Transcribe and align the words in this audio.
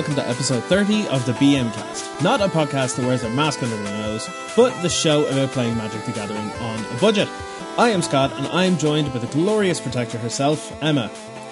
welcome 0.00 0.16
to 0.16 0.26
episode 0.26 0.64
30 0.64 1.08
of 1.08 1.26
the 1.26 1.32
BM 1.32 1.70
Cast. 1.74 2.22
Not 2.22 2.40
a 2.40 2.46
podcast 2.46 2.96
that 2.96 3.04
wears 3.04 3.22
a 3.22 3.28
mask 3.28 3.62
under 3.62 3.76
their 3.76 3.98
nose, 3.98 4.26
but 4.56 4.70
the 4.80 4.88
show 4.88 5.26
about 5.26 5.50
playing 5.50 5.76
Magic 5.76 6.02
the 6.06 6.12
Gathering 6.12 6.38
on 6.38 6.82
a 6.86 7.00
budget. 7.02 7.28
I 7.76 7.90
am 7.90 8.00
Scott, 8.00 8.32
and 8.38 8.46
I 8.46 8.64
am 8.64 8.78
joined 8.78 9.12
by 9.12 9.18
the 9.18 9.26
glorious 9.26 9.78
protector 9.78 10.16
herself, 10.16 10.74
Emma. 10.82 11.08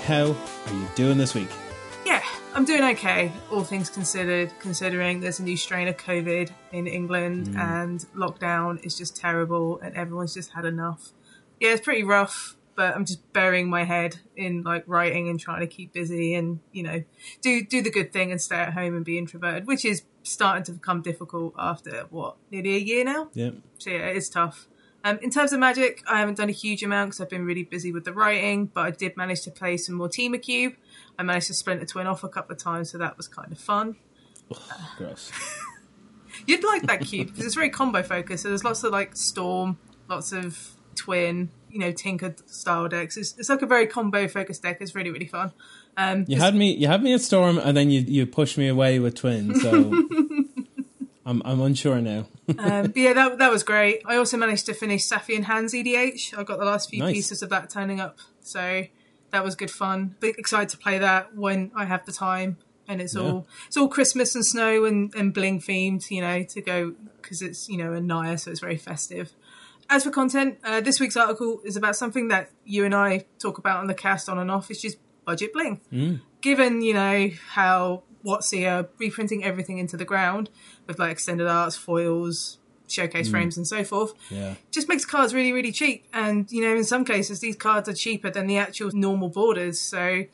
How 0.07 0.35
are 0.67 0.73
you 0.73 0.89
doing 0.95 1.19
this 1.19 1.35
week? 1.35 1.51
Yeah, 2.07 2.23
I'm 2.55 2.65
doing 2.65 2.85
okay, 2.85 3.31
all 3.53 3.65
things 3.65 3.91
considered, 3.91 4.51
considering 4.61 5.21
there's 5.21 5.41
a 5.41 5.45
new 5.45 5.59
strain 5.59 5.87
of 5.87 5.99
COVID 5.99 6.51
in 6.73 6.87
England 6.87 7.49
mm. 7.49 7.59
and 7.59 8.01
lockdown 8.17 8.83
is 8.83 8.97
just 8.97 9.15
terrible 9.15 9.79
and 9.81 9.95
everyone's 9.95 10.33
just 10.33 10.53
had 10.53 10.65
enough. 10.65 11.13
Yeah, 11.61 11.73
it's 11.75 11.83
pretty 11.83 12.03
rough, 12.03 12.57
but 12.79 12.95
I'm 12.95 13.05
just 13.05 13.33
burying 13.33 13.69
my 13.69 13.83
head 13.83 14.21
in 14.37 14.63
like 14.63 14.85
writing 14.87 15.29
and 15.29 15.41
trying 15.41 15.59
to 15.63 15.67
keep 15.67 15.93
busy 15.93 16.37
and, 16.37 16.61
you 16.71 16.85
know, 16.85 17.03
do 17.41 17.67
do 17.67 17.83
the 17.83 17.91
good 17.91 18.13
thing 18.13 18.31
and 18.31 18.41
stay 18.41 18.55
at 18.55 18.73
home 18.73 18.95
and 18.95 19.05
be 19.05 19.19
introverted, 19.19 19.67
which 19.67 19.85
is 19.85 20.05
starting 20.23 20.63
to 20.63 20.73
become 20.73 21.03
difficult 21.03 21.55
after 21.59 22.07
what, 22.11 22.37
nearly 22.53 22.77
a 22.77 22.79
year 22.79 23.05
now? 23.05 23.31
Yeah. 23.35 23.51
So 23.79 23.91
yeah, 23.91 24.07
it's 24.07 24.29
tough. 24.29 24.69
Um, 25.03 25.19
in 25.23 25.31
terms 25.31 25.53
of 25.53 25.59
magic, 25.59 26.05
I 26.09 26.21
haven't 26.21 26.37
done 26.37 26.49
a 26.49 26.53
huge 26.53 26.85
amount 26.85 27.11
because 27.11 27.21
I've 27.21 27.29
been 27.29 27.45
really 27.45 27.65
busy 27.65 27.91
with 27.91 28.05
the 28.05 28.13
writing, 28.13 28.67
but 28.67 28.83
I 28.83 28.93
did 28.93 29.17
manage 29.17 29.41
to 29.43 29.51
play 29.51 29.77
some 29.77 29.97
more 29.97 30.09
Team 30.09 30.39
Cube. 30.39 30.75
I 31.19 31.25
managed 31.25 31.49
to 31.49 31.55
Splinter 31.55 31.85
Twin 31.85 32.07
off 32.07 32.23
a 32.23 32.29
couple 32.29 32.53
of 32.53 32.63
times, 32.63 32.93
so 32.93 32.99
that 32.99 33.17
was 33.17 33.27
kind 33.27 33.51
of 33.51 33.59
fun. 33.59 33.97
Gross. 34.97 35.33
You'd 36.47 36.63
like 36.63 36.83
that 36.87 37.01
cube 37.01 37.27
because 37.27 37.45
it's 37.45 37.57
very 37.57 37.71
combo 37.71 38.05
focused. 38.05 38.45
So 38.45 38.51
there's 38.51 38.63
lots 38.63 38.85
of 38.85 38.93
like 38.93 39.17
Storm, 39.17 39.79
lots 40.09 40.31
of 40.31 40.77
Twin, 40.95 41.51
you 41.71 41.79
know, 41.79 41.93
Tinker 41.93 42.35
style 42.47 42.89
decks. 42.89 43.17
It's, 43.17 43.35
it's 43.39 43.49
like 43.49 43.63
a 43.63 43.67
very 43.67 43.87
combo 43.87 44.29
focused 44.29 44.63
deck. 44.63 44.79
It's 44.81 44.95
really 44.95 45.11
really 45.11 45.27
fun. 45.27 45.53
Um, 45.97 46.25
You 46.29 46.37
had 46.39 46.55
me. 46.55 46.75
You 46.75 46.87
had 46.87 47.03
me 47.03 47.13
at 47.15 47.21
Storm, 47.21 47.59
and 47.59 47.77
then 47.77 47.91
you 47.91 48.01
you 48.03 48.27
pushed 48.27 48.57
me 48.59 48.69
away 48.69 48.99
with 48.99 49.15
twins. 49.17 49.61
So 49.63 49.71
I'm 51.27 51.43
I'm 51.45 51.61
unsure 51.61 52.01
now. 52.01 52.27
um, 52.59 52.83
but 52.87 52.97
yeah, 52.97 53.13
that 53.13 53.39
that 53.39 53.51
was 53.51 53.63
great. 53.63 54.01
I 54.07 54.17
also 54.17 54.37
managed 54.37 54.67
to 54.67 54.75
finish 54.75 55.07
Safi 55.09 55.37
and 55.37 55.45
Hands 55.45 55.73
EDH. 55.73 56.39
I 56.39 56.43
got 56.43 56.59
the 56.59 56.65
last 56.65 56.89
few 56.91 57.01
Nice. 57.01 57.15
pieces 57.15 57.43
of 57.43 57.51
that 57.51 57.69
turning 57.69 58.01
up, 58.01 58.19
so 58.41 58.85
that 59.31 59.45
was 59.45 59.55
good 59.55 59.71
fun. 59.71 60.15
But 60.21 60.39
excited 60.39 60.71
to 60.71 60.79
play 60.79 60.99
that 60.99 61.35
when 61.37 61.71
I 61.77 61.85
have 61.85 62.07
the 62.07 62.13
time, 62.13 62.57
and 62.87 63.03
it's 63.03 63.15
Yeah. 63.15 63.23
all 63.23 63.47
it's 63.67 63.77
all 63.77 63.89
Christmas 63.89 64.35
and 64.35 64.47
snow 64.47 64.85
and, 64.85 65.13
and 65.15 65.35
bling 65.35 65.61
themed, 65.61 66.11
you 66.11 66.23
know, 66.23 66.43
to 66.45 66.61
go 66.63 66.95
because 67.21 67.43
it's 67.43 67.69
you 67.69 67.77
know 67.77 67.93
a 67.93 68.01
Naya, 68.01 68.39
so 68.39 68.51
it's 68.51 68.61
very 68.61 68.79
festive. 68.79 69.33
As 69.91 70.05
for 70.05 70.11
content, 70.11 70.59
uh, 70.65 70.81
this 70.81 71.01
week's 71.01 71.17
article 71.17 71.61
is 71.65 71.77
about 71.77 71.97
something 71.97 72.29
that 72.29 72.51
you 72.65 72.85
and 72.85 72.95
I 72.95 73.25
talk 73.39 73.57
about 73.59 73.79
on 73.79 73.87
the 73.87 73.95
cast 73.95 74.29
on 74.29 74.39
and 74.39 74.51
off. 74.51 74.71
It's 74.71 74.81
just 74.83 74.99
budget 75.25 75.53
bling. 75.53 76.21
Given 76.41 76.83
you 76.83 76.95
know 76.95 77.31
how 77.51 78.03
WotC 78.25 78.71
are 78.71 78.89
reprinting 78.99 79.45
everything 79.45 79.79
into 79.79 79.97
the 79.97 80.05
ground 80.05 80.51
with 80.87 80.99
like 80.99 81.11
extended 81.13 81.47
arts, 81.47 81.77
foils, 81.77 82.59
showcase 82.87 83.29
frames, 83.29 83.57
and 83.57 83.67
so 83.67 83.83
forth, 83.85 84.13
Yeah. 84.31 84.55
just 84.71 84.89
makes 84.89 85.05
cards 85.05 85.33
really, 85.35 85.53
really 85.53 85.73
cheap. 85.73 86.07
And, 86.13 86.51
you 86.51 86.63
know, 86.63 86.75
in 86.75 86.85
some 86.85 87.05
cases, 87.05 87.41
these 87.41 87.57
cards 87.57 87.89
are 87.89 87.93
cheaper 87.95 88.31
than 88.31 88.47
the 88.47 88.57
actual 88.59 88.91
normal 88.93 89.29
borders. 89.29 89.79
So, 89.81 90.25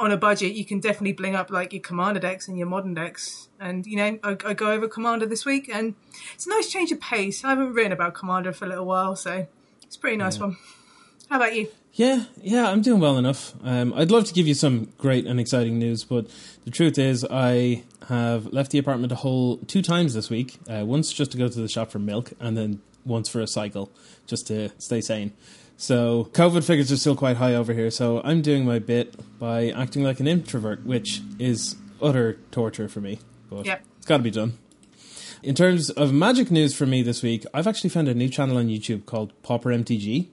on 0.00 0.10
a 0.10 0.16
budget, 0.16 0.54
you 0.54 0.64
can 0.64 0.80
definitely 0.80 1.12
bling 1.12 1.36
up 1.36 1.50
like 1.50 1.72
your 1.72 1.82
commander 1.82 2.20
decks 2.20 2.48
and 2.48 2.58
your 2.58 2.66
modern 2.66 2.94
decks. 2.94 3.48
And, 3.60 3.86
you 3.86 3.96
know, 3.96 4.18
I, 4.22 4.36
I 4.44 4.54
go 4.54 4.72
over 4.72 4.88
commander 4.88 5.26
this 5.26 5.44
week, 5.44 5.70
and 5.72 5.94
it's 6.34 6.46
a 6.46 6.50
nice 6.50 6.70
change 6.70 6.92
of 6.92 7.00
pace. 7.00 7.44
I 7.44 7.50
haven't 7.50 7.72
written 7.72 7.92
about 7.92 8.14
commander 8.14 8.52
for 8.52 8.64
a 8.64 8.68
little 8.68 8.86
while, 8.86 9.16
so 9.16 9.46
it's 9.82 9.96
a 9.96 9.98
pretty 9.98 10.16
nice 10.16 10.38
one. 10.38 10.56
How 11.30 11.36
about 11.36 11.54
you? 11.54 11.68
Yeah, 11.92 12.24
yeah, 12.42 12.68
I'm 12.68 12.82
doing 12.82 13.00
well 13.00 13.16
enough. 13.16 13.54
Um, 13.62 13.94
I'd 13.94 14.10
love 14.10 14.24
to 14.24 14.34
give 14.34 14.48
you 14.48 14.54
some 14.54 14.92
great 14.98 15.26
and 15.26 15.38
exciting 15.38 15.78
news, 15.78 16.02
but 16.02 16.26
the 16.64 16.70
truth 16.72 16.98
is, 16.98 17.24
I 17.30 17.84
have 18.08 18.52
left 18.52 18.72
the 18.72 18.78
apartment 18.78 19.12
a 19.12 19.16
whole 19.16 19.58
two 19.58 19.80
times 19.80 20.12
this 20.12 20.28
week. 20.28 20.58
Uh, 20.68 20.84
once 20.84 21.12
just 21.12 21.30
to 21.32 21.38
go 21.38 21.46
to 21.46 21.60
the 21.60 21.68
shop 21.68 21.92
for 21.92 22.00
milk, 22.00 22.32
and 22.40 22.56
then 22.58 22.82
once 23.04 23.28
for 23.28 23.40
a 23.40 23.46
cycle, 23.46 23.92
just 24.26 24.48
to 24.48 24.70
stay 24.78 25.00
sane. 25.00 25.32
So 25.76 26.28
COVID 26.32 26.64
figures 26.64 26.92
are 26.92 26.96
still 26.96 27.16
quite 27.16 27.36
high 27.36 27.54
over 27.54 27.72
here. 27.72 27.90
So 27.90 28.20
I'm 28.24 28.42
doing 28.42 28.64
my 28.64 28.78
bit 28.78 29.14
by 29.38 29.70
acting 29.70 30.02
like 30.04 30.20
an 30.20 30.26
introvert, 30.28 30.84
which 30.86 31.20
is 31.38 31.76
utter 32.00 32.38
torture 32.50 32.88
for 32.88 33.00
me. 33.00 33.18
But 33.50 33.66
Yep. 33.66 33.82
it's 33.98 34.06
got 34.06 34.18
to 34.18 34.22
be 34.22 34.30
done. 34.30 34.58
In 35.42 35.54
terms 35.54 35.90
of 35.90 36.12
magic 36.12 36.50
news 36.50 36.74
for 36.74 36.86
me 36.86 37.02
this 37.02 37.22
week, 37.22 37.44
I've 37.52 37.66
actually 37.66 37.90
found 37.90 38.08
a 38.08 38.14
new 38.14 38.28
channel 38.28 38.56
on 38.56 38.68
YouTube 38.68 39.04
called 39.04 39.32
Pauper 39.42 39.70
MTG. 39.70 40.28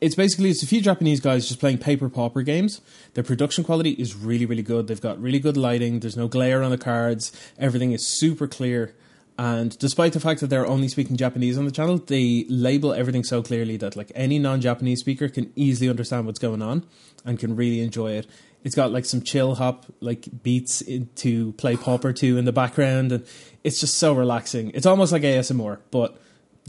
It's 0.00 0.14
basically 0.14 0.50
it's 0.50 0.62
a 0.62 0.66
few 0.66 0.80
Japanese 0.80 1.20
guys 1.20 1.46
just 1.48 1.60
playing 1.60 1.78
paper 1.78 2.08
pauper 2.08 2.42
games. 2.42 2.80
Their 3.14 3.24
production 3.24 3.64
quality 3.64 3.90
is 3.90 4.14
really 4.14 4.44
really 4.46 4.62
good. 4.62 4.86
They've 4.86 5.00
got 5.00 5.20
really 5.20 5.38
good 5.38 5.56
lighting. 5.56 6.00
There's 6.00 6.16
no 6.16 6.28
glare 6.28 6.62
on 6.62 6.70
the 6.70 6.78
cards. 6.78 7.32
Everything 7.58 7.92
is 7.92 8.06
super 8.06 8.46
clear. 8.46 8.94
And 9.36 9.76
despite 9.78 10.12
the 10.12 10.20
fact 10.20 10.40
that 10.40 10.46
they're 10.48 10.66
only 10.66 10.88
speaking 10.88 11.16
Japanese 11.16 11.58
on 11.58 11.64
the 11.64 11.72
channel, 11.72 11.98
they 11.98 12.46
label 12.48 12.92
everything 12.92 13.24
so 13.24 13.42
clearly 13.42 13.76
that 13.78 13.96
like 13.96 14.12
any 14.14 14.38
non-Japanese 14.38 15.00
speaker 15.00 15.28
can 15.28 15.52
easily 15.56 15.90
understand 15.90 16.26
what's 16.26 16.38
going 16.38 16.62
on 16.62 16.86
and 17.24 17.38
can 17.38 17.56
really 17.56 17.80
enjoy 17.80 18.12
it. 18.12 18.26
It's 18.62 18.76
got 18.76 18.92
like 18.92 19.04
some 19.04 19.22
chill 19.22 19.56
hop 19.56 19.86
like 20.00 20.26
beats 20.42 20.80
in, 20.80 21.08
to 21.16 21.52
play 21.52 21.76
pop 21.76 22.04
or 22.04 22.12
two 22.12 22.38
in 22.38 22.44
the 22.44 22.52
background, 22.52 23.12
and 23.12 23.26
it's 23.62 23.80
just 23.80 23.98
so 23.98 24.14
relaxing. 24.14 24.70
It's 24.72 24.86
almost 24.86 25.12
like 25.12 25.22
ASMR, 25.22 25.80
but 25.90 26.16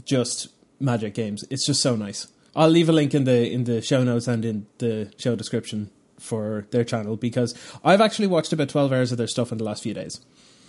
just 0.04 0.48
magic 0.78 1.14
games. 1.14 1.44
It's 1.48 1.64
just 1.64 1.80
so 1.80 1.96
nice. 1.96 2.26
I'll 2.54 2.68
leave 2.68 2.88
a 2.88 2.92
link 2.92 3.14
in 3.14 3.24
the 3.24 3.50
in 3.50 3.64
the 3.64 3.80
show 3.80 4.02
notes 4.02 4.28
and 4.28 4.44
in 4.44 4.66
the 4.78 5.12
show 5.16 5.36
description 5.36 5.90
for 6.18 6.66
their 6.70 6.84
channel 6.84 7.16
because 7.16 7.54
I've 7.84 8.00
actually 8.00 8.26
watched 8.26 8.52
about 8.52 8.68
twelve 8.68 8.92
hours 8.92 9.12
of 9.12 9.18
their 9.18 9.26
stuff 9.26 9.52
in 9.52 9.58
the 9.58 9.64
last 9.64 9.82
few 9.82 9.94
days. 9.94 10.20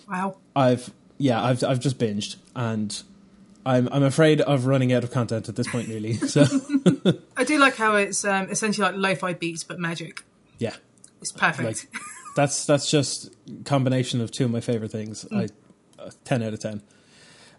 Wow. 0.09 0.37
I've 0.55 0.93
yeah, 1.17 1.43
I've 1.43 1.63
I've 1.63 1.79
just 1.79 1.97
binged 1.97 2.37
and 2.55 3.03
I'm 3.65 3.89
I'm 3.91 4.03
afraid 4.03 4.39
of 4.41 4.65
running 4.65 4.93
out 4.93 5.03
of 5.03 5.11
content 5.11 5.49
at 5.49 5.55
this 5.55 5.67
point 5.67 5.89
really. 5.89 6.13
So 6.13 6.45
I 7.37 7.43
do 7.43 7.59
like 7.59 7.75
how 7.75 7.95
it's 7.95 8.23
um, 8.23 8.49
essentially 8.49 8.87
like 8.87 8.95
lo 8.95 9.15
fi 9.15 9.33
beats, 9.33 9.63
but 9.63 9.79
magic. 9.79 10.23
yeah. 10.57 10.75
It's 11.19 11.31
perfect. 11.31 11.87
Like 11.93 12.01
that's 12.35 12.65
that's 12.65 12.89
just 12.89 13.35
combination 13.65 14.21
of 14.21 14.31
two 14.31 14.45
of 14.45 14.51
my 14.51 14.61
favorite 14.61 14.91
things. 14.91 15.25
I 15.31 15.47
uh, 15.99 16.11
ten 16.23 16.43
out 16.43 16.53
of 16.53 16.59
ten. 16.59 16.81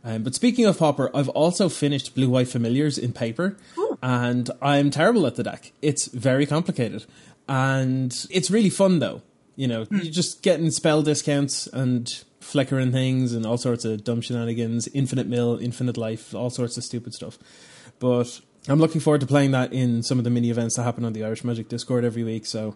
Um, 0.05 0.23
but 0.23 0.35
speaking 0.35 0.65
of 0.65 0.79
Pauper, 0.79 1.11
I've 1.15 1.29
also 1.31 1.69
finished 1.69 2.15
Blue 2.15 2.31
White 2.31 2.47
Familiars 2.47 2.97
in 2.97 3.13
paper, 3.13 3.57
and 4.01 4.49
I'm 4.63 4.91
terrible 4.91 5.27
at 5.27 5.35
the 5.35 5.43
deck. 5.43 5.73
It's 5.83 6.07
very 6.07 6.47
complicated, 6.47 7.05
and 7.49 8.15
it's 8.31 8.51
really 8.51 8.71
fun 8.71 9.01
though. 9.01 9.23
You 9.57 9.67
know, 9.67 9.87
you're 9.91 10.13
just 10.13 10.43
getting 10.43 10.71
spell 10.71 11.03
discounts 11.03 11.67
and 11.67 12.25
flickering 12.49 12.91
things 12.91 13.35
and 13.35 13.45
all 13.45 13.59
sorts 13.59 13.85
of 13.85 14.03
dumb 14.03 14.23
shenanigans, 14.23 14.89
infinite 14.95 15.27
mill, 15.27 15.59
infinite 15.61 15.99
life, 15.99 16.35
all 16.35 16.49
sorts 16.49 16.79
of 16.79 16.85
stupid 16.85 17.13
stuff. 17.13 17.39
But 17.99 18.41
I'm 18.69 18.79
looking 18.79 19.03
forward 19.03 19.21
to 19.21 19.27
playing 19.27 19.51
that 19.51 19.71
in 19.75 20.03
some 20.03 20.17
of 20.17 20.25
the 20.25 20.31
mini 20.31 20.51
events 20.51 20.77
that 20.77 20.85
happen 20.85 21.05
on 21.05 21.13
the 21.13 21.25
Irish 21.25 21.45
Magic 21.45 21.69
Discord 21.69 22.07
every 22.07 22.25
week. 22.25 22.47
So 22.47 22.75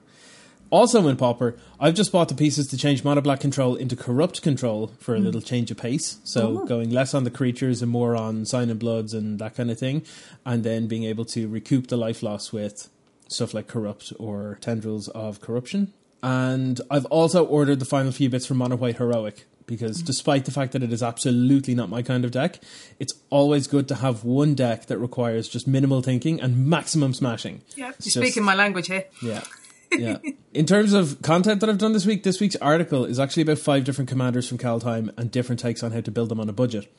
also 0.68 1.08
in 1.08 1.16
Pauper, 1.16 1.56
I've 1.80 1.94
just 1.94 2.12
bought 2.12 2.28
the 2.28 2.34
pieces 2.34 2.66
to 2.66 2.76
change 2.76 3.02
Mono 3.02 3.22
Black 3.22 3.40
control 3.40 3.74
into 3.74 3.96
corrupt 3.96 4.42
control 4.42 4.92
for 4.98 5.14
a 5.14 5.18
hmm. 5.18 5.24
little 5.24 5.40
change 5.40 5.70
of 5.70 5.78
pace. 5.78 6.18
So 6.22 6.60
oh, 6.60 6.66
going 6.66 6.90
less 6.90 7.14
on 7.14 7.24
the 7.24 7.30
creatures 7.30 7.80
and 7.80 7.90
more 7.90 8.14
on 8.14 8.44
sign 8.44 8.68
and 8.68 8.78
bloods 8.78 9.14
and 9.14 9.38
that 9.38 9.54
kind 9.54 9.70
of 9.70 9.78
thing, 9.78 10.04
and 10.44 10.64
then 10.64 10.86
being 10.86 11.04
able 11.04 11.24
to 11.26 11.48
recoup 11.48 11.86
the 11.86 11.96
life 11.96 12.22
loss 12.22 12.52
with 12.52 12.90
stuff 13.26 13.54
like 13.54 13.68
corrupt 13.68 14.12
or 14.18 14.58
tendrils 14.60 15.08
of 15.08 15.40
corruption. 15.40 15.94
And 16.22 16.78
I've 16.90 17.06
also 17.06 17.44
ordered 17.44 17.78
the 17.78 17.86
final 17.86 18.12
few 18.12 18.28
bits 18.28 18.44
from 18.44 18.58
Mono 18.58 18.76
White 18.76 18.98
Heroic 18.98 19.46
because 19.66 20.02
despite 20.02 20.44
the 20.44 20.50
fact 20.50 20.72
that 20.72 20.82
it 20.82 20.92
is 20.92 21.02
absolutely 21.02 21.74
not 21.74 21.88
my 21.88 22.02
kind 22.02 22.24
of 22.24 22.30
deck, 22.30 22.60
it's 22.98 23.14
always 23.30 23.66
good 23.66 23.88
to 23.88 23.96
have 23.96 24.24
one 24.24 24.54
deck 24.54 24.86
that 24.86 24.98
requires 24.98 25.48
just 25.48 25.66
minimal 25.66 26.02
thinking 26.02 26.40
and 26.40 26.66
maximum 26.66 27.14
smashing. 27.14 27.62
yeah, 27.76 27.86
you're 27.86 27.92
Just- 28.00 28.16
speaking 28.16 28.42
my 28.44 28.54
language 28.54 28.86
here. 28.88 29.04
yeah. 29.22 29.42
Yeah. 29.90 30.16
In 30.54 30.64
terms 30.64 30.94
of 30.94 31.20
content 31.20 31.60
that 31.60 31.68
I've 31.68 31.76
done 31.76 31.92
this 31.92 32.06
week, 32.06 32.22
this 32.22 32.40
week's 32.40 32.56
article 32.56 33.04
is 33.04 33.20
actually 33.20 33.42
about 33.42 33.58
five 33.58 33.84
different 33.84 34.08
commanders 34.08 34.48
from 34.48 34.56
Kaldheim 34.56 35.10
and 35.18 35.30
different 35.30 35.60
takes 35.60 35.82
on 35.82 35.92
how 35.92 36.00
to 36.00 36.10
build 36.10 36.30
them 36.30 36.40
on 36.40 36.48
a 36.48 36.52
budget. 36.54 36.90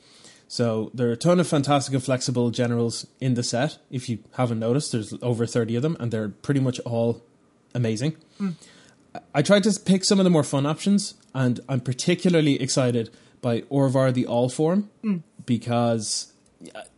So 0.46 0.92
there 0.94 1.08
are 1.08 1.12
a 1.12 1.16
ton 1.16 1.40
of 1.40 1.48
fantastic 1.48 1.92
and 1.92 2.04
flexible 2.04 2.50
generals 2.50 3.04
in 3.20 3.34
the 3.34 3.42
set. 3.42 3.78
If 3.90 4.08
you 4.08 4.20
haven't 4.34 4.60
noticed, 4.60 4.92
there's 4.92 5.12
over 5.22 5.44
30 5.44 5.74
of 5.74 5.82
them, 5.82 5.96
and 5.98 6.12
they're 6.12 6.28
pretty 6.28 6.60
much 6.60 6.78
all 6.80 7.24
amazing. 7.74 8.12
Hmm. 8.38 8.50
I 9.34 9.42
tried 9.42 9.64
to 9.64 9.80
pick 9.80 10.04
some 10.04 10.18
of 10.18 10.24
the 10.24 10.30
more 10.30 10.42
fun 10.42 10.66
options, 10.66 11.14
and 11.34 11.60
I'm 11.68 11.80
particularly 11.80 12.60
excited 12.60 13.10
by 13.40 13.60
Orvar 13.62 14.12
the 14.12 14.26
All 14.26 14.48
Form 14.48 14.90
mm. 15.02 15.22
because 15.44 16.32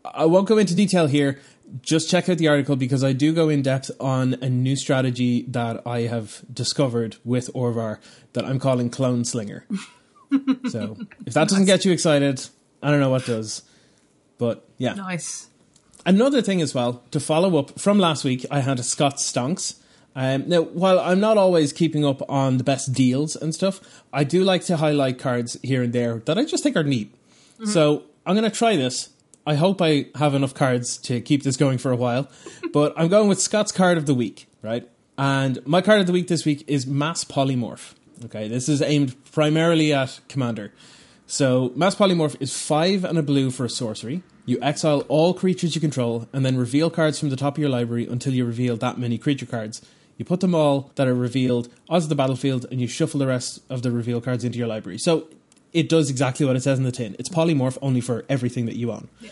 I 0.05 0.25
won't 0.27 0.49
go 0.49 0.59
into 0.59 0.75
detail 0.75 1.07
here. 1.07 1.41
Just 1.83 2.09
check 2.09 2.29
out 2.29 2.39
the 2.39 2.47
article 2.49 2.77
because 2.77 3.03
I 3.03 3.13
do 3.13 3.35
go 3.35 3.49
in 3.49 3.63
depth 3.63 3.91
on 3.99 4.35
a 4.35 4.49
new 4.49 4.77
strategy 4.77 5.43
that 5.49 5.85
I 5.87 6.03
have 6.03 6.43
discovered 6.53 7.17
with 7.25 7.53
Orvar 7.55 7.99
that 8.35 8.45
I'm 8.45 8.61
calling 8.61 8.89
Clone 8.89 9.25
Slinger. 9.25 9.67
so 10.69 10.97
if 11.27 11.35
that 11.35 11.49
doesn't 11.49 11.65
get 11.65 11.85
you 11.85 11.93
excited, 11.93 12.47
I 12.83 12.91
don't 12.91 13.01
know 13.01 13.11
what 13.11 13.27
does. 13.27 13.63
But 14.39 14.69
yeah. 14.79 14.95
Nice. 14.95 15.49
Another 16.05 16.41
thing 16.41 16.63
as 16.63 16.73
well, 16.73 17.03
to 17.11 17.19
follow 17.19 17.59
up 17.59 17.81
from 17.81 17.99
last 17.99 18.23
week, 18.23 18.47
I 18.49 18.61
had 18.61 18.79
a 18.79 18.85
Scott 18.85 19.17
Stonks, 19.17 19.81
Um, 20.17 20.49
now, 20.49 20.63
while 20.63 20.99
I'm 20.99 21.21
not 21.21 21.37
always 21.37 21.75
keeping 21.75 22.03
up 22.03 22.23
on 22.29 22.57
the 22.57 22.65
best 22.65 22.95
deals 22.95 23.37
and 23.37 23.55
stuff, 23.55 24.03
I 24.15 24.25
do 24.25 24.43
like 24.43 24.65
to 24.65 24.79
highlight 24.79 25.19
cards 25.19 25.59
here 25.63 25.83
and 25.83 25.93
there 25.93 26.23
that 26.25 26.39
I 26.39 26.45
just 26.47 26.63
think 26.63 26.75
are 26.75 26.83
neat. 26.83 27.15
Mm-hmm. 27.57 27.67
So 27.67 28.05
I'm 28.25 28.35
going 28.35 28.51
to 28.51 28.57
try 28.57 28.77
this. 28.77 29.11
I 29.47 29.57
hope 29.57 29.83
I 29.83 30.07
have 30.17 30.35
enough 30.35 30.55
cards 30.55 30.97
to 30.99 31.21
keep 31.21 31.43
this 31.43 31.59
going 31.59 31.77
for 31.77 31.93
a 31.93 31.97
while, 31.97 32.31
but 32.73 32.95
I'm 32.97 33.09
going 33.09 33.29
with 33.29 33.41
Scott's 33.41 33.73
card 33.73 33.99
of 33.99 34.07
the 34.07 34.15
week, 34.15 34.49
right? 34.63 34.89
And 35.19 35.65
my 35.67 35.83
card 35.83 36.01
of 36.01 36.07
the 36.07 36.15
week 36.15 36.29
this 36.29 36.47
week 36.47 36.65
is 36.67 36.87
Mass 36.87 37.23
Polymorph. 37.23 37.93
Okay, 38.25 38.49
this 38.49 38.71
is 38.71 38.81
aimed 38.81 39.15
primarily 39.33 39.93
at 39.93 40.21
Commander. 40.29 40.73
So, 41.27 41.73
Mass 41.75 41.95
Polymorph 41.95 42.37
is 42.41 42.57
five 42.57 43.05
and 43.05 43.19
a 43.19 43.23
blue 43.23 43.51
for 43.51 43.67
a 43.67 43.71
sorcery. 43.71 44.23
You 44.47 44.59
exile 44.63 45.01
all 45.09 45.35
creatures 45.35 45.75
you 45.75 45.81
control 45.81 46.27
and 46.33 46.47
then 46.47 46.57
reveal 46.57 46.89
cards 46.89 47.19
from 47.19 47.29
the 47.29 47.37
top 47.37 47.57
of 47.57 47.59
your 47.59 47.69
library 47.69 48.07
until 48.07 48.33
you 48.33 48.47
reveal 48.47 48.77
that 48.79 48.97
many 48.97 49.19
creature 49.19 49.45
cards. 49.45 49.83
You 50.17 50.25
put 50.25 50.41
them 50.41 50.55
all 50.55 50.91
that 50.95 51.07
are 51.07 51.15
revealed 51.15 51.69
onto 51.89 52.07
the 52.07 52.15
battlefield 52.15 52.67
and 52.71 52.81
you 52.81 52.87
shuffle 52.87 53.21
the 53.21 53.27
rest 53.27 53.61
of 53.69 53.83
the 53.83 53.91
reveal 53.91 54.21
cards 54.21 54.45
into 54.45 54.59
your 54.59 54.67
library. 54.67 54.99
So, 54.99 55.29
it 55.73 55.91
does 55.91 56.09
exactly 56.09 56.47
what 56.47 56.57
it 56.57 56.63
says 56.63 56.79
in 56.79 56.85
the 56.85 56.93
tin. 56.93 57.15
It's 57.19 57.29
polymorph 57.29 57.77
only 57.83 58.01
for 58.01 58.25
everything 58.31 58.65
that 58.65 58.77
you 58.77 58.91
own. 58.91 59.09
Yeah. 59.21 59.31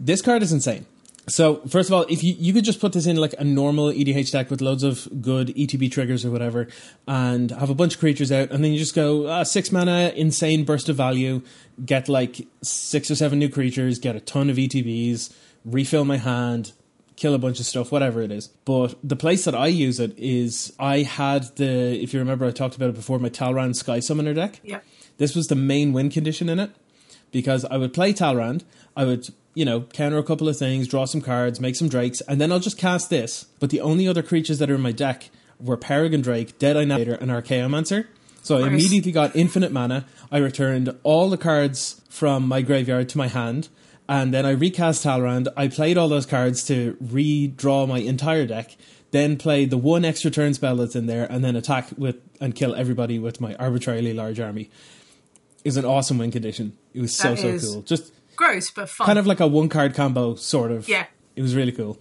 This 0.00 0.22
card 0.22 0.42
is 0.42 0.52
insane. 0.52 0.86
So 1.28 1.56
first 1.68 1.88
of 1.88 1.94
all, 1.94 2.04
if 2.10 2.22
you 2.22 2.34
you 2.38 2.52
could 2.52 2.64
just 2.64 2.80
put 2.80 2.92
this 2.92 3.06
in 3.06 3.16
like 3.16 3.34
a 3.38 3.44
normal 3.44 3.90
EDH 3.90 4.30
deck 4.30 4.50
with 4.50 4.60
loads 4.60 4.82
of 4.82 5.08
good 5.22 5.48
ETB 5.48 5.90
triggers 5.90 6.24
or 6.24 6.30
whatever, 6.30 6.68
and 7.08 7.50
have 7.50 7.70
a 7.70 7.74
bunch 7.74 7.94
of 7.94 8.00
creatures 8.00 8.30
out, 8.30 8.50
and 8.50 8.62
then 8.62 8.72
you 8.72 8.78
just 8.78 8.94
go 8.94 9.26
uh, 9.26 9.44
six 9.44 9.72
mana, 9.72 10.12
insane 10.14 10.64
burst 10.64 10.88
of 10.90 10.96
value, 10.96 11.40
get 11.84 12.08
like 12.08 12.46
six 12.62 13.10
or 13.10 13.14
seven 13.14 13.38
new 13.38 13.48
creatures, 13.48 13.98
get 13.98 14.16
a 14.16 14.20
ton 14.20 14.50
of 14.50 14.56
ETBs, 14.56 15.32
refill 15.64 16.04
my 16.04 16.18
hand, 16.18 16.72
kill 17.16 17.34
a 17.34 17.38
bunch 17.38 17.60
of 17.60 17.66
stuff, 17.66 17.92
whatever 17.92 18.22
it 18.22 18.30
is. 18.30 18.48
But 18.64 18.96
the 19.02 19.16
place 19.16 19.44
that 19.44 19.54
I 19.54 19.68
use 19.68 20.00
it 20.00 20.18
is 20.18 20.72
I 20.78 20.98
had 21.02 21.56
the 21.56 22.00
if 22.02 22.12
you 22.12 22.20
remember 22.20 22.46
I 22.46 22.50
talked 22.50 22.76
about 22.76 22.90
it 22.90 22.94
before 22.94 23.18
my 23.18 23.28
Talrand 23.28 23.76
Sky 23.76 24.00
Summoner 24.00 24.34
deck. 24.34 24.60
Yeah. 24.62 24.80
This 25.18 25.34
was 25.34 25.46
the 25.46 25.54
main 25.54 25.92
win 25.92 26.10
condition 26.10 26.48
in 26.48 26.58
it 26.58 26.70
because 27.30 27.64
I 27.66 27.76
would 27.76 27.92
play 27.92 28.12
Talrand, 28.12 28.64
I 28.96 29.04
would 29.04 29.28
you 29.54 29.64
know, 29.64 29.82
counter 29.82 30.18
a 30.18 30.22
couple 30.22 30.48
of 30.48 30.58
things, 30.58 30.88
draw 30.88 31.04
some 31.04 31.20
cards, 31.20 31.60
make 31.60 31.76
some 31.76 31.88
drakes, 31.88 32.20
and 32.22 32.40
then 32.40 32.50
I'll 32.50 32.60
just 32.60 32.78
cast 32.78 33.08
this. 33.08 33.44
But 33.60 33.70
the 33.70 33.80
only 33.80 34.06
other 34.08 34.22
creatures 34.22 34.58
that 34.58 34.70
are 34.70 34.74
in 34.74 34.80
my 34.80 34.92
deck 34.92 35.30
were 35.60 35.76
Peregrine 35.76 36.22
Drake, 36.22 36.58
Deadeye 36.58 36.84
Navigator, 36.84 37.14
and 37.14 37.30
Archaeomancer. 37.30 38.06
So 38.42 38.58
I 38.58 38.66
immediately 38.66 39.12
got 39.12 39.34
infinite 39.34 39.72
mana. 39.72 40.04
I 40.30 40.38
returned 40.38 40.94
all 41.02 41.30
the 41.30 41.38
cards 41.38 42.02
from 42.10 42.46
my 42.46 42.60
graveyard 42.60 43.08
to 43.10 43.18
my 43.18 43.28
hand, 43.28 43.68
and 44.08 44.34
then 44.34 44.44
I 44.44 44.50
recast 44.50 45.04
Talrand. 45.04 45.48
I 45.56 45.68
played 45.68 45.96
all 45.96 46.08
those 46.08 46.26
cards 46.26 46.64
to 46.66 46.96
redraw 47.02 47.88
my 47.88 47.98
entire 47.98 48.46
deck, 48.46 48.76
then 49.10 49.36
played 49.36 49.70
the 49.70 49.78
one 49.78 50.04
extra 50.04 50.30
turn 50.30 50.54
spell 50.54 50.76
that's 50.76 50.96
in 50.96 51.06
there, 51.06 51.30
and 51.30 51.44
then 51.44 51.56
attack 51.56 51.88
with 51.96 52.16
and 52.40 52.54
kill 52.54 52.74
everybody 52.74 53.18
with 53.18 53.40
my 53.40 53.54
arbitrarily 53.56 54.12
large 54.12 54.40
army. 54.40 54.70
It 55.64 55.68
was 55.68 55.76
an 55.76 55.84
awesome 55.84 56.18
win 56.18 56.30
condition. 56.30 56.76
It 56.92 57.00
was 57.00 57.16
so 57.16 57.34
so 57.34 57.58
cool. 57.58 57.82
Just 57.82 58.12
gross 58.36 58.70
but 58.70 58.88
fun. 58.88 59.06
Kind 59.06 59.18
of 59.18 59.26
like 59.26 59.40
a 59.40 59.46
one 59.46 59.68
card 59.68 59.94
combo, 59.94 60.34
sort 60.34 60.70
of. 60.70 60.88
Yeah. 60.88 61.06
It 61.36 61.42
was 61.42 61.54
really 61.54 61.72
cool. 61.72 61.98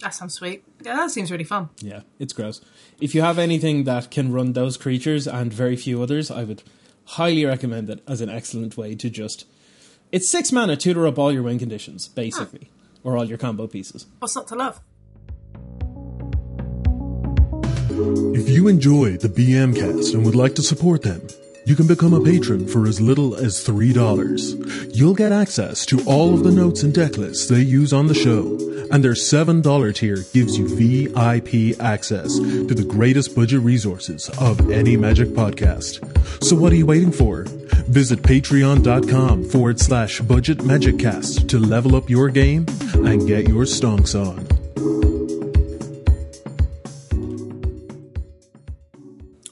That 0.00 0.14
sounds 0.14 0.34
sweet. 0.34 0.64
Yeah, 0.82 0.96
that 0.96 1.10
seems 1.10 1.30
really 1.30 1.44
fun. 1.44 1.68
Yeah, 1.80 2.02
it's 2.18 2.32
gross. 2.32 2.60
If 3.00 3.14
you 3.14 3.20
have 3.22 3.38
anything 3.38 3.84
that 3.84 4.10
can 4.10 4.32
run 4.32 4.54
those 4.54 4.76
creatures 4.76 5.26
and 5.26 5.52
very 5.52 5.76
few 5.76 6.02
others, 6.02 6.30
I 6.30 6.44
would 6.44 6.62
highly 7.04 7.44
recommend 7.44 7.90
it 7.90 8.02
as 8.06 8.20
an 8.20 8.30
excellent 8.30 8.76
way 8.76 8.94
to 8.94 9.10
just. 9.10 9.44
It's 10.12 10.28
six 10.28 10.50
mana, 10.50 10.76
tutor 10.76 11.06
up 11.06 11.20
all 11.20 11.30
your 11.30 11.44
win 11.44 11.60
conditions, 11.60 12.08
basically, 12.08 12.68
or 13.04 13.16
all 13.16 13.24
your 13.24 13.38
combo 13.38 13.68
pieces. 13.68 14.06
What's 14.18 14.34
not 14.34 14.48
to 14.48 14.56
love? 14.56 14.80
If 18.34 18.48
you 18.48 18.66
enjoy 18.66 19.18
the 19.18 19.28
BM 19.28 19.76
cast 19.76 20.14
and 20.14 20.24
would 20.24 20.34
like 20.34 20.56
to 20.56 20.62
support 20.62 21.02
them, 21.02 21.28
you 21.64 21.76
can 21.76 21.86
become 21.86 22.12
a 22.12 22.20
patron 22.20 22.66
for 22.66 22.88
as 22.88 23.00
little 23.00 23.36
as 23.36 23.64
$3. 23.64 24.96
You'll 24.96 25.14
get 25.14 25.30
access 25.30 25.86
to 25.86 26.02
all 26.06 26.34
of 26.34 26.42
the 26.42 26.50
notes 26.50 26.82
and 26.82 26.92
deck 26.92 27.16
lists 27.16 27.46
they 27.46 27.60
use 27.60 27.92
on 27.92 28.08
the 28.08 28.14
show, 28.14 28.58
and 28.90 29.04
their 29.04 29.12
$7 29.12 29.94
tier 29.94 30.24
gives 30.32 30.58
you 30.58 30.66
VIP 30.66 31.78
access 31.80 32.36
to 32.36 32.74
the 32.74 32.82
greatest 32.84 33.36
budget 33.36 33.60
resources 33.60 34.28
of 34.40 34.72
any 34.72 34.96
Magic 34.96 35.28
podcast. 35.28 36.02
So 36.42 36.56
what 36.56 36.72
are 36.72 36.76
you 36.76 36.86
waiting 36.86 37.12
for? 37.12 37.46
Visit 37.90 38.22
patreon.com 38.22 39.44
forward 39.44 39.80
slash 39.80 40.20
budget 40.20 40.58
magiccast 40.58 41.48
to 41.48 41.58
level 41.58 41.96
up 41.96 42.08
your 42.08 42.28
game 42.28 42.64
and 42.94 43.26
get 43.26 43.48
your 43.48 43.64
stonks 43.64 44.14
on. 44.14 44.46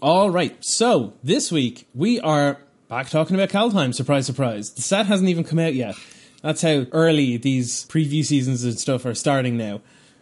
All 0.00 0.30
right. 0.30 0.56
So 0.64 1.14
this 1.24 1.50
week 1.50 1.88
we 1.92 2.20
are 2.20 2.58
back 2.86 3.10
talking 3.10 3.34
about 3.34 3.48
Kaldheim. 3.48 3.92
Surprise, 3.92 4.26
surprise. 4.26 4.70
The 4.70 4.82
set 4.82 5.06
hasn't 5.06 5.28
even 5.28 5.42
come 5.42 5.58
out 5.58 5.74
yet. 5.74 5.96
That's 6.40 6.62
how 6.62 6.86
early 6.92 7.38
these 7.38 7.86
preview 7.86 8.24
seasons 8.24 8.62
and 8.62 8.78
stuff 8.78 9.04
are 9.04 9.16
starting 9.16 9.56
now. 9.56 9.80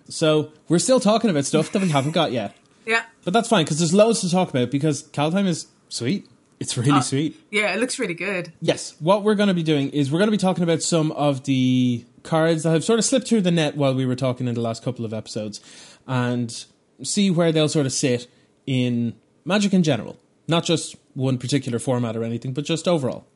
So 0.09 0.53
we're 0.69 0.79
still 0.79 1.01
talking 1.01 1.29
about 1.29 1.45
stuff 1.45 1.71
that 1.73 1.83
we 1.83 1.91
haven't 1.91 2.13
got 2.13 2.33
yet. 2.33 2.57
Yeah. 2.87 3.03
But 3.25 3.35
that's 3.35 3.51
fine 3.51 3.67
because 3.67 3.79
there's 3.79 3.93
loads 3.93 4.23
to 4.23 4.31
talk 4.31 4.49
about 4.49 4.71
because 4.71 5.03
Kaldheim 5.03 5.47
is 5.47 5.67
sweet. 5.91 6.27
It's 6.58 6.76
really 6.76 6.91
uh, 6.91 7.00
sweet. 7.00 7.38
Yeah, 7.50 7.75
it 7.75 7.81
looks 7.81 7.99
really 7.99 8.14
good. 8.14 8.53
Yes. 8.61 8.94
What 8.99 9.23
we're 9.23 9.35
going 9.35 9.49
to 9.49 9.55
be 9.55 9.62
doing 9.62 9.91
is 9.91 10.11
we're 10.11 10.19
going 10.19 10.29
to 10.29 10.32
be 10.32 10.38
talking 10.38 10.64
about 10.64 10.82
some 10.82 11.12
of 11.12 11.44
the 11.44 12.05
cards 12.23 12.62
that 12.62 12.70
have 12.70 12.85
sort 12.85 12.99
of 12.99 13.05
slipped 13.05 13.29
through 13.29 13.43
the 13.43 13.50
net 13.50 13.76
while 13.76 13.94
we 13.94 14.06
were 14.06 14.17
talking 14.17 14.49
in 14.49 14.55
the 14.55 14.61
last 14.61 14.82
couple 14.82 15.05
of 15.05 15.12
episodes 15.12 15.61
and 16.06 16.64
see 17.03 17.31
where 17.31 17.53
they'll 17.53 17.69
sort 17.69 17.87
of 17.87 17.93
sit 17.93 18.26
in 18.67 19.14
Magic 19.44 19.73
in 19.73 19.85
general, 19.85 20.19
not 20.49 20.64
just 20.64 20.97
one 21.14 21.38
particular 21.38 21.79
format 21.79 22.17
or 22.17 22.25
anything, 22.25 22.53
but 22.53 22.64
just 22.64 22.88
overall. 22.88 23.26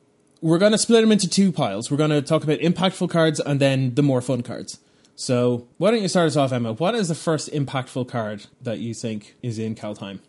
We're 0.41 0.57
going 0.57 0.73
to 0.73 0.77
split 0.77 1.01
them 1.01 1.11
into 1.11 1.29
two 1.29 1.51
piles. 1.51 1.89
We're 1.89 1.97
going 1.97 2.09
to 2.09 2.21
talk 2.21 2.43
about 2.43 2.59
impactful 2.59 3.09
cards 3.09 3.39
and 3.39 3.61
then 3.61 3.95
the 3.95 4.03
more 4.03 4.21
fun 4.21 4.41
cards. 4.41 4.79
So, 5.15 5.67
why 5.77 5.91
don't 5.91 6.01
you 6.01 6.07
start 6.07 6.27
us 6.27 6.35
off, 6.35 6.51
Emma? 6.51 6.73
What 6.73 6.95
is 6.95 7.07
the 7.07 7.15
first 7.15 7.51
impactful 7.51 8.09
card 8.09 8.47
that 8.61 8.79
you 8.79 8.93
think 8.93 9.35
is 9.41 9.59
in 9.59 9.75
Kaldheim? 9.75 10.19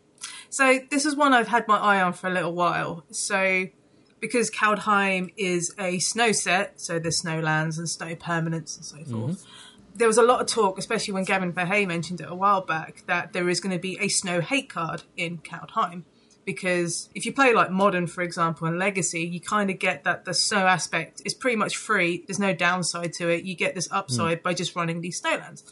So, 0.52 0.80
this 0.90 1.06
is 1.06 1.16
one 1.16 1.32
I've 1.32 1.48
had 1.48 1.66
my 1.66 1.78
eye 1.78 2.02
on 2.02 2.12
for 2.12 2.26
a 2.26 2.30
little 2.30 2.52
while. 2.52 3.04
So, 3.10 3.68
because 4.20 4.50
Kaldheim 4.50 5.32
is 5.38 5.74
a 5.78 5.98
snow 5.98 6.32
set, 6.32 6.78
so 6.78 6.98
there's 6.98 7.22
snowlands 7.22 7.78
and 7.78 7.88
snow 7.88 8.14
permanents 8.14 8.76
and 8.76 8.84
so 8.84 8.96
forth. 8.98 9.38
Mm-hmm 9.38 9.48
there 9.94 10.08
was 10.08 10.18
a 10.18 10.22
lot 10.22 10.40
of 10.40 10.46
talk, 10.46 10.78
especially 10.78 11.12
when 11.12 11.24
Gavin 11.24 11.52
Verhey 11.52 11.86
mentioned 11.86 12.20
it 12.20 12.26
a 12.30 12.34
while 12.34 12.62
back, 12.62 13.04
that 13.06 13.32
there 13.32 13.48
is 13.48 13.60
going 13.60 13.74
to 13.74 13.80
be 13.80 13.98
a 14.00 14.08
snow 14.08 14.40
hate 14.40 14.70
card 14.70 15.02
in 15.16 15.38
Kaldheim. 15.38 16.04
Because 16.44 17.08
if 17.14 17.24
you 17.24 17.32
play 17.32 17.52
like 17.52 17.70
modern, 17.70 18.06
for 18.06 18.22
example, 18.22 18.66
and 18.66 18.78
legacy, 18.78 19.20
you 19.20 19.38
kind 19.38 19.70
of 19.70 19.78
get 19.78 20.04
that 20.04 20.24
the 20.24 20.34
snow 20.34 20.66
aspect 20.66 21.22
is 21.24 21.34
pretty 21.34 21.56
much 21.56 21.76
free. 21.76 22.24
There's 22.26 22.40
no 22.40 22.52
downside 22.52 23.12
to 23.14 23.28
it. 23.28 23.44
You 23.44 23.54
get 23.54 23.74
this 23.74 23.88
upside 23.92 24.40
mm. 24.40 24.42
by 24.42 24.54
just 24.54 24.74
running 24.74 25.02
these 25.02 25.20
snowlands. 25.20 25.62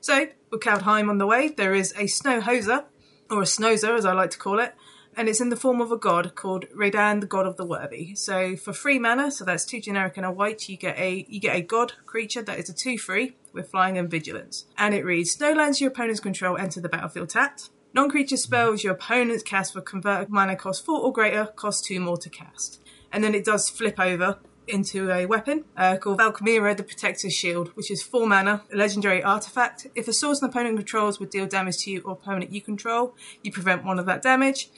So 0.00 0.26
with 0.50 0.60
Kaldheim 0.60 1.08
on 1.08 1.18
the 1.18 1.26
way, 1.26 1.48
there 1.48 1.74
is 1.74 1.94
a 1.96 2.08
snow 2.08 2.40
hoser, 2.40 2.84
or 3.32 3.42
a 3.42 3.46
snowzer 3.46 3.94
as 3.94 4.04
I 4.04 4.12
like 4.12 4.30
to 4.30 4.38
call 4.38 4.60
it, 4.60 4.74
and 5.16 5.28
it's 5.28 5.40
in 5.40 5.48
the 5.48 5.56
form 5.56 5.80
of 5.80 5.90
a 5.90 5.96
god 5.96 6.34
called 6.34 6.66
Reidane, 6.70 7.20
the 7.20 7.26
god 7.26 7.46
of 7.46 7.56
the 7.56 7.64
worthy. 7.64 8.14
So 8.14 8.56
for 8.56 8.72
free 8.72 8.98
mana, 8.98 9.30
so 9.30 9.44
that's 9.44 9.64
two 9.64 9.80
generic 9.80 10.16
and 10.16 10.26
a 10.26 10.30
white, 10.30 10.68
you 10.68 10.76
get 10.76 10.98
a 10.98 11.26
you 11.28 11.40
get 11.40 11.56
a 11.56 11.62
god 11.62 11.94
creature 12.06 12.42
that 12.42 12.58
is 12.58 12.68
a 12.68 12.74
two 12.74 12.98
free 12.98 13.36
with 13.52 13.70
flying 13.70 13.98
and 13.98 14.10
vigilance, 14.10 14.66
and 14.78 14.94
it 14.94 15.04
reads: 15.04 15.36
Snowlands 15.36 15.80
your 15.80 15.90
opponent's 15.90 16.20
control 16.20 16.56
enter 16.56 16.80
the 16.80 16.88
battlefield 16.88 17.30
tapped. 17.30 17.70
Non-creature 17.94 18.38
spells 18.38 18.82
your 18.82 18.94
opponent's 18.94 19.42
cast 19.42 19.74
for 19.74 19.82
convert 19.82 20.30
mana 20.30 20.56
cost 20.56 20.84
four 20.84 21.00
or 21.00 21.12
greater 21.12 21.46
cost 21.46 21.84
two 21.84 22.00
more 22.00 22.16
to 22.16 22.30
cast, 22.30 22.80
and 23.12 23.22
then 23.22 23.34
it 23.34 23.44
does 23.44 23.68
flip 23.68 24.00
over 24.00 24.38
into 24.66 25.10
a 25.10 25.26
weapon 25.26 25.64
uh, 25.76 25.96
called 25.96 26.18
Valkmira 26.18 26.76
the 26.76 26.82
Protector's 26.82 27.34
Shield, 27.34 27.68
which 27.74 27.90
is 27.90 28.02
4 28.02 28.26
mana, 28.26 28.62
a 28.72 28.76
legendary 28.76 29.22
artifact. 29.22 29.86
If 29.94 30.08
a 30.08 30.12
source 30.12 30.40
an 30.42 30.48
opponent 30.48 30.76
controls 30.76 31.18
would 31.20 31.30
deal 31.30 31.46
damage 31.46 31.78
to 31.78 31.90
you 31.90 32.00
or 32.02 32.16
permanent 32.16 32.52
you 32.52 32.60
control, 32.60 33.14
you 33.42 33.52
prevent 33.52 33.84
one 33.84 33.98
of 33.98 34.06
that 34.06 34.22
damage. 34.22 34.70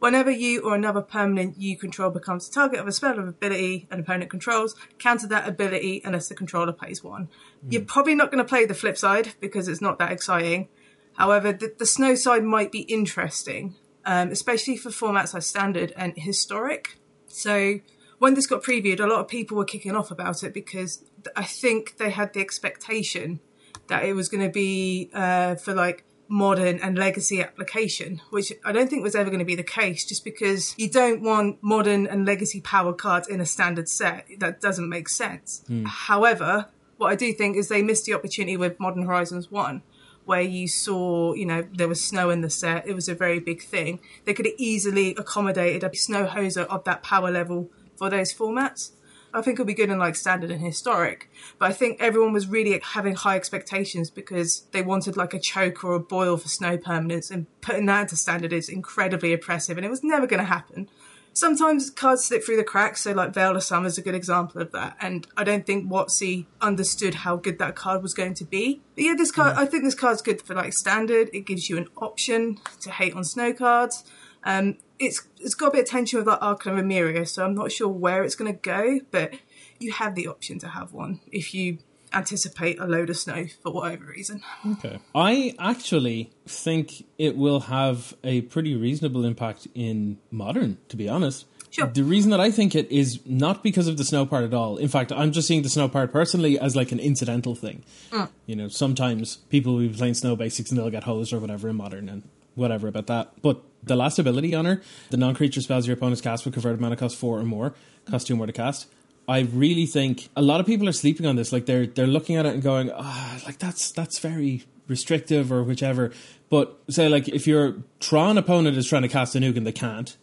Whenever 0.00 0.30
you 0.30 0.60
or 0.60 0.74
another 0.74 1.00
permanent 1.00 1.58
you 1.58 1.76
control 1.76 2.10
becomes 2.10 2.48
the 2.48 2.54
target 2.54 2.78
of 2.78 2.86
a 2.86 2.92
spell 2.92 3.18
or 3.18 3.28
ability 3.28 3.88
an 3.90 3.98
opponent 3.98 4.30
controls, 4.30 4.76
counter 4.98 5.26
that 5.26 5.48
ability 5.48 6.02
unless 6.04 6.28
the 6.28 6.36
controller 6.36 6.72
plays 6.72 7.02
one. 7.02 7.28
Mm. 7.66 7.72
You're 7.72 7.82
probably 7.82 8.14
not 8.14 8.30
going 8.30 8.42
to 8.42 8.48
play 8.48 8.64
the 8.64 8.74
flip 8.74 8.96
side 8.96 9.34
because 9.40 9.66
it's 9.66 9.80
not 9.80 9.98
that 9.98 10.12
exciting. 10.12 10.68
However, 11.14 11.52
the, 11.52 11.74
the 11.76 11.86
snow 11.86 12.14
side 12.14 12.44
might 12.44 12.70
be 12.70 12.82
interesting, 12.82 13.74
um, 14.04 14.30
especially 14.30 14.76
for 14.76 14.90
formats 14.90 15.34
like 15.34 15.42
standard 15.42 15.92
and 15.96 16.12
historic. 16.16 16.98
So 17.26 17.80
when 18.18 18.34
this 18.34 18.46
got 18.46 18.62
previewed, 18.62 19.00
a 19.00 19.06
lot 19.06 19.20
of 19.20 19.28
people 19.28 19.56
were 19.56 19.64
kicking 19.64 19.94
off 19.94 20.10
about 20.10 20.42
it 20.42 20.52
because 20.52 21.04
I 21.36 21.44
think 21.44 21.98
they 21.98 22.10
had 22.10 22.32
the 22.32 22.40
expectation 22.40 23.40
that 23.88 24.04
it 24.04 24.14
was 24.14 24.28
going 24.28 24.44
to 24.44 24.52
be 24.52 25.10
uh, 25.14 25.54
for 25.56 25.74
like 25.74 26.04
modern 26.28 26.78
and 26.80 26.98
legacy 26.98 27.40
application, 27.40 28.20
which 28.30 28.52
I 28.64 28.72
don't 28.72 28.88
think 28.88 29.02
was 29.02 29.14
ever 29.14 29.30
going 29.30 29.38
to 29.38 29.46
be 29.46 29.54
the 29.54 29.62
case 29.62 30.04
just 30.04 30.24
because 30.24 30.74
you 30.76 30.90
don't 30.90 31.22
want 31.22 31.58
modern 31.62 32.06
and 32.06 32.26
legacy 32.26 32.60
power 32.60 32.92
cards 32.92 33.28
in 33.28 33.40
a 33.40 33.46
standard 33.46 33.88
set. 33.88 34.26
That 34.38 34.60
doesn't 34.60 34.88
make 34.88 35.08
sense. 35.08 35.64
Mm. 35.68 35.86
However, 35.86 36.66
what 36.98 37.10
I 37.10 37.14
do 37.14 37.32
think 37.32 37.56
is 37.56 37.68
they 37.68 37.82
missed 37.82 38.04
the 38.04 38.14
opportunity 38.14 38.56
with 38.56 38.78
Modern 38.78 39.06
Horizons 39.06 39.50
1 39.50 39.82
where 40.24 40.42
you 40.42 40.68
saw, 40.68 41.32
you 41.32 41.46
know, 41.46 41.66
there 41.72 41.88
was 41.88 42.04
snow 42.04 42.28
in 42.28 42.42
the 42.42 42.50
set. 42.50 42.86
It 42.86 42.92
was 42.92 43.08
a 43.08 43.14
very 43.14 43.40
big 43.40 43.62
thing. 43.62 43.98
They 44.26 44.34
could 44.34 44.44
have 44.44 44.56
easily 44.58 45.14
accommodated 45.16 45.82
a 45.82 45.96
snow 45.96 46.26
hoser 46.26 46.66
of 46.66 46.84
that 46.84 47.02
power 47.02 47.30
level 47.30 47.70
for 47.98 48.08
those 48.08 48.32
formats. 48.32 48.92
I 49.34 49.42
think 49.42 49.56
it'll 49.56 49.66
be 49.66 49.74
good 49.74 49.90
in 49.90 49.98
like 49.98 50.16
standard 50.16 50.50
and 50.50 50.62
historic. 50.62 51.30
But 51.58 51.70
I 51.70 51.74
think 51.74 52.00
everyone 52.00 52.32
was 52.32 52.46
really 52.46 52.80
having 52.82 53.14
high 53.14 53.36
expectations 53.36 54.10
because 54.10 54.62
they 54.72 54.82
wanted 54.82 55.16
like 55.16 55.34
a 55.34 55.38
choke 55.38 55.84
or 55.84 55.92
a 55.92 56.00
boil 56.00 56.36
for 56.36 56.48
snow 56.48 56.78
permanence, 56.78 57.30
and 57.30 57.46
putting 57.60 57.86
that 57.86 58.02
into 58.02 58.16
standard 58.16 58.52
is 58.52 58.68
incredibly 58.68 59.32
oppressive, 59.32 59.76
and 59.76 59.84
it 59.84 59.90
was 59.90 60.02
never 60.02 60.26
going 60.26 60.40
to 60.40 60.46
happen. 60.46 60.88
Sometimes 61.34 61.90
cards 61.90 62.24
slip 62.24 62.42
through 62.42 62.56
the 62.56 62.64
cracks, 62.64 63.02
so 63.02 63.12
like 63.12 63.32
Veil 63.32 63.54
of 63.54 63.62
Summer 63.62 63.86
is 63.86 63.96
a 63.96 64.02
good 64.02 64.14
example 64.14 64.60
of 64.60 64.72
that. 64.72 64.96
And 65.00 65.24
I 65.36 65.44
don't 65.44 65.64
think 65.64 65.88
WotC 65.88 66.46
understood 66.60 67.14
how 67.14 67.36
good 67.36 67.60
that 67.60 67.76
card 67.76 68.02
was 68.02 68.12
going 68.12 68.34
to 68.34 68.44
be. 68.44 68.80
But 68.96 69.04
yeah, 69.04 69.14
this 69.16 69.30
card, 69.30 69.56
I 69.56 69.64
think 69.64 69.84
this 69.84 69.94
card's 69.94 70.20
good 70.20 70.42
for 70.42 70.54
like 70.54 70.72
standard. 70.72 71.30
It 71.32 71.46
gives 71.46 71.68
you 71.70 71.76
an 71.76 71.88
option 71.96 72.58
to 72.80 72.90
hate 72.90 73.14
on 73.14 73.22
snow 73.22 73.52
cards. 73.52 74.04
Um, 74.42 74.78
it's 74.98 75.26
it's 75.40 75.54
got 75.54 75.68
a 75.68 75.70
bit 75.72 75.80
of 75.82 75.88
tension 75.88 76.18
with 76.18 76.26
like 76.26 76.38
Archon 76.40 76.78
of 76.78 76.84
Emeria, 76.84 77.26
so 77.26 77.44
I'm 77.44 77.54
not 77.54 77.72
sure 77.72 77.88
where 77.88 78.24
it's 78.24 78.34
going 78.34 78.52
to 78.52 78.58
go, 78.58 79.00
but 79.10 79.34
you 79.78 79.92
have 79.92 80.14
the 80.14 80.26
option 80.26 80.58
to 80.60 80.68
have 80.68 80.92
one 80.92 81.20
if 81.30 81.54
you 81.54 81.78
anticipate 82.12 82.78
a 82.80 82.86
load 82.86 83.10
of 83.10 83.16
snow 83.16 83.46
for 83.62 83.72
whatever 83.72 84.06
reason. 84.06 84.42
Okay. 84.66 84.98
I 85.14 85.54
actually 85.58 86.30
think 86.46 87.04
it 87.18 87.36
will 87.36 87.60
have 87.60 88.14
a 88.24 88.42
pretty 88.42 88.74
reasonable 88.74 89.24
impact 89.24 89.68
in 89.74 90.18
modern, 90.30 90.78
to 90.88 90.96
be 90.96 91.08
honest. 91.08 91.46
Sure. 91.70 91.86
The 91.86 92.02
reason 92.02 92.30
that 92.30 92.40
I 92.40 92.50
think 92.50 92.74
it 92.74 92.90
is 92.90 93.20
not 93.26 93.62
because 93.62 93.88
of 93.88 93.98
the 93.98 94.04
snow 94.04 94.24
part 94.24 94.44
at 94.44 94.54
all. 94.54 94.78
In 94.78 94.88
fact, 94.88 95.12
I'm 95.12 95.32
just 95.32 95.46
seeing 95.46 95.62
the 95.62 95.68
snow 95.68 95.86
part 95.86 96.12
personally 96.12 96.58
as 96.58 96.74
like 96.74 96.92
an 96.92 96.98
incidental 96.98 97.54
thing. 97.54 97.84
Mm. 98.10 98.30
You 98.46 98.56
know, 98.56 98.68
sometimes 98.68 99.36
people 99.50 99.74
will 99.74 99.80
be 99.80 99.90
playing 99.90 100.14
snow 100.14 100.34
basics 100.34 100.70
and 100.70 100.78
they'll 100.78 100.90
get 100.90 101.04
hosed 101.04 101.32
or 101.32 101.38
whatever 101.38 101.68
in 101.68 101.76
modern 101.76 102.08
and 102.08 102.22
whatever 102.54 102.88
about 102.88 103.06
that. 103.08 103.32
But 103.42 103.62
the 103.82 103.96
last 103.96 104.18
ability 104.18 104.54
on 104.54 104.64
her, 104.64 104.82
the 105.10 105.16
non 105.16 105.34
creature 105.34 105.60
spells 105.60 105.86
your 105.86 105.94
opponent's 105.96 106.20
cast 106.20 106.44
with 106.44 106.54
converted 106.54 106.80
mana 106.80 106.96
cost 106.96 107.16
four 107.16 107.38
or 107.38 107.44
more, 107.44 107.74
cost 108.06 108.26
two 108.26 108.36
more 108.36 108.46
to 108.46 108.52
cast. 108.52 108.86
I 109.28 109.40
really 109.40 109.84
think 109.84 110.30
a 110.36 110.42
lot 110.42 110.58
of 110.58 110.66
people 110.66 110.88
are 110.88 110.92
sleeping 110.92 111.26
on 111.26 111.36
this. 111.36 111.52
Like 111.52 111.66
they're 111.66 111.86
they're 111.86 112.06
looking 112.06 112.36
at 112.36 112.46
it 112.46 112.54
and 112.54 112.62
going, 112.62 112.90
ah, 112.94 113.40
like 113.44 113.58
that's 113.58 113.90
that's 113.92 114.18
very 114.18 114.64
restrictive 114.86 115.52
or 115.52 115.62
whichever. 115.62 116.12
But 116.48 116.78
say 116.88 117.08
like 117.10 117.28
if 117.28 117.46
your 117.46 117.76
Tron 118.00 118.38
opponent 118.38 118.76
is 118.78 118.88
trying 118.88 119.02
to 119.02 119.08
cast 119.08 119.36
a 119.36 119.38
nuke 119.38 119.56
and 119.56 119.66
they 119.66 119.72
can't, 119.72 120.16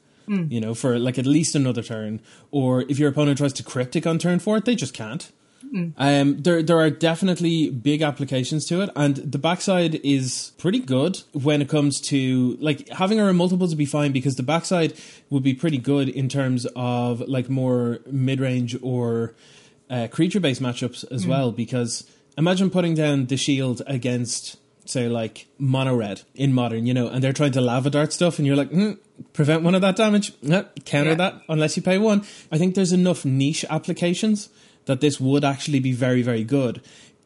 you 0.50 0.60
know, 0.60 0.74
for 0.74 0.98
like 0.98 1.20
at 1.20 1.28
least 1.28 1.54
another 1.54 1.84
turn, 1.84 2.20
or 2.50 2.82
if 2.90 2.98
your 2.98 3.10
opponent 3.10 3.38
tries 3.38 3.54
to 3.54 3.64
cryptic 3.64 4.08
on 4.08 4.18
turn 4.18 4.40
four, 4.40 4.60
they 4.60 4.76
just 4.76 4.96
can't. 4.96 5.32
Um, 5.98 6.42
there 6.42 6.64
there 6.64 6.80
are 6.80 6.90
definitely 6.90 7.70
big 7.70 8.02
applications 8.02 8.66
to 8.68 8.82
it, 8.82 8.90
and 8.96 9.16
the 9.18 9.38
backside 9.38 9.96
is 10.04 10.54
pretty 10.58 10.80
good 10.80 11.22
when 11.34 11.62
it 11.62 11.70
comes 11.70 12.00
to 12.10 12.58
like 12.62 12.88
having 12.90 13.18
her 13.18 13.30
in 13.30 13.36
multiples 13.36 13.72
would 13.72 13.78
be 13.78 13.86
fine 13.86 14.12
because 14.12 14.36
the 14.36 14.44
backside 14.44 14.94
would 15.30 15.44
be 15.44 15.54
pretty 15.54 15.78
good 15.78 16.08
in 16.10 16.30
terms 16.30 16.66
of 16.76 17.22
like 17.22 17.50
more 17.50 18.00
mid 18.10 18.40
range 18.40 18.78
or 18.82 19.34
uh, 19.90 20.08
creature 20.10 20.40
based 20.40 20.62
matchups 20.62 21.04
as 21.12 21.28
well. 21.28 21.52
Because 21.52 22.10
imagine 22.38 22.70
putting 22.70 22.94
down 22.96 23.26
the 23.26 23.38
shield 23.38 23.82
against 23.88 24.58
say 24.88 25.08
like 25.10 25.48
mono 25.58 25.96
red 25.96 26.22
in 26.36 26.54
modern, 26.54 26.86
you 26.86 26.94
know, 26.94 27.08
and 27.08 27.24
they're 27.24 27.34
trying 27.34 27.52
to 27.54 27.62
lava 27.62 27.90
dart 27.90 28.14
stuff, 28.14 28.38
and 28.38 28.46
you're 28.46 28.56
like, 28.56 28.70
hmm, 28.70 28.92
prevent 29.34 29.64
one 29.64 29.74
of 29.74 29.82
that 29.82 29.96
damage, 29.96 30.32
no, 30.44 30.64
counter 30.86 31.10
Yeah. 31.12 31.16
that 31.16 31.42
unless 31.50 31.76
you 31.76 31.82
pay 31.84 31.98
one. 31.98 32.24
I 32.52 32.58
think 32.60 32.76
there's 32.76 32.94
enough 32.94 33.26
niche 33.26 33.66
applications 33.70 34.50
that 34.86 35.02
this 35.02 35.20
would 35.20 35.44
actually 35.44 35.80
be 35.80 35.92
very, 35.92 36.22
very 36.22 36.44
good. 36.44 36.82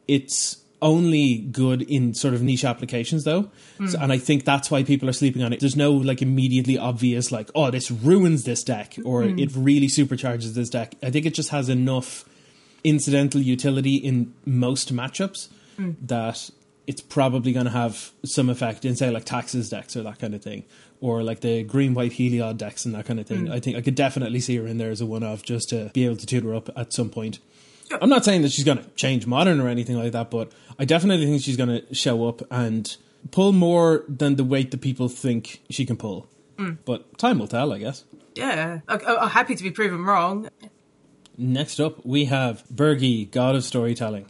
It's 0.08 0.56
only 0.82 1.38
good 1.38 1.82
in 1.82 2.14
sort 2.14 2.34
of 2.34 2.42
niche 2.42 2.64
applications 2.64 3.24
though. 3.24 3.50
So- 3.86 3.98
hmm. 3.98 4.02
and 4.04 4.12
I 4.12 4.18
think 4.18 4.44
that's 4.44 4.70
why 4.70 4.82
people 4.82 5.08
are 5.08 5.12
sleeping 5.12 5.42
on 5.42 5.52
it. 5.52 5.60
There's 5.60 5.76
no 5.76 5.92
like 5.92 6.22
immediately 6.22 6.78
obvious 6.78 7.30
like, 7.30 7.50
oh, 7.54 7.70
this 7.70 7.90
ruins 7.90 8.44
this 8.44 8.62
deck 8.62 8.96
or 9.04 9.24
hmm. 9.24 9.38
it 9.38 9.50
really 9.54 9.88
supercharges 9.88 10.54
this 10.54 10.70
deck. 10.70 10.94
I 11.02 11.10
think 11.10 11.26
it 11.26 11.34
just 11.34 11.50
has 11.50 11.68
enough 11.68 12.24
incidental 12.82 13.40
utility 13.40 13.96
in 13.96 14.32
most 14.46 14.94
matchups 14.94 15.48
hmm. 15.76 15.92
that 16.02 16.50
it's 16.86 17.02
probably 17.02 17.52
going 17.52 17.66
to 17.66 17.72
have 17.72 18.10
some 18.24 18.48
effect 18.48 18.84
in 18.84 18.96
say 18.96 19.10
like 19.10 19.24
taxes 19.24 19.68
decks 19.68 19.96
or 19.96 20.02
that 20.02 20.18
kind 20.18 20.34
of 20.34 20.42
thing 20.42 20.64
or 21.00 21.22
like 21.22 21.40
the 21.40 21.62
green 21.62 21.94
white 21.94 22.12
heliod 22.12 22.56
decks 22.56 22.84
and 22.84 22.94
that 22.94 23.06
kind 23.06 23.20
of 23.20 23.26
thing 23.26 23.50
i 23.50 23.60
think 23.60 23.76
i 23.76 23.80
could 23.80 23.94
definitely 23.94 24.40
see 24.40 24.56
her 24.56 24.66
in 24.66 24.78
there 24.78 24.90
as 24.90 25.00
a 25.00 25.06
one-off 25.06 25.42
just 25.42 25.68
to 25.68 25.90
be 25.94 26.04
able 26.04 26.16
to 26.16 26.26
tutor 26.26 26.52
up 26.54 26.68
at 26.76 26.92
some 26.92 27.08
point 27.08 27.38
i'm 28.00 28.08
not 28.08 28.24
saying 28.24 28.42
that 28.42 28.52
she's 28.52 28.64
going 28.64 28.78
to 28.78 28.88
change 28.90 29.26
modern 29.26 29.60
or 29.60 29.68
anything 29.68 29.96
like 29.96 30.12
that 30.12 30.30
but 30.30 30.52
i 30.78 30.84
definitely 30.84 31.26
think 31.26 31.42
she's 31.42 31.56
going 31.56 31.68
to 31.68 31.94
show 31.94 32.28
up 32.28 32.42
and 32.50 32.96
pull 33.30 33.52
more 33.52 34.04
than 34.08 34.36
the 34.36 34.44
weight 34.44 34.70
that 34.70 34.80
people 34.80 35.08
think 35.08 35.60
she 35.68 35.84
can 35.84 35.96
pull. 35.96 36.26
Mm. 36.56 36.78
But 36.86 37.18
time 37.18 37.38
will 37.38 37.48
tell 37.48 37.72
i 37.72 37.78
guess. 37.78 38.04
Yeah, 38.34 38.80
I, 38.88 38.94
I- 38.94 39.16
I'm 39.24 39.28
happy 39.30 39.54
to 39.56 39.62
be 39.62 39.70
proven 39.70 40.04
wrong. 40.04 40.48
next 41.36 41.80
up 41.80 42.04
we 42.04 42.26
have 42.26 42.64
Birgi 42.72 43.30
god 43.30 43.54
of 43.56 43.64
storytelling 43.64 44.26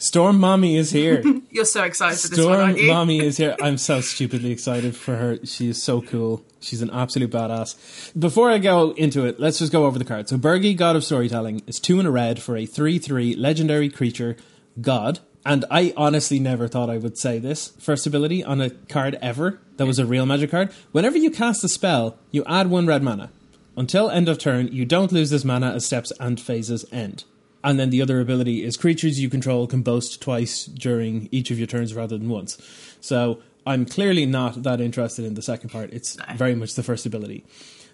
storm 0.00 0.38
mommy 0.38 0.76
is 0.76 0.90
here 0.90 1.22
You're 1.50 1.64
so 1.64 1.82
excited 1.82 2.18
for 2.20 2.28
this 2.28 2.38
one, 2.38 2.44
Storm 2.44 2.60
aren't 2.60 2.78
you? 2.78 2.86
Mommy 2.86 3.18
is 3.18 3.36
here. 3.36 3.56
I'm 3.62 3.76
so 3.76 4.00
stupidly 4.00 4.52
excited 4.52 4.94
for 4.94 5.16
her. 5.16 5.44
She 5.44 5.68
is 5.68 5.82
so 5.82 6.00
cool. 6.00 6.44
She's 6.60 6.80
an 6.80 6.90
absolute 6.90 7.30
badass. 7.30 8.18
Before 8.18 8.50
I 8.50 8.58
go 8.58 8.92
into 8.92 9.26
it, 9.26 9.40
let's 9.40 9.58
just 9.58 9.72
go 9.72 9.84
over 9.84 9.98
the 9.98 10.04
card. 10.04 10.28
So 10.28 10.38
Birgi, 10.38 10.76
God 10.76 10.94
of 10.94 11.02
Storytelling, 11.04 11.62
is 11.66 11.80
two 11.80 11.98
in 11.98 12.06
a 12.06 12.10
red 12.10 12.40
for 12.40 12.56
a 12.56 12.66
3-3 12.66 13.36
legendary 13.36 13.90
creature, 13.90 14.36
God. 14.80 15.18
And 15.44 15.64
I 15.70 15.92
honestly 15.96 16.38
never 16.38 16.68
thought 16.68 16.90
I 16.90 16.98
would 16.98 17.18
say 17.18 17.38
this 17.38 17.68
first 17.78 18.06
ability 18.06 18.44
on 18.44 18.60
a 18.60 18.70
card 18.70 19.18
ever 19.20 19.58
that 19.76 19.86
was 19.86 19.98
a 19.98 20.06
real 20.06 20.26
magic 20.26 20.50
card. 20.50 20.70
Whenever 20.92 21.18
you 21.18 21.30
cast 21.30 21.64
a 21.64 21.68
spell, 21.68 22.16
you 22.30 22.44
add 22.46 22.70
one 22.70 22.86
red 22.86 23.02
mana. 23.02 23.30
Until 23.76 24.10
end 24.10 24.28
of 24.28 24.38
turn, 24.38 24.68
you 24.68 24.84
don't 24.84 25.12
lose 25.12 25.30
this 25.30 25.44
mana 25.44 25.72
as 25.72 25.86
steps 25.86 26.12
and 26.20 26.38
phases 26.38 26.84
end. 26.92 27.24
And 27.62 27.78
then 27.78 27.90
the 27.90 28.00
other 28.00 28.20
ability 28.20 28.64
is 28.64 28.76
creatures 28.76 29.20
you 29.20 29.28
control 29.28 29.66
can 29.66 29.82
boast 29.82 30.20
twice 30.22 30.64
during 30.64 31.28
each 31.30 31.50
of 31.50 31.58
your 31.58 31.66
turns 31.66 31.94
rather 31.94 32.16
than 32.16 32.28
once. 32.28 32.56
So 33.00 33.42
I'm 33.66 33.84
clearly 33.84 34.26
not 34.26 34.62
that 34.62 34.80
interested 34.80 35.24
in 35.24 35.34
the 35.34 35.42
second 35.42 35.70
part. 35.70 35.92
It's 35.92 36.16
very 36.36 36.54
much 36.54 36.74
the 36.74 36.82
first 36.82 37.04
ability. 37.04 37.44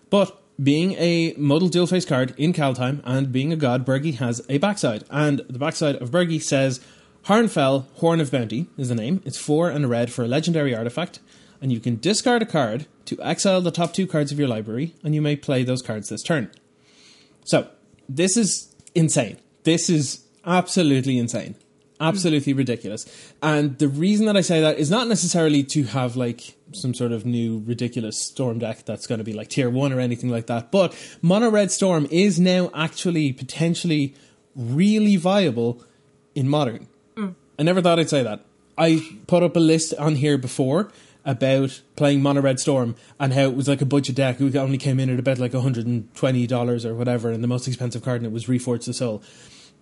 But 0.08 0.40
being 0.62 0.92
a 0.92 1.34
modal 1.36 1.68
dual 1.68 1.86
face 1.86 2.04
card 2.04 2.34
in 2.38 2.52
Kaldheim 2.52 3.00
and 3.04 3.32
being 3.32 3.52
a 3.52 3.56
god, 3.56 3.84
Birgi 3.84 4.14
has 4.16 4.40
a 4.48 4.58
backside. 4.58 5.04
And 5.10 5.40
the 5.50 5.58
backside 5.58 5.96
of 5.96 6.10
Birgi 6.10 6.40
says 6.40 6.80
Harnfell, 7.26 7.86
Horn 7.94 8.20
of 8.20 8.30
Bounty 8.30 8.68
is 8.78 8.88
the 8.88 8.94
name. 8.94 9.20
It's 9.24 9.38
four 9.38 9.68
and 9.68 9.84
a 9.84 9.88
red 9.88 10.12
for 10.12 10.24
a 10.24 10.28
legendary 10.28 10.74
artifact. 10.74 11.18
And 11.60 11.72
you 11.72 11.80
can 11.80 11.98
discard 11.98 12.42
a 12.42 12.46
card 12.46 12.86
to 13.06 13.20
exile 13.20 13.60
the 13.60 13.70
top 13.70 13.92
two 13.92 14.06
cards 14.06 14.30
of 14.30 14.38
your 14.38 14.48
library, 14.48 14.94
and 15.02 15.14
you 15.14 15.22
may 15.22 15.36
play 15.36 15.62
those 15.62 15.82
cards 15.82 16.08
this 16.08 16.22
turn. 16.22 16.50
So, 17.44 17.68
this 18.08 18.36
is 18.36 18.74
insane. 18.94 19.38
This 19.66 19.90
is 19.90 20.24
absolutely 20.46 21.18
insane. 21.18 21.56
Absolutely 21.98 22.52
ridiculous. 22.52 23.04
And 23.42 23.76
the 23.78 23.88
reason 23.88 24.26
that 24.26 24.36
I 24.36 24.40
say 24.40 24.60
that 24.60 24.78
is 24.78 24.92
not 24.92 25.08
necessarily 25.08 25.64
to 25.64 25.82
have 25.82 26.14
like 26.14 26.54
some 26.70 26.94
sort 26.94 27.10
of 27.10 27.26
new 27.26 27.64
ridiculous 27.66 28.16
storm 28.16 28.60
deck 28.60 28.84
that's 28.84 29.08
going 29.08 29.18
to 29.18 29.24
be 29.24 29.32
like 29.32 29.48
tier 29.48 29.68
one 29.68 29.92
or 29.92 29.98
anything 29.98 30.30
like 30.30 30.46
that. 30.46 30.70
But 30.70 30.94
Mono 31.20 31.50
Red 31.50 31.72
Storm 31.72 32.06
is 32.12 32.38
now 32.38 32.70
actually 32.74 33.32
potentially 33.32 34.14
really 34.54 35.16
viable 35.16 35.82
in 36.36 36.48
modern. 36.48 36.86
Mm. 37.16 37.34
I 37.58 37.64
never 37.64 37.82
thought 37.82 37.98
I'd 37.98 38.08
say 38.08 38.22
that. 38.22 38.44
I 38.78 39.18
put 39.26 39.42
up 39.42 39.56
a 39.56 39.60
list 39.60 39.94
on 39.94 40.14
here 40.14 40.38
before 40.38 40.92
about 41.24 41.82
playing 41.96 42.22
Mono 42.22 42.40
Red 42.40 42.60
Storm 42.60 42.94
and 43.18 43.32
how 43.34 43.42
it 43.42 43.56
was 43.56 43.66
like 43.66 43.82
a 43.82 43.86
budget 43.86 44.14
deck. 44.14 44.40
It 44.40 44.54
only 44.54 44.78
came 44.78 45.00
in 45.00 45.10
at 45.10 45.18
about 45.18 45.40
like 45.40 45.50
$120 45.50 46.84
or 46.84 46.94
whatever, 46.94 47.32
and 47.32 47.42
the 47.42 47.48
most 47.48 47.66
expensive 47.66 48.04
card 48.04 48.20
in 48.20 48.26
it 48.26 48.32
was 48.32 48.46
Reforge 48.46 48.84
the 48.84 48.94
Soul. 48.94 49.24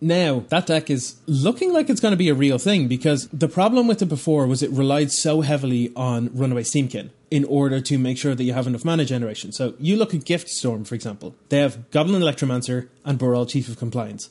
Now, 0.05 0.45
that 0.51 0.67
deck 0.67 0.91
is 0.91 1.17
looking 1.27 1.73
like 1.73 1.89
it's 1.89 2.03
going 2.03 2.13
to 2.13 2.19
be 2.19 2.29
a 2.29 2.35
real 2.35 2.59
thing 2.59 2.89
because 2.89 3.27
the 3.29 3.49
problem 3.49 3.87
with 3.87 4.03
it 4.03 4.11
before 4.11 4.47
was 4.47 4.63
it 4.63 4.71
relied 4.71 5.11
so 5.11 5.41
heavily 5.41 5.95
on 5.97 6.29
Runaway 6.35 6.65
Steamkin 6.65 7.09
in 7.31 7.47
order 7.47 7.81
to 7.81 7.97
make 7.97 8.19
sure 8.19 8.35
that 8.35 8.45
you 8.45 8.53
have 8.53 8.67
enough 8.67 8.85
mana 8.85 9.07
generation. 9.07 9.51
So 9.51 9.73
you 9.79 9.97
look 9.97 10.13
at 10.13 10.27
Gift 10.27 10.51
Storm, 10.51 10.85
for 10.85 10.95
example. 10.95 11.35
They 11.49 11.61
have 11.61 11.91
Goblin 11.91 12.21
Electromancer 12.21 12.91
and 13.03 13.19
Baral 13.19 13.47
Chief 13.47 13.67
of 13.67 13.79
Compliance. 13.79 14.29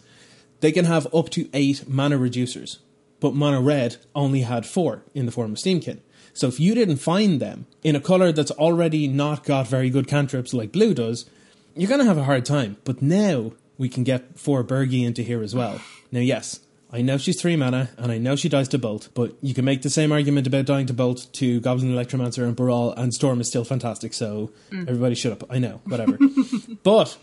They 0.60 0.72
can 0.72 0.86
have 0.86 1.12
up 1.12 1.32
to 1.32 1.50
eight 1.56 1.90
mana 1.90 2.20
reducers, 2.20 2.78
but 3.20 3.34
Mono 3.34 3.60
Red 3.60 3.96
only 4.14 4.42
had 4.42 4.68
four 4.68 5.02
in 5.16 5.26
the 5.26 5.32
form 5.32 5.54
of 5.54 5.58
Steamkin. 5.58 6.02
So 6.34 6.46
if 6.46 6.60
you 6.60 6.76
didn't 6.76 6.98
find 6.98 7.40
them 7.40 7.66
in 7.84 7.96
a 7.96 8.00
color 8.00 8.32
that's 8.32 8.52
already 8.52 9.08
not 9.08 9.44
got 9.44 9.70
very 9.70 9.90
good 9.90 10.06
cantrips 10.08 10.54
like 10.54 10.72
blue 10.72 10.94
does, 10.94 11.28
you're 11.76 11.90
going 11.90 12.00
to 12.00 12.06
have 12.06 12.20
a 12.20 12.26
hard 12.26 12.46
time. 12.46 12.78
But 12.84 13.02
now 13.02 13.54
we 13.84 13.90
can 13.90 14.06
get 14.06 14.40
four 14.40 14.64
Birgi 14.64 15.06
into 15.06 15.22
here 15.24 15.44
as 15.44 15.54
well. 15.54 15.82
Now, 16.10 16.22
yes, 16.22 16.62
I 16.90 17.02
know 17.02 17.18
she's 17.18 17.42
three 17.42 17.58
mana, 17.58 17.90
and 17.98 18.14
I 18.14 18.18
know 18.18 18.38
she 18.38 18.48
dies 18.48 18.70
to 18.70 18.78
Bolt, 18.78 19.10
but 19.14 19.36
you 19.42 19.54
can 19.54 19.66
make 19.66 19.82
the 19.82 19.90
same 19.90 20.14
argument 20.14 20.48
about 20.48 20.66
dying 20.66 20.86
to 20.86 20.94
Bolt 20.94 21.28
to 21.34 21.60
Goblin 21.60 21.92
Electromancer 21.92 22.46
and 22.46 22.56
Baral, 22.56 22.94
and 22.94 23.14
Storm 23.14 23.42
is 23.42 23.50
still 23.50 23.66
fantastic, 23.66 24.14
so 24.14 24.52
mm. 24.72 24.88
everybody 24.88 25.16
shut 25.16 25.34
up. 25.34 25.44
I 25.50 25.60
know, 25.60 25.82
whatever. 25.84 26.18
but, 26.84 27.18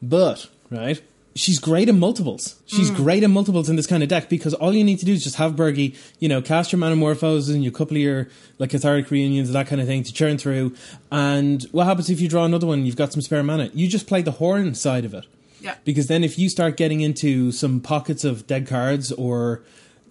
but, 0.00 0.48
right? 0.70 1.02
she's 1.36 1.58
great 1.58 1.88
in 1.88 1.98
multiples. 1.98 2.60
She's 2.64 2.90
mm. 2.90 2.96
great 2.96 3.22
in 3.22 3.30
multiples 3.30 3.68
in 3.68 3.76
this 3.76 3.86
kind 3.86 4.02
of 4.02 4.08
deck 4.08 4.28
because 4.28 4.54
all 4.54 4.72
you 4.72 4.82
need 4.82 4.98
to 5.00 5.04
do 5.04 5.12
is 5.12 5.22
just 5.22 5.36
have 5.36 5.52
Birgi, 5.52 5.94
you 6.18 6.28
know, 6.28 6.40
cast 6.40 6.72
your 6.72 6.80
Manamorphoses 6.80 7.54
and 7.54 7.62
your 7.62 7.72
couple 7.72 7.96
of 7.96 8.02
your 8.02 8.28
like 8.58 8.70
cathartic 8.70 9.10
reunions 9.10 9.48
and 9.48 9.54
that 9.54 9.66
kind 9.66 9.80
of 9.80 9.86
thing 9.86 10.02
to 10.02 10.12
churn 10.12 10.38
through. 10.38 10.74
And 11.12 11.62
what 11.72 11.84
happens 11.84 12.10
if 12.10 12.20
you 12.20 12.28
draw 12.28 12.44
another 12.44 12.66
one? 12.66 12.86
You've 12.86 12.96
got 12.96 13.12
some 13.12 13.20
spare 13.20 13.42
mana. 13.42 13.70
You 13.74 13.86
just 13.86 14.06
play 14.06 14.22
the 14.22 14.32
horn 14.32 14.74
side 14.74 15.04
of 15.04 15.14
it. 15.14 15.26
Yeah. 15.66 15.74
Because 15.84 16.06
then 16.06 16.22
if 16.22 16.38
you 16.38 16.48
start 16.48 16.76
getting 16.76 17.00
into 17.00 17.50
some 17.50 17.80
pockets 17.80 18.24
of 18.24 18.46
dead 18.46 18.66
cards 18.66 19.10
or 19.12 19.62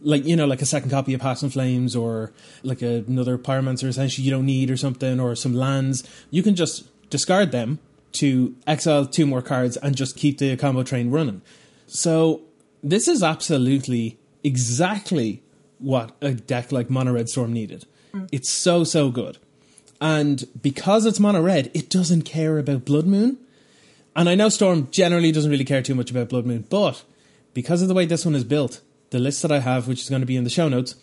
like 0.02 0.26
you 0.26 0.36
know 0.36 0.46
like 0.46 0.62
a 0.62 0.66
second 0.66 0.90
copy 0.90 1.14
of 1.14 1.22
Past 1.22 1.44
in 1.44 1.50
Flames 1.50 1.96
or 1.96 2.34
like 2.62 2.82
another 2.82 3.38
Pyromancer 3.38 3.86
essentially 3.88 4.26
you 4.26 4.32
don't 4.32 4.46
need 4.46 4.70
or 4.70 4.78
something 4.78 5.20
or 5.20 5.34
some 5.36 5.54
lands, 5.54 6.04
you 6.30 6.44
can 6.44 6.56
just 6.56 6.84
discard 7.10 7.52
them 7.52 7.80
to 8.14 8.56
exile 8.68 9.06
two 9.06 9.26
more 9.26 9.42
cards 9.42 9.78
and 9.78 9.96
just 9.96 10.18
keep 10.18 10.38
the 10.38 10.56
combo 10.58 10.84
train 10.84 11.10
running. 11.10 11.42
So 11.88 12.42
this 12.84 13.08
is 13.08 13.24
absolutely 13.24 14.20
exactly 14.44 15.42
what 15.80 16.16
a 16.22 16.34
deck 16.34 16.72
like 16.74 16.90
Mono 16.90 17.14
Red 17.14 17.30
Storm 17.30 17.54
needed. 17.54 17.86
Mm. 18.14 18.28
It's 18.32 18.52
so 18.52 18.84
so 18.84 19.10
good. 19.10 19.38
And 20.02 20.46
because 20.62 21.06
it's 21.06 21.20
mono 21.20 21.42
red, 21.42 21.72
it 21.74 21.90
doesn't 21.90 22.24
care 22.24 22.58
about 22.58 22.86
Blood 22.86 23.08
Moon. 23.08 23.38
And 24.15 24.29
I 24.29 24.36
know 24.36 24.50
Storm 24.50 24.88
generally 24.91 25.31
doesn't 25.31 25.51
really 25.51 25.65
care 25.65 25.81
too 25.81 25.95
much 25.95 26.10
about 26.10 26.29
Blood 26.29 26.45
Moon, 26.45 26.65
but 26.69 27.03
because 27.53 27.81
of 27.81 27.88
the 27.88 27.93
way 27.93 28.05
this 28.05 28.25
one 28.25 28.36
is 28.36 28.43
built, 28.43 28.81
the 29.10 29.19
list 29.19 29.41
that 29.41 29.51
I 29.51 29.60
have, 29.60 29.88
which 29.88 30.01
is 30.01 30.10
going 30.10 30.22
to 30.22 30.25
be 30.25 30.38
in 30.38 30.43
the 30.43 30.50
show 30.50 30.69
notes, 30.69 30.95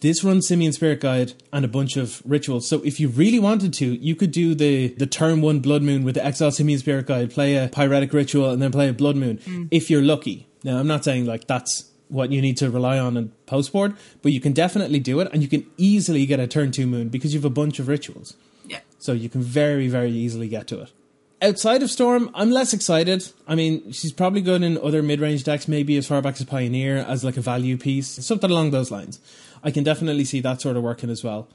this 0.00 0.22
runs 0.22 0.46
Simian 0.46 0.72
Spirit 0.72 1.00
Guide 1.00 1.32
and 1.52 1.64
a 1.64 1.68
bunch 1.68 1.96
of 1.96 2.22
rituals. 2.24 2.68
So 2.68 2.80
if 2.84 3.00
you 3.00 3.08
really 3.08 3.38
wanted 3.38 3.72
to, 3.74 3.86
you 3.86 4.14
could 4.14 4.30
do 4.30 4.54
the 4.54 4.88
the 4.88 5.06
turn 5.06 5.40
one 5.40 5.60
Blood 5.60 5.82
Moon 5.82 6.04
with 6.04 6.14
the 6.14 6.24
Exile 6.24 6.52
Simian 6.52 6.78
Spirit 6.78 7.06
Guide, 7.06 7.32
play 7.32 7.56
a 7.56 7.68
Pyretic 7.68 8.12
Ritual, 8.12 8.50
and 8.50 8.62
then 8.62 8.70
play 8.70 8.88
a 8.88 8.92
Blood 8.92 9.16
Moon 9.16 9.38
mm. 9.38 9.68
if 9.70 9.90
you're 9.90 10.02
lucky. 10.02 10.46
Now 10.62 10.78
I'm 10.78 10.86
not 10.86 11.04
saying 11.04 11.26
like 11.26 11.46
that's 11.46 11.90
what 12.08 12.30
you 12.32 12.40
need 12.40 12.56
to 12.58 12.70
rely 12.70 12.98
on 12.98 13.16
in 13.16 13.32
post 13.46 13.72
board, 13.72 13.94
but 14.22 14.32
you 14.32 14.40
can 14.40 14.52
definitely 14.52 15.00
do 15.00 15.20
it, 15.20 15.28
and 15.32 15.42
you 15.42 15.48
can 15.48 15.66
easily 15.76 16.26
get 16.26 16.40
a 16.40 16.46
turn 16.46 16.70
two 16.70 16.86
moon 16.86 17.08
because 17.08 17.34
you 17.34 17.40
have 17.40 17.44
a 17.44 17.50
bunch 17.50 17.78
of 17.78 17.88
rituals. 17.88 18.36
Yeah. 18.66 18.80
So 18.98 19.12
you 19.12 19.28
can 19.28 19.42
very, 19.42 19.88
very 19.88 20.10
easily 20.10 20.48
get 20.48 20.66
to 20.68 20.82
it. 20.82 20.92
Outside 21.40 21.84
of 21.84 21.90
Storm, 21.90 22.30
I'm 22.34 22.50
less 22.50 22.72
excited. 22.72 23.30
I 23.46 23.54
mean, 23.54 23.92
she's 23.92 24.12
probably 24.12 24.40
good 24.40 24.62
in 24.62 24.76
other 24.78 25.02
mid 25.02 25.20
range 25.20 25.44
decks, 25.44 25.68
maybe 25.68 25.96
as 25.96 26.06
far 26.06 26.20
back 26.20 26.34
as 26.40 26.44
Pioneer, 26.44 26.98
as 26.98 27.22
like 27.22 27.36
a 27.36 27.40
value 27.40 27.76
piece, 27.76 28.08
something 28.08 28.50
along 28.50 28.72
those 28.72 28.90
lines. 28.90 29.20
I 29.62 29.70
can 29.70 29.84
definitely 29.84 30.24
see 30.24 30.40
that 30.40 30.60
sort 30.60 30.76
of 30.76 30.82
working 30.82 31.10
as 31.10 31.22
well. 31.22 31.48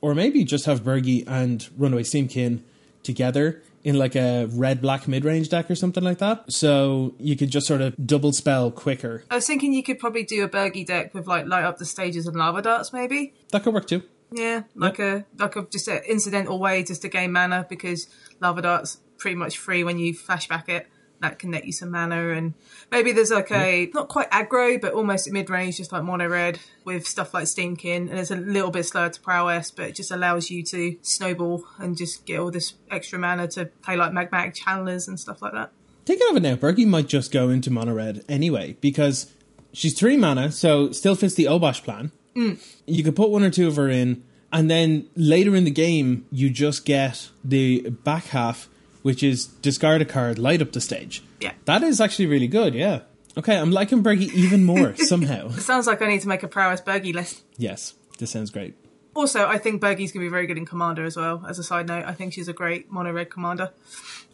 Or 0.00 0.14
maybe 0.14 0.44
just 0.44 0.66
have 0.66 0.82
Birgi 0.82 1.24
and 1.26 1.68
Runaway 1.76 2.02
Steamkin 2.02 2.60
together 3.02 3.62
in 3.84 3.96
like 3.96 4.16
a 4.16 4.46
red 4.46 4.80
black 4.80 5.06
mid 5.06 5.24
range 5.24 5.48
deck 5.48 5.70
or 5.70 5.76
something 5.76 6.02
like 6.02 6.18
that. 6.18 6.52
So 6.52 7.14
you 7.18 7.36
could 7.36 7.50
just 7.50 7.66
sort 7.66 7.80
of 7.80 7.94
double 8.04 8.32
spell 8.32 8.72
quicker. 8.72 9.22
I 9.30 9.36
was 9.36 9.46
thinking 9.46 9.72
you 9.72 9.84
could 9.84 10.00
probably 10.00 10.24
do 10.24 10.42
a 10.42 10.48
Birgi 10.48 10.84
deck 10.84 11.14
with 11.14 11.28
like 11.28 11.46
light 11.46 11.64
up 11.64 11.78
the 11.78 11.86
stages 11.86 12.26
and 12.26 12.36
lava 12.36 12.62
darts, 12.62 12.92
maybe. 12.92 13.34
That 13.52 13.62
could 13.62 13.74
work 13.74 13.86
too. 13.86 14.02
Yeah, 14.30 14.64
like 14.74 14.98
a 14.98 15.24
like 15.38 15.56
a 15.56 15.62
just 15.62 15.88
an 15.88 16.02
incidental 16.06 16.58
way 16.58 16.82
just 16.82 17.02
to 17.02 17.08
gain 17.08 17.32
mana 17.32 17.66
because 17.68 18.08
lava 18.40 18.60
darts 18.62 18.98
pretty 19.18 19.34
much 19.34 19.58
free 19.58 19.84
when 19.84 19.98
you 19.98 20.14
flashback 20.14 20.68
it. 20.68 20.86
That 21.20 21.40
can 21.40 21.50
net 21.50 21.64
you 21.64 21.72
some 21.72 21.90
mana, 21.90 22.28
and 22.28 22.54
maybe 22.92 23.10
there's 23.10 23.32
like 23.32 23.50
a 23.50 23.90
not 23.92 24.06
quite 24.06 24.30
aggro, 24.30 24.80
but 24.80 24.92
almost 24.92 25.28
mid 25.32 25.50
range, 25.50 25.78
just 25.78 25.90
like 25.90 26.04
mono 26.04 26.28
red 26.28 26.60
with 26.84 27.08
stuff 27.08 27.34
like 27.34 27.46
Steamkin, 27.46 28.08
and 28.08 28.12
it's 28.12 28.30
a 28.30 28.36
little 28.36 28.70
bit 28.70 28.84
slower 28.84 29.08
to 29.08 29.20
prowess, 29.20 29.72
but 29.72 29.88
it 29.88 29.96
just 29.96 30.12
allows 30.12 30.48
you 30.48 30.62
to 30.62 30.96
snowball 31.02 31.64
and 31.78 31.96
just 31.96 32.24
get 32.24 32.38
all 32.38 32.52
this 32.52 32.74
extra 32.88 33.18
mana 33.18 33.48
to 33.48 33.64
play 33.82 33.96
like 33.96 34.12
magmatic 34.12 34.56
channelers 34.56 35.08
and 35.08 35.18
stuff 35.18 35.42
like 35.42 35.54
that. 35.54 35.72
Thinking 36.06 36.28
of 36.30 36.36
it 36.36 36.42
now, 36.42 36.54
Birgi 36.54 36.86
might 36.86 37.08
just 37.08 37.32
go 37.32 37.48
into 37.48 37.68
mono 37.68 37.94
red 37.94 38.24
anyway 38.28 38.76
because 38.80 39.34
she's 39.72 39.98
three 39.98 40.16
mana, 40.16 40.52
so 40.52 40.92
still 40.92 41.16
fits 41.16 41.34
the 41.34 41.46
Obosh 41.46 41.82
plan. 41.82 42.12
Mm. 42.36 42.64
You 42.86 43.02
could 43.02 43.16
put 43.16 43.30
one 43.30 43.42
or 43.42 43.50
two 43.50 43.66
of 43.66 43.74
her 43.74 43.88
in, 43.88 44.22
and 44.52 44.70
then 44.70 45.08
later 45.16 45.56
in 45.56 45.64
the 45.64 45.72
game, 45.72 46.26
you 46.30 46.48
just 46.48 46.84
get 46.84 47.28
the 47.44 47.90
back 47.90 48.26
half, 48.26 48.68
which 49.02 49.22
is 49.22 49.46
discard 49.46 50.02
a 50.02 50.04
card, 50.04 50.38
light 50.38 50.62
up 50.62 50.72
the 50.72 50.80
stage. 50.80 51.22
Yeah. 51.40 51.52
That 51.64 51.82
is 51.82 52.00
actually 52.00 52.26
really 52.26 52.48
good, 52.48 52.74
yeah. 52.74 53.00
Okay, 53.36 53.56
I'm 53.56 53.70
liking 53.70 54.02
Birgi 54.02 54.32
even 54.34 54.64
more 54.64 54.96
somehow. 54.96 55.48
It 55.48 55.60
sounds 55.60 55.86
like 55.86 56.02
I 56.02 56.08
need 56.08 56.22
to 56.22 56.28
make 56.28 56.42
a 56.42 56.48
prowess 56.48 56.80
Birgi 56.80 57.14
list. 57.14 57.42
Yes, 57.56 57.94
this 58.18 58.30
sounds 58.30 58.50
great. 58.50 58.74
Also, 59.14 59.46
I 59.46 59.58
think 59.58 59.82
Birgi's 59.82 60.12
going 60.12 60.24
to 60.24 60.26
be 60.26 60.28
very 60.28 60.46
good 60.46 60.58
in 60.58 60.64
Commander 60.64 61.04
as 61.04 61.16
well. 61.16 61.44
As 61.48 61.58
a 61.58 61.64
side 61.64 61.88
note, 61.88 62.04
I 62.04 62.12
think 62.12 62.32
she's 62.32 62.46
a 62.46 62.52
great 62.52 62.90
mono 62.92 63.12
red 63.12 63.30
commander. 63.30 63.72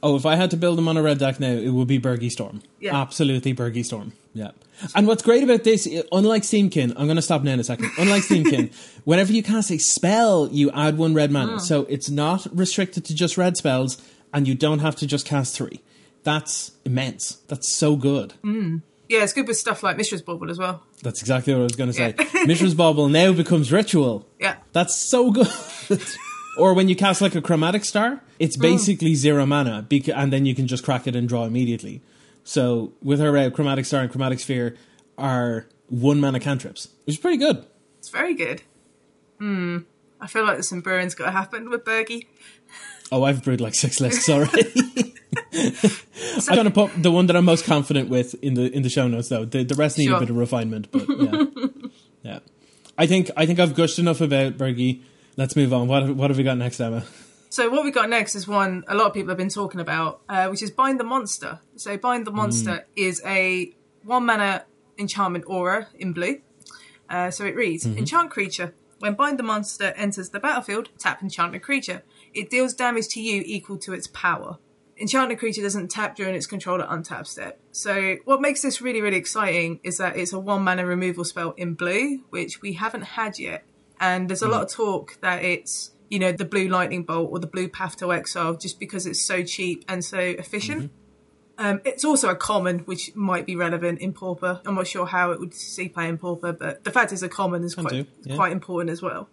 Oh, 0.03 0.17
if 0.17 0.27
I 0.27 0.37
had 0.37 0.51
to 0.51 0.59
build 0.59 0.79
a 0.79 0.83
mono 0.83 1.01
red 1.01 1.19
deck 1.19 1.41
now, 1.41 1.53
it 1.53 1.71
would 1.71 1.89
be 1.89 1.99
Birgi 1.99 2.31
Storm. 2.31 2.61
Yeah. 2.81 3.01
Absolutely 3.01 3.55
Birgi 3.55 3.83
Storm. 3.83 4.13
Yeah. 4.35 4.51
And 4.95 5.07
what's 5.07 5.23
great 5.23 5.43
about 5.43 5.65
this, 5.65 5.89
unlike 6.13 6.43
Steamkin, 6.43 6.93
I'm 6.97 7.07
going 7.07 7.17
to 7.17 7.23
stop 7.23 7.43
now 7.43 7.53
in 7.53 7.61
a 7.61 7.65
second. 7.65 7.93
Unlike 7.99 8.25
Steamkin, 8.25 8.75
whenever 9.05 9.33
you 9.33 9.43
cast 9.43 9.71
a 9.71 9.79
spell, 9.79 10.49
you 10.51 10.71
add 10.73 10.99
one 10.99 11.15
red 11.15 11.31
mana. 11.31 11.53
Hmm. 11.53 11.59
So 11.59 11.87
it's 11.89 12.11
not 12.11 12.47
restricted 12.55 13.05
to 13.07 13.15
just 13.15 13.39
red 13.39 13.57
spells, 13.57 14.03
and 14.35 14.47
you 14.49 14.55
don't 14.55 14.81
have 14.81 14.97
to 14.97 15.07
just 15.07 15.25
cast 15.25 15.57
three. 15.57 15.81
That's 16.25 16.73
immense. 16.85 17.37
That's 17.49 17.73
so 17.73 17.97
good. 17.97 18.35
Yeah, 19.09 19.23
it's 19.23 19.33
good 19.33 19.47
with 19.47 19.57
stuff 19.57 19.83
like 19.83 19.97
Mishra's 19.97 20.23
Bauble 20.23 20.51
as 20.51 20.59
well. 20.59 20.83
That's 21.03 21.21
exactly 21.21 21.55
what 21.55 21.61
I 21.61 21.65
was 21.65 21.77
going 21.77 21.93
to 21.93 21.95
say. 21.95 22.15
Mishra's 22.47 22.75
Bauble 22.75 23.09
now 23.09 23.33
becomes 23.33 23.71
ritual. 23.71 24.27
Yeah. 24.41 24.57
That's 24.73 24.97
so 24.97 25.31
good. 25.31 25.49
or 26.59 26.75
when 26.75 26.89
you 26.89 26.97
cast 26.97 27.21
like 27.21 27.35
a 27.35 27.43
chromatic 27.43 27.85
star, 27.85 28.23
it's 28.39 28.57
basically 28.57 29.15
zero 29.15 29.47
mana, 29.47 29.87
and 30.15 30.33
then 30.33 30.47
you 30.47 30.55
can 30.55 30.67
just 30.67 30.83
crack 30.83 31.07
it 31.07 31.15
and 31.15 31.29
draw 31.29 31.45
immediately. 31.45 32.03
So 32.43 32.93
with 33.03 33.21
her 33.21 33.37
uh, 33.37 33.51
chromatic 33.51 33.85
star 33.85 34.03
and 34.03 34.11
chromatic 34.11 34.41
sphere 34.41 34.77
are 35.17 35.67
one 35.89 36.21
mana 36.21 36.41
cantrips, 36.41 36.89
which 37.05 37.17
is 37.17 37.21
pretty 37.21 37.39
good. 37.39 37.65
It's 37.99 38.09
very 38.09 38.35
good. 38.35 38.63
Hmm. 39.39 39.79
I 40.21 40.27
feel 40.27 40.45
like 40.45 40.55
there's 40.55 40.69
some 40.69 40.81
brewing's 40.81 41.15
got 41.15 41.27
to 41.27 41.31
happen 41.33 41.69
with 41.69 41.85
Birgi. 41.85 42.27
Oh, 43.13 43.23
I've 43.25 43.45
brewed 43.45 43.61
like 43.61 43.75
six 43.75 44.01
lists 44.01 44.29
already. 44.29 45.15
I'm 46.49 46.57
gonna 46.57 46.71
put 46.71 46.91
the 47.03 47.11
one 47.11 47.27
that 47.27 47.37
I'm 47.37 47.45
most 47.45 47.65
confident 47.65 48.09
with 48.09 48.35
in 48.43 48.55
the 48.55 48.73
in 48.75 48.83
the 48.83 48.89
show 48.89 49.07
notes 49.09 49.29
though. 49.29 49.45
The 49.45 49.63
the 49.65 49.75
rest 49.75 49.99
need 49.99 50.07
Sure. 50.07 50.17
a 50.17 50.21
bit 50.21 50.31
of 50.31 50.37
refinement, 50.37 50.89
but 50.91 51.07
yeah, 51.09 51.45
yeah. 52.23 52.39
I 52.99 53.07
think 53.07 53.31
I 53.37 53.47
think 53.47 53.59
I've 53.61 53.75
gushed 53.75 53.99
enough 53.99 54.21
about 54.21 54.57
Birgi. 54.59 55.03
Let's 55.37 55.57
move 55.57 55.73
on. 55.73 55.89
What 55.89 56.15
what 56.17 56.31
have 56.31 56.37
we 56.37 56.45
got 56.45 56.59
next, 56.59 56.81
Emma? 56.81 57.05
So 57.51 57.69
what 57.71 57.85
we 57.85 57.93
got 57.93 58.09
next 58.09 58.35
is 58.35 58.49
one 58.49 58.85
a 58.89 58.95
lot 58.95 59.07
of 59.09 59.15
people 59.15 59.29
have 59.29 59.39
been 59.39 59.49
talking 59.49 59.81
about, 59.81 60.21
uh, 60.29 60.49
which 60.49 60.63
is 60.63 60.71
Bind 60.71 60.99
the 60.99 61.05
Monster. 61.05 61.61
So 61.77 61.97
Bind 61.97 62.27
the 62.27 62.33
Monster 62.33 62.87
is 62.97 63.23
a 63.25 63.73
one 64.03 64.27
mana 64.27 64.65
enchantment 64.99 65.45
aura 65.47 65.89
in 65.99 66.13
blue. 66.13 66.41
Uh, 67.09 67.31
so 67.31 67.45
it 67.45 67.55
reads: 67.55 67.87
Enchant 67.87 68.31
creature. 68.31 68.75
When 68.99 69.15
Bind 69.15 69.39
the 69.39 69.43
Monster 69.43 69.93
enters 69.97 70.31
the 70.31 70.41
battlefield, 70.41 70.89
tap 70.99 71.23
enchantment 71.23 71.63
creature. 71.63 72.03
It 72.35 72.51
deals 72.51 72.75
damage 72.75 73.09
to 73.09 73.21
you 73.21 73.43
equal 73.47 73.79
to 73.79 73.93
its 73.93 74.07
power. 74.07 74.59
Enchanted 75.01 75.39
creature 75.39 75.63
doesn't 75.63 75.91
tap 75.91 76.15
during 76.15 76.35
its 76.35 76.47
controller 76.47 76.87
untap 76.87 77.27
step. 77.27 77.59
So 77.73 78.17
what 78.25 78.41
makes 78.41 78.63
this 78.63 78.81
really 78.81 79.01
really 79.01 79.17
exciting 79.17 79.81
is 79.83 79.99
that 79.99 80.17
it's 80.17 80.33
a 80.33 80.39
one 80.39 80.63
mana 80.63 80.87
removal 80.87 81.25
spell 81.25 81.53
in 81.57 81.75
blue, 81.75 82.25
which 82.31 82.63
we 82.63 82.75
haven't 82.75 83.03
had 83.03 83.39
yet. 83.39 83.65
And 84.01 84.29
there's 84.29 84.43
a 84.43 84.49
lot 84.49 84.63
of 84.63 84.71
talk 84.71 85.19
that 85.21 85.43
it's 85.43 85.93
you 86.11 86.19
know 86.19 86.33
the 86.33 86.45
blue 86.45 86.69
lightning 86.69 87.03
bolt 87.03 87.31
or 87.33 87.39
the 87.39 87.47
blue 87.47 87.69
path 87.69 87.97
to 87.97 88.13
exile 88.13 88.55
just 88.55 88.79
because 88.79 89.07
it's 89.07 89.25
so 89.25 89.43
cheap 89.43 89.85
and 89.89 90.05
so 90.05 90.19
efficient. 90.19 90.93
Um, 91.57 91.81
it's 91.85 92.05
also 92.05 92.31
a 92.31 92.37
common, 92.37 92.81
which 92.81 93.15
might 93.15 93.47
be 93.47 93.57
relevant 93.57 94.01
in 94.01 94.13
Pauper. 94.13 94.61
I'm 94.67 94.75
not 94.75 94.87
sure 94.87 95.07
how 95.07 95.31
it 95.31 95.41
would 95.41 95.55
see 95.55 95.89
play 95.89 96.09
in 96.09 96.19
Pauper, 96.19 96.53
but 96.53 96.85
the 96.85 96.91
fact 96.91 97.13
it's 97.13 97.23
a 97.23 97.29
common 97.29 97.63
is 97.63 97.75
quite 97.75 97.91
do, 97.91 98.07
yeah. 98.23 98.35
quite 98.35 98.53
important 98.53 98.91
as 98.91 99.01
well. 99.01 99.29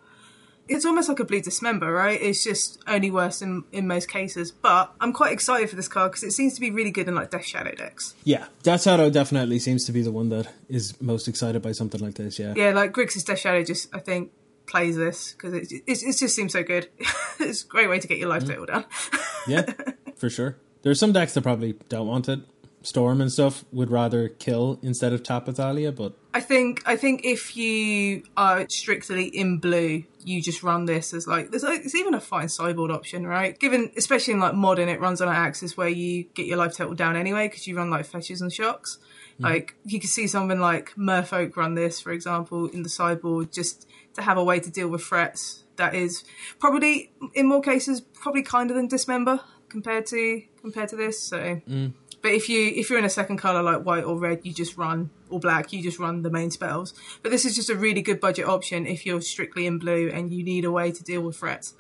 It's 0.72 0.86
almost 0.86 1.10
like 1.10 1.20
a 1.20 1.26
blue 1.26 1.42
dismember, 1.42 1.92
right? 1.92 2.20
It's 2.22 2.44
just 2.44 2.82
only 2.88 3.12
worse 3.12 3.42
in 3.42 3.66
in 3.72 3.88
most 3.88 4.10
cases. 4.10 4.52
But 4.52 4.94
I'm 5.02 5.12
quite 5.12 5.34
excited 5.34 5.70
for 5.70 5.76
this 5.76 5.88
card 5.88 6.12
because 6.12 6.24
it 6.24 6.32
seems 6.32 6.54
to 6.56 6.62
be 6.62 6.72
really 6.72 6.92
good 6.92 7.08
in 7.08 7.16
like 7.16 7.30
Death 7.30 7.46
Shadow 7.46 7.76
decks. 7.76 8.16
Yeah, 8.24 8.48
Death 8.64 8.84
Shadow 8.84 9.10
definitely 9.10 9.60
seems 9.60 9.84
to 9.86 9.92
be 9.92 10.02
the 10.02 10.12
one 10.12 10.30
that 10.30 10.48
is 10.70 11.00
most 11.02 11.28
excited 11.28 11.62
by 11.62 11.74
something 11.74 12.00
like 12.00 12.16
this. 12.16 12.40
Yeah, 12.40 12.54
Yeah, 12.56 12.72
like 12.72 12.94
Grixis 12.94 13.26
Death 13.26 13.40
Shadow 13.40 13.64
just 13.64 13.94
I 13.94 14.00
think 14.00 14.32
plays 14.66 14.96
this 14.96 15.34
because 15.34 15.54
it, 15.54 15.72
it, 15.72 15.84
it 15.86 16.18
just 16.18 16.36
seems 16.36 16.54
so 16.54 16.64
good. 16.64 16.88
it's 17.40 17.64
a 17.64 17.68
great 17.68 17.90
way 17.90 18.00
to 18.00 18.08
get 18.08 18.18
your 18.18 18.30
life 18.30 18.46
mm. 18.46 18.50
total 18.50 18.66
down. 18.66 18.86
yeah, 19.48 19.74
for 20.16 20.30
sure. 20.30 20.56
There 20.84 20.92
are 20.92 20.96
some 20.96 21.12
decks 21.12 21.34
that 21.34 21.42
probably 21.42 21.74
don't 21.90 22.08
want 22.08 22.30
it. 22.30 22.40
Storm 22.84 23.22
and 23.22 23.32
stuff 23.32 23.64
would 23.72 23.92
rather 23.92 24.28
kill 24.28 24.80
instead 24.82 25.14
of 25.14 25.24
tap 25.24 25.48
Athalia, 25.48 25.92
but 25.92 26.14
I 26.34 26.42
think 26.42 26.82
I 26.86 26.96
think 26.96 27.26
if 27.26 27.56
you 27.56 28.24
are 28.36 28.66
strictly 28.70 29.26
in 29.26 29.60
blue, 29.60 30.04
you 30.24 30.42
just 30.42 30.64
run 30.64 30.86
this 30.86 31.14
as 31.14 31.28
like 31.28 31.52
there's 31.52 31.64
like, 31.64 31.82
it's 31.86 31.96
even 31.96 32.14
a 32.14 32.22
fine 32.22 32.50
sideboard 32.50 32.90
option, 32.90 33.28
right? 33.28 33.60
Given 33.60 33.92
especially 33.98 34.34
in 34.34 34.40
like 34.40 34.56
modern, 34.56 34.90
it 34.90 35.00
runs 35.00 35.22
on 35.22 35.28
an 35.28 35.36
axis 35.36 35.78
where 35.78 35.90
you 35.90 36.24
get 36.34 36.46
your 36.46 36.58
life 36.58 36.76
total 36.76 36.96
down 36.96 37.16
anyway 37.16 37.48
because 37.48 37.68
you 37.68 37.78
run 37.78 37.90
like 37.90 38.06
fetches 38.06 38.42
and 38.42 38.52
shocks. 38.52 38.98
Like 39.42 39.76
you 39.86 40.00
can 40.00 40.10
see 40.10 40.28
something 40.28 40.60
like 40.60 40.94
Merfolk 40.96 41.56
run 41.56 41.74
this, 41.74 42.00
for 42.00 42.12
example, 42.12 42.68
in 42.68 42.84
the 42.84 42.90
sideboard 42.90 43.52
just 43.52 43.88
to 44.14 44.22
have 44.22 44.38
a 44.38 44.44
way 44.44 44.60
to 44.60 44.70
deal 44.70 44.88
with 44.88 45.02
threats 45.02 45.64
that 45.78 45.96
is 45.96 46.24
probably 46.60 47.12
in 47.34 47.48
more 47.48 47.62
cases 47.62 48.02
probably 48.02 48.44
kinder 48.44 48.74
than 48.74 48.88
dismember 48.88 49.40
compared 49.70 50.06
to 50.08 50.44
compared 50.62 50.90
to 50.90 50.96
this. 50.96 51.22
So 51.22 51.62
mm. 51.68 51.94
But 52.22 52.32
if 52.32 52.50
you 52.50 52.68
if 52.76 52.90
you're 52.90 53.00
in 53.00 53.06
a 53.06 53.10
second 53.10 53.38
color 53.38 53.64
like 53.64 53.84
white 53.84 54.04
or 54.04 54.18
red, 54.18 54.42
you 54.44 54.54
just 54.54 54.78
run 54.78 55.10
or 55.30 55.40
black, 55.40 55.74
you 55.74 55.82
just 55.82 56.00
run 56.00 56.22
the 56.22 56.30
main 56.30 56.52
spells. 56.52 56.94
But 57.24 57.32
this 57.32 57.46
is 57.46 57.56
just 57.56 57.70
a 57.70 57.76
really 57.76 58.02
good 58.02 58.20
budget 58.20 58.48
option 58.48 58.86
if 58.86 59.06
you're 59.06 59.22
strictly 59.22 59.66
in 59.66 59.80
blue 59.80 60.10
and 60.10 60.32
you 60.32 60.44
need 60.44 60.66
a 60.66 60.72
way 60.72 60.92
to 60.92 61.04
deal 61.04 61.22
with 61.22 61.38
threats. 61.38 61.74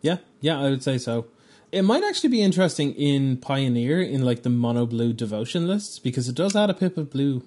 Yeah, 0.00 0.18
yeah, 0.40 0.60
I 0.60 0.70
would 0.70 0.82
say 0.82 0.98
so. 0.98 1.26
It 1.70 1.82
might 1.82 2.02
actually 2.02 2.30
be 2.30 2.40
interesting 2.40 2.94
in 2.94 3.36
Pioneer 3.36 4.00
in 4.00 4.24
like 4.24 4.42
the 4.42 4.48
mono 4.48 4.86
blue 4.86 5.12
devotion 5.12 5.66
lists 5.66 5.98
because 5.98 6.28
it 6.28 6.34
does 6.34 6.56
add 6.56 6.70
a 6.70 6.74
pip 6.74 6.96
of 6.96 7.10
blue. 7.10 7.42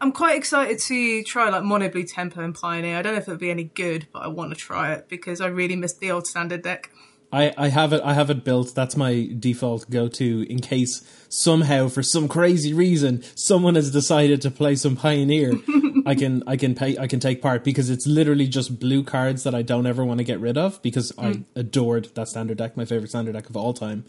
I'm 0.00 0.12
quite 0.12 0.36
excited 0.36 0.78
to 0.80 1.22
try 1.24 1.48
like 1.48 1.62
mono 1.62 1.88
blue 1.88 2.04
tempo 2.04 2.42
and 2.42 2.54
pioneer. 2.54 2.96
I 2.96 3.02
don't 3.02 3.14
know 3.14 3.18
if 3.18 3.28
it'll 3.28 3.38
be 3.38 3.50
any 3.50 3.64
good, 3.64 4.06
but 4.12 4.22
I 4.22 4.28
want 4.28 4.50
to 4.50 4.56
try 4.56 4.92
it 4.92 5.08
because 5.08 5.40
I 5.40 5.46
really 5.46 5.76
missed 5.76 6.00
the 6.00 6.10
old 6.10 6.26
standard 6.26 6.62
deck. 6.62 6.90
I, 7.32 7.54
I 7.56 7.68
have 7.68 7.92
it 7.92 8.02
I 8.04 8.12
have 8.12 8.28
it 8.30 8.44
built. 8.44 8.74
That's 8.74 8.96
my 8.96 9.30
default 9.38 9.88
go 9.88 10.06
to 10.08 10.46
in 10.50 10.60
case 10.60 11.02
somehow 11.30 11.88
for 11.88 12.02
some 12.02 12.28
crazy 12.28 12.74
reason 12.74 13.24
someone 13.34 13.74
has 13.74 13.90
decided 13.90 14.42
to 14.42 14.50
play 14.50 14.76
some 14.76 14.96
Pioneer. 14.96 15.54
I 16.06 16.14
can 16.14 16.42
I 16.46 16.56
can 16.56 16.74
pay 16.74 16.98
I 16.98 17.06
can 17.06 17.20
take 17.20 17.40
part 17.40 17.64
because 17.64 17.88
it's 17.88 18.06
literally 18.06 18.46
just 18.46 18.78
blue 18.78 19.02
cards 19.02 19.44
that 19.44 19.54
I 19.54 19.62
don't 19.62 19.86
ever 19.86 20.04
want 20.04 20.18
to 20.18 20.24
get 20.24 20.40
rid 20.40 20.58
of 20.58 20.82
because 20.82 21.12
I 21.16 21.32
hmm. 21.32 21.42
adored 21.56 22.10
that 22.14 22.28
standard 22.28 22.58
deck, 22.58 22.76
my 22.76 22.84
favorite 22.84 23.08
standard 23.08 23.32
deck 23.32 23.48
of 23.48 23.56
all 23.56 23.72
time. 23.72 24.04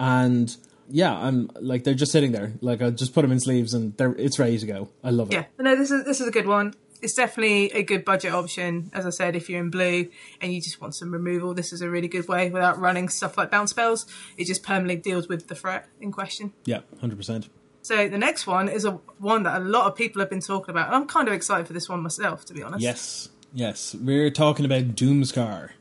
And 0.00 0.56
yeah, 0.88 1.14
I'm 1.14 1.50
like 1.56 1.84
they're 1.84 1.94
just 1.94 2.12
sitting 2.12 2.32
there. 2.32 2.54
Like 2.62 2.80
I 2.80 2.90
just 2.90 3.12
put 3.14 3.22
them 3.22 3.32
in 3.32 3.40
sleeves 3.40 3.74
and 3.74 3.94
they're 3.98 4.14
it's 4.14 4.38
ready 4.38 4.58
to 4.58 4.66
go. 4.66 4.88
I 5.02 5.10
love 5.10 5.30
it. 5.30 5.34
Yeah, 5.34 5.44
no, 5.58 5.76
this 5.76 5.90
is 5.90 6.04
this 6.04 6.20
is 6.20 6.28
a 6.28 6.32
good 6.32 6.46
one. 6.46 6.74
It's 7.04 7.12
definitely 7.12 7.70
a 7.72 7.82
good 7.82 8.02
budget 8.02 8.32
option. 8.32 8.90
As 8.94 9.04
I 9.04 9.10
said, 9.10 9.36
if 9.36 9.50
you're 9.50 9.60
in 9.60 9.68
blue 9.68 10.08
and 10.40 10.54
you 10.54 10.60
just 10.62 10.80
want 10.80 10.94
some 10.94 11.12
removal, 11.12 11.52
this 11.52 11.70
is 11.70 11.82
a 11.82 11.90
really 11.90 12.08
good 12.08 12.26
way 12.26 12.48
without 12.48 12.78
running 12.78 13.10
stuff 13.10 13.36
like 13.36 13.50
bounce 13.50 13.70
spells. 13.70 14.06
It 14.38 14.46
just 14.46 14.62
permanently 14.62 14.96
deals 14.96 15.28
with 15.28 15.48
the 15.48 15.54
threat 15.54 15.86
in 16.00 16.12
question. 16.12 16.54
Yeah, 16.64 16.80
hundred 17.02 17.16
percent. 17.16 17.50
So 17.82 18.08
the 18.08 18.16
next 18.16 18.46
one 18.46 18.70
is 18.70 18.86
a 18.86 18.92
one 19.18 19.42
that 19.42 19.60
a 19.60 19.64
lot 19.64 19.86
of 19.86 19.94
people 19.94 20.20
have 20.20 20.30
been 20.30 20.40
talking 20.40 20.70
about, 20.70 20.86
and 20.86 20.96
I'm 20.96 21.06
kind 21.06 21.28
of 21.28 21.34
excited 21.34 21.66
for 21.66 21.74
this 21.74 21.90
one 21.90 22.02
myself, 22.02 22.46
to 22.46 22.54
be 22.54 22.62
honest. 22.62 22.82
Yes, 22.82 23.28
yes. 23.52 23.94
We're 23.94 24.30
talking 24.30 24.64
about 24.64 24.96
Doomscar. 24.96 25.72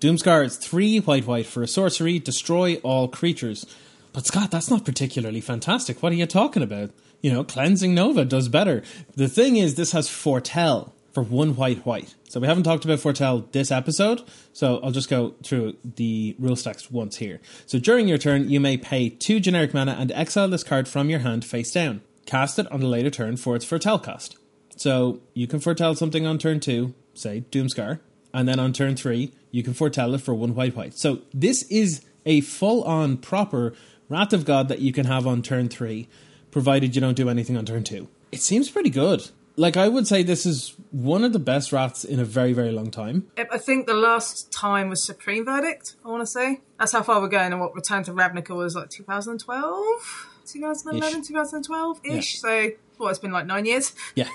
Doomscar 0.00 0.44
is 0.44 0.58
three 0.58 0.98
white 0.98 1.26
white 1.26 1.46
for 1.46 1.62
a 1.62 1.66
sorcery, 1.66 2.18
destroy 2.18 2.74
all 2.82 3.08
creatures. 3.08 3.64
But 4.12 4.26
Scott, 4.26 4.50
that's 4.50 4.70
not 4.70 4.84
particularly 4.84 5.40
fantastic. 5.40 6.02
What 6.02 6.12
are 6.12 6.16
you 6.16 6.26
talking 6.26 6.62
about? 6.62 6.90
You 7.20 7.32
know, 7.32 7.44
cleansing 7.44 7.94
Nova 7.94 8.24
does 8.24 8.48
better. 8.48 8.82
The 9.16 9.28
thing 9.28 9.56
is, 9.56 9.74
this 9.74 9.92
has 9.92 10.08
foretell 10.08 10.94
for 11.12 11.22
one 11.22 11.56
white 11.56 11.84
white. 11.84 12.14
So 12.28 12.38
we 12.38 12.46
haven't 12.46 12.62
talked 12.62 12.84
about 12.84 13.00
foretell 13.00 13.48
this 13.52 13.72
episode. 13.72 14.22
So 14.52 14.78
I'll 14.82 14.92
just 14.92 15.08
go 15.08 15.34
through 15.42 15.76
the 15.82 16.36
rules 16.38 16.62
text 16.62 16.92
once 16.92 17.16
here. 17.16 17.40
So 17.66 17.78
during 17.78 18.06
your 18.06 18.18
turn, 18.18 18.48
you 18.48 18.60
may 18.60 18.76
pay 18.76 19.08
two 19.08 19.40
generic 19.40 19.74
mana 19.74 19.96
and 19.98 20.12
exile 20.12 20.48
this 20.48 20.62
card 20.62 20.86
from 20.86 21.10
your 21.10 21.20
hand 21.20 21.44
face 21.44 21.72
down. 21.72 22.02
Cast 22.26 22.58
it 22.58 22.70
on 22.70 22.82
a 22.82 22.86
later 22.86 23.10
turn 23.10 23.36
for 23.36 23.56
its 23.56 23.64
foretell 23.64 23.98
cost. 23.98 24.36
So 24.76 25.20
you 25.34 25.46
can 25.48 25.58
foretell 25.58 25.94
something 25.94 26.26
on 26.26 26.38
turn 26.38 26.60
two, 26.60 26.94
say 27.14 27.44
Doomscar, 27.50 27.98
and 28.32 28.46
then 28.46 28.60
on 28.60 28.72
turn 28.72 28.94
three, 28.94 29.32
you 29.50 29.62
can 29.62 29.74
foretell 29.74 30.14
it 30.14 30.20
for 30.20 30.34
one 30.34 30.54
white 30.54 30.76
white. 30.76 30.94
So 30.96 31.22
this 31.34 31.62
is 31.64 32.04
a 32.26 32.42
full 32.42 32.84
on 32.84 33.16
proper 33.16 33.74
Wrath 34.08 34.32
of 34.32 34.44
God 34.44 34.68
that 34.68 34.80
you 34.80 34.92
can 34.92 35.06
have 35.06 35.26
on 35.26 35.42
turn 35.42 35.68
three, 35.68 36.08
provided 36.50 36.94
you 36.94 37.00
don't 37.00 37.14
do 37.16 37.28
anything 37.28 37.56
on 37.56 37.64
turn 37.64 37.84
two. 37.84 38.08
It 38.32 38.40
seems 38.40 38.70
pretty 38.70 38.90
good. 38.90 39.30
Like 39.56 39.76
I 39.76 39.88
would 39.88 40.06
say 40.06 40.22
this 40.22 40.46
is 40.46 40.74
one 40.92 41.24
of 41.24 41.32
the 41.32 41.40
best 41.40 41.72
wraths 41.72 42.04
in 42.04 42.20
a 42.20 42.24
very, 42.24 42.52
very 42.52 42.70
long 42.70 42.90
time. 42.92 43.26
I 43.36 43.58
think 43.58 43.86
the 43.86 43.94
last 43.94 44.52
time 44.52 44.88
was 44.88 45.02
Supreme 45.02 45.44
Verdict, 45.44 45.96
I 46.04 46.08
want 46.08 46.22
to 46.22 46.26
say. 46.26 46.60
That's 46.78 46.92
how 46.92 47.02
far 47.02 47.20
we're 47.20 47.28
going, 47.28 47.52
and 47.52 47.60
what 47.60 47.74
Return 47.74 48.04
to 48.04 48.12
Ravnica 48.12 48.54
was 48.54 48.76
like 48.76 48.88
2012? 48.88 50.28
2011, 50.46 51.22
2012 51.22 52.00
ish. 52.04 52.40
So, 52.40 52.70
well, 52.98 53.08
it's 53.08 53.18
been 53.18 53.32
like 53.32 53.46
nine 53.46 53.64
years. 53.66 53.94
Yeah. 54.14 54.28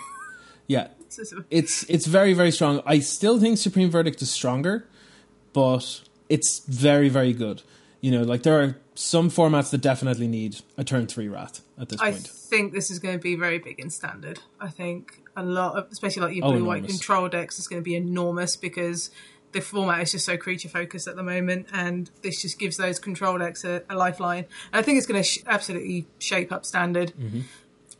Yeah. 0.67 0.88
It's 1.52 1.84
it's 1.84 2.08
very, 2.08 2.34
very 2.34 2.49
strong. 2.49 2.82
I 2.88 2.97
still 2.97 3.39
think 3.39 3.60
Supreme 3.60 3.91
Verdict 3.91 4.19
is 4.23 4.32
stronger, 4.32 4.88
but 5.54 6.02
it's 6.28 6.65
very, 6.67 7.08
very 7.08 7.34
good. 7.34 7.62
You 8.02 8.10
know, 8.10 8.23
like 8.23 8.41
there 8.41 8.60
are 8.60 8.78
some 8.96 9.30
formats 9.30 9.72
that 9.72 9.80
definitely 9.80 10.28
need 10.28 10.62
a 10.78 10.84
turn 10.84 11.08
three 11.08 11.28
wrath 11.28 11.62
at 11.80 11.90
this 11.90 12.00
I 12.00 12.12
point. 12.12 12.26
I 12.26 12.30
think 12.30 12.74
this 12.74 12.92
is 12.92 13.00
going 13.00 13.16
to 13.16 13.22
be 13.22 13.36
very 13.36 13.60
big 13.60 13.80
in 13.80 13.90
standard. 13.90 14.40
I 14.60 14.70
think 14.70 15.22
a 15.36 15.44
lot 15.44 15.76
of, 15.76 15.88
especially 15.92 16.22
like 16.22 16.36
your 16.36 16.46
Oh, 16.46 16.52
blue 16.52 16.66
white 16.66 16.86
control 16.88 17.28
decks, 17.30 17.58
is 17.60 17.68
going 17.68 17.82
to 17.82 17.84
be 17.84 17.96
enormous 17.96 18.56
because 18.56 19.10
the 19.52 19.62
format 19.62 20.02
is 20.02 20.12
just 20.12 20.26
so 20.26 20.36
creature 20.38 20.70
focused 20.70 21.08
at 21.08 21.16
the 21.16 21.24
moment, 21.24 21.68
and 21.72 22.10
this 22.22 22.42
just 22.42 22.60
gives 22.60 22.78
those 22.78 23.00
control 23.00 23.38
decks 23.38 23.64
a, 23.64 23.84
a 23.90 23.96
lifeline. 23.96 24.46
And 24.72 24.80
I 24.80 24.82
think 24.82 24.98
it's 24.98 25.08
going 25.08 25.22
to 25.22 25.28
sh- 25.28 25.44
absolutely 25.46 26.08
shape 26.20 26.52
up 26.52 26.66
standard. 26.66 27.14
Mm-hmm. 27.20 27.42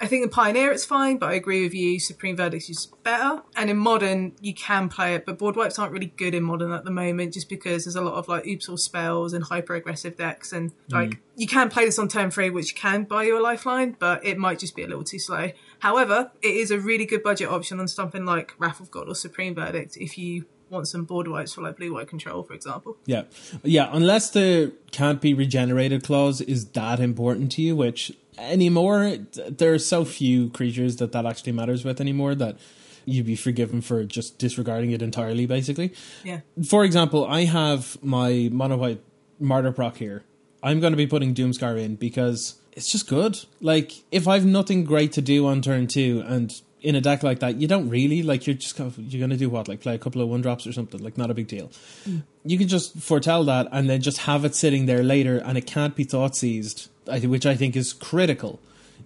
I 0.04 0.08
think 0.08 0.24
in 0.24 0.30
Pioneer 0.30 0.74
it's 0.74 0.84
fine, 0.84 1.18
but 1.18 1.30
I 1.30 1.36
agree 1.36 1.64
with 1.64 1.74
you. 1.74 1.98
Supreme 1.98 2.36
Verdict 2.36 2.70
is 2.70 2.88
better, 3.04 3.42
and 3.56 3.70
in 3.70 3.78
Modern 3.78 4.34
you 4.42 4.54
can 4.54 4.90
play 4.90 5.16
it, 5.16 5.26
but 5.26 5.38
board 5.38 5.56
wipes 5.56 5.80
aren't 5.80 5.94
really 5.94 6.08
good 6.18 6.36
in 6.36 6.44
Modern 6.44 6.74
at 6.74 6.84
the 6.84 6.92
moment, 6.92 7.34
just 7.34 7.48
because 7.48 7.86
there's 7.86 7.96
a 7.96 8.02
lot 8.02 8.16
of 8.16 8.28
like 8.28 8.46
oops 8.46 8.68
all 8.68 8.76
spells 8.76 9.32
and 9.32 9.46
hyper 9.46 9.76
aggressive 9.76 10.18
decks, 10.18 10.52
and 10.52 10.72
mm. 10.72 10.76
like 10.90 11.22
you 11.38 11.48
can 11.48 11.70
play 11.70 11.86
this 11.86 11.98
on 11.98 12.10
turn 12.10 12.32
three, 12.32 12.50
which 12.50 12.76
can 12.76 13.06
buy 13.06 13.24
you 13.24 13.40
a 13.40 13.42
lifeline, 13.42 13.96
but 13.98 14.26
it 14.26 14.38
might 14.38 14.60
just 14.60 14.76
be 14.76 14.84
a 14.84 14.88
little 14.88 15.06
too 15.06 15.20
slow. 15.20 15.52
However, 15.80 16.32
it 16.42 16.54
is 16.54 16.70
a 16.70 16.80
really 16.80 17.06
good 17.06 17.24
budget 17.24 17.48
option 17.48 17.80
on 17.80 17.88
something 17.88 18.26
like 18.26 18.56
Wrath 18.60 18.82
of 18.82 18.92
God 18.92 19.08
or 19.08 19.16
Supreme 19.16 19.56
Verdict 19.56 19.96
if 19.96 20.18
you 20.18 20.48
want 20.70 20.90
some 20.90 21.06
board 21.06 21.30
wipes 21.30 21.54
for 21.54 21.62
like 21.62 21.78
blue 21.78 21.94
white 21.94 22.10
control, 22.10 22.44
for 22.44 22.54
example. 22.54 22.98
Yeah. 23.06 23.24
Yeah, 23.64 23.90
unless 23.94 24.32
the 24.32 24.74
can't 24.92 25.22
be 25.22 25.34
regenerated 25.34 26.04
clause 26.04 26.42
is 26.42 26.66
that 26.72 27.00
important 27.00 27.54
to 27.54 27.62
you, 27.62 27.78
which 27.78 28.12
anymore, 28.38 29.18
there 29.50 29.74
are 29.74 29.80
so 29.80 30.06
few 30.06 30.50
creatures 30.50 30.98
that 30.98 31.12
that 31.12 31.26
actually 31.26 31.54
matters 31.54 31.84
with 31.84 32.02
anymore 32.02 32.36
that 32.36 32.58
you'd 33.06 33.26
be 33.26 33.36
forgiven 33.36 33.82
for 33.82 34.04
just 34.04 34.40
disregarding 34.40 34.92
it 34.92 35.02
entirely, 35.02 35.46
basically. 35.46 35.94
Yeah. 36.24 36.42
For 36.66 36.86
example, 36.86 37.26
I 37.26 37.46
have 37.46 37.98
my 38.02 38.50
mono 38.52 38.78
white 38.78 39.02
martyr 39.40 39.72
proc 39.72 39.98
here. 39.98 40.24
I'm 40.62 40.80
going 40.80 40.94
to 40.94 40.98
be 40.98 41.08
putting 41.08 41.36
Doomscar 41.36 41.78
in 41.78 41.96
because 41.96 42.56
it's 42.72 42.90
just 42.92 43.10
good. 43.10 43.38
Like, 43.60 43.92
if 44.12 44.28
I've 44.28 44.46
nothing 44.46 44.86
great 44.86 45.12
to 45.14 45.22
do 45.22 45.46
on 45.48 45.62
turn 45.62 45.88
two 45.88 46.24
and 46.26 46.52
in 46.82 46.96
a 46.96 47.02
deck 47.02 47.24
like 47.24 47.40
that, 47.40 47.56
you 47.58 47.68
don't 47.68 47.90
really 47.90 48.24
like. 48.24 48.48
You're 48.48 48.56
just 48.56 48.78
gonna, 48.78 48.92
you're 48.98 49.20
going 49.20 49.30
to 49.30 49.38
do 49.38 49.50
what, 49.50 49.68
like 49.68 49.82
play 49.82 49.96
a 49.96 49.98
couple 49.98 50.22
of 50.22 50.30
one 50.30 50.42
drops 50.42 50.66
or 50.66 50.72
something. 50.72 51.02
Like, 51.04 51.18
not 51.18 51.30
a 51.30 51.34
big 51.34 51.48
deal. 51.48 51.72
Mm. 52.08 52.24
You 52.46 52.58
can 52.58 52.68
just 52.70 52.98
foretell 52.98 53.44
that 53.46 53.68
and 53.72 53.90
then 53.90 54.02
just 54.02 54.20
have 54.20 54.46
it 54.46 54.56
sitting 54.56 54.86
there 54.86 55.04
later, 55.04 55.38
and 55.38 55.58
it 55.58 55.66
can't 55.66 55.96
be 55.96 56.06
thought 56.06 56.36
seized, 56.36 56.90
I 57.10 57.20
which 57.20 57.46
I 57.46 57.56
think 57.56 57.76
is 57.76 57.94
critical. 57.94 58.60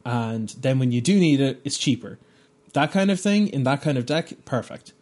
And 0.05 0.49
then 0.49 0.79
when 0.79 0.91
you 0.91 1.01
do 1.01 1.19
need 1.19 1.41
it, 1.41 1.61
it's 1.63 1.77
cheaper. 1.77 2.17
That 2.73 2.91
kind 2.91 3.11
of 3.11 3.19
thing 3.19 3.47
in 3.47 3.63
that 3.63 3.81
kind 3.81 3.97
of 3.97 4.05
deck, 4.05 4.33
perfect. 4.45 4.93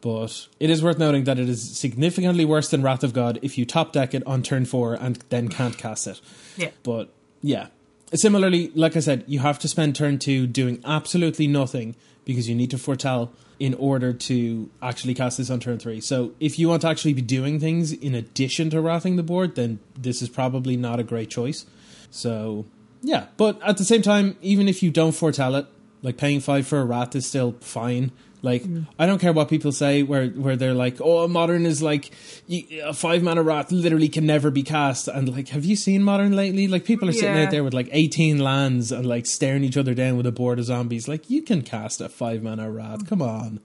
But 0.00 0.48
it 0.60 0.70
is 0.70 0.82
worth 0.82 0.98
noting 0.98 1.24
that 1.24 1.38
it 1.38 1.48
is 1.48 1.76
significantly 1.76 2.44
worse 2.44 2.68
than 2.68 2.82
Wrath 2.82 3.02
of 3.02 3.12
God 3.12 3.38
if 3.42 3.58
you 3.58 3.64
top 3.64 3.92
deck 3.92 4.14
it 4.14 4.22
on 4.26 4.42
turn 4.42 4.64
four 4.64 4.94
and 4.94 5.16
then 5.30 5.48
can't 5.48 5.76
cast 5.76 6.06
it. 6.06 6.20
Yeah. 6.56 6.70
But 6.82 7.10
yeah. 7.42 7.68
Similarly, 8.12 8.70
like 8.74 8.96
I 8.96 9.00
said, 9.00 9.24
you 9.26 9.40
have 9.40 9.58
to 9.60 9.68
spend 9.68 9.96
turn 9.96 10.18
two 10.18 10.46
doing 10.46 10.80
absolutely 10.84 11.46
nothing 11.46 11.96
because 12.24 12.48
you 12.48 12.54
need 12.54 12.70
to 12.70 12.78
foretell 12.78 13.32
in 13.58 13.74
order 13.74 14.12
to 14.12 14.70
actually 14.82 15.14
cast 15.14 15.38
this 15.38 15.50
on 15.50 15.60
turn 15.60 15.78
three. 15.78 16.00
So 16.00 16.32
if 16.40 16.58
you 16.58 16.68
want 16.68 16.82
to 16.82 16.88
actually 16.88 17.14
be 17.14 17.22
doing 17.22 17.58
things 17.60 17.92
in 17.92 18.14
addition 18.14 18.70
to 18.70 18.80
wrathing 18.80 19.16
the 19.16 19.22
board, 19.22 19.54
then 19.54 19.78
this 19.96 20.22
is 20.22 20.28
probably 20.28 20.76
not 20.76 21.00
a 21.00 21.02
great 21.02 21.30
choice. 21.30 21.66
So 22.14 22.64
yeah, 23.02 23.26
but 23.36 23.60
at 23.62 23.76
the 23.76 23.84
same 23.84 24.00
time, 24.00 24.36
even 24.40 24.68
if 24.68 24.82
you 24.84 24.90
don't 24.92 25.12
foretell 25.12 25.56
it, 25.56 25.66
like 26.00 26.16
paying 26.16 26.38
five 26.38 26.64
for 26.64 26.78
a 26.80 26.84
wrath 26.84 27.16
is 27.16 27.26
still 27.26 27.56
fine. 27.60 28.12
Like 28.40 28.62
mm. 28.62 28.86
I 28.98 29.06
don't 29.06 29.18
care 29.18 29.32
what 29.32 29.48
people 29.48 29.72
say, 29.72 30.04
where 30.04 30.28
where 30.28 30.54
they're 30.54 30.74
like, 30.74 30.98
"Oh, 31.00 31.26
modern 31.26 31.66
is 31.66 31.82
like 31.82 32.12
a 32.48 32.92
five 32.92 33.22
mana 33.24 33.42
wrath 33.42 33.72
literally 33.72 34.08
can 34.08 34.26
never 34.26 34.50
be 34.52 34.62
cast." 34.62 35.08
And 35.08 35.34
like, 35.34 35.48
have 35.48 35.64
you 35.64 35.74
seen 35.74 36.04
modern 36.04 36.36
lately? 36.36 36.68
Like 36.68 36.84
people 36.84 37.08
are 37.08 37.12
sitting 37.12 37.34
Yeah. 37.34 37.44
out 37.46 37.50
there 37.50 37.64
with 37.64 37.74
like 37.74 37.88
eighteen 37.90 38.38
lands 38.38 38.92
and 38.92 39.04
like 39.06 39.26
staring 39.26 39.64
each 39.64 39.76
other 39.76 39.92
down 39.94 40.16
with 40.16 40.26
a 40.26 40.32
board 40.32 40.60
of 40.60 40.66
zombies. 40.66 41.08
Like 41.08 41.28
you 41.28 41.42
can 41.42 41.62
cast 41.62 42.00
a 42.00 42.08
five 42.08 42.42
mana 42.44 42.70
wrath. 42.70 43.04
Mm. 43.04 43.08
Come 43.08 43.22
on, 43.22 43.60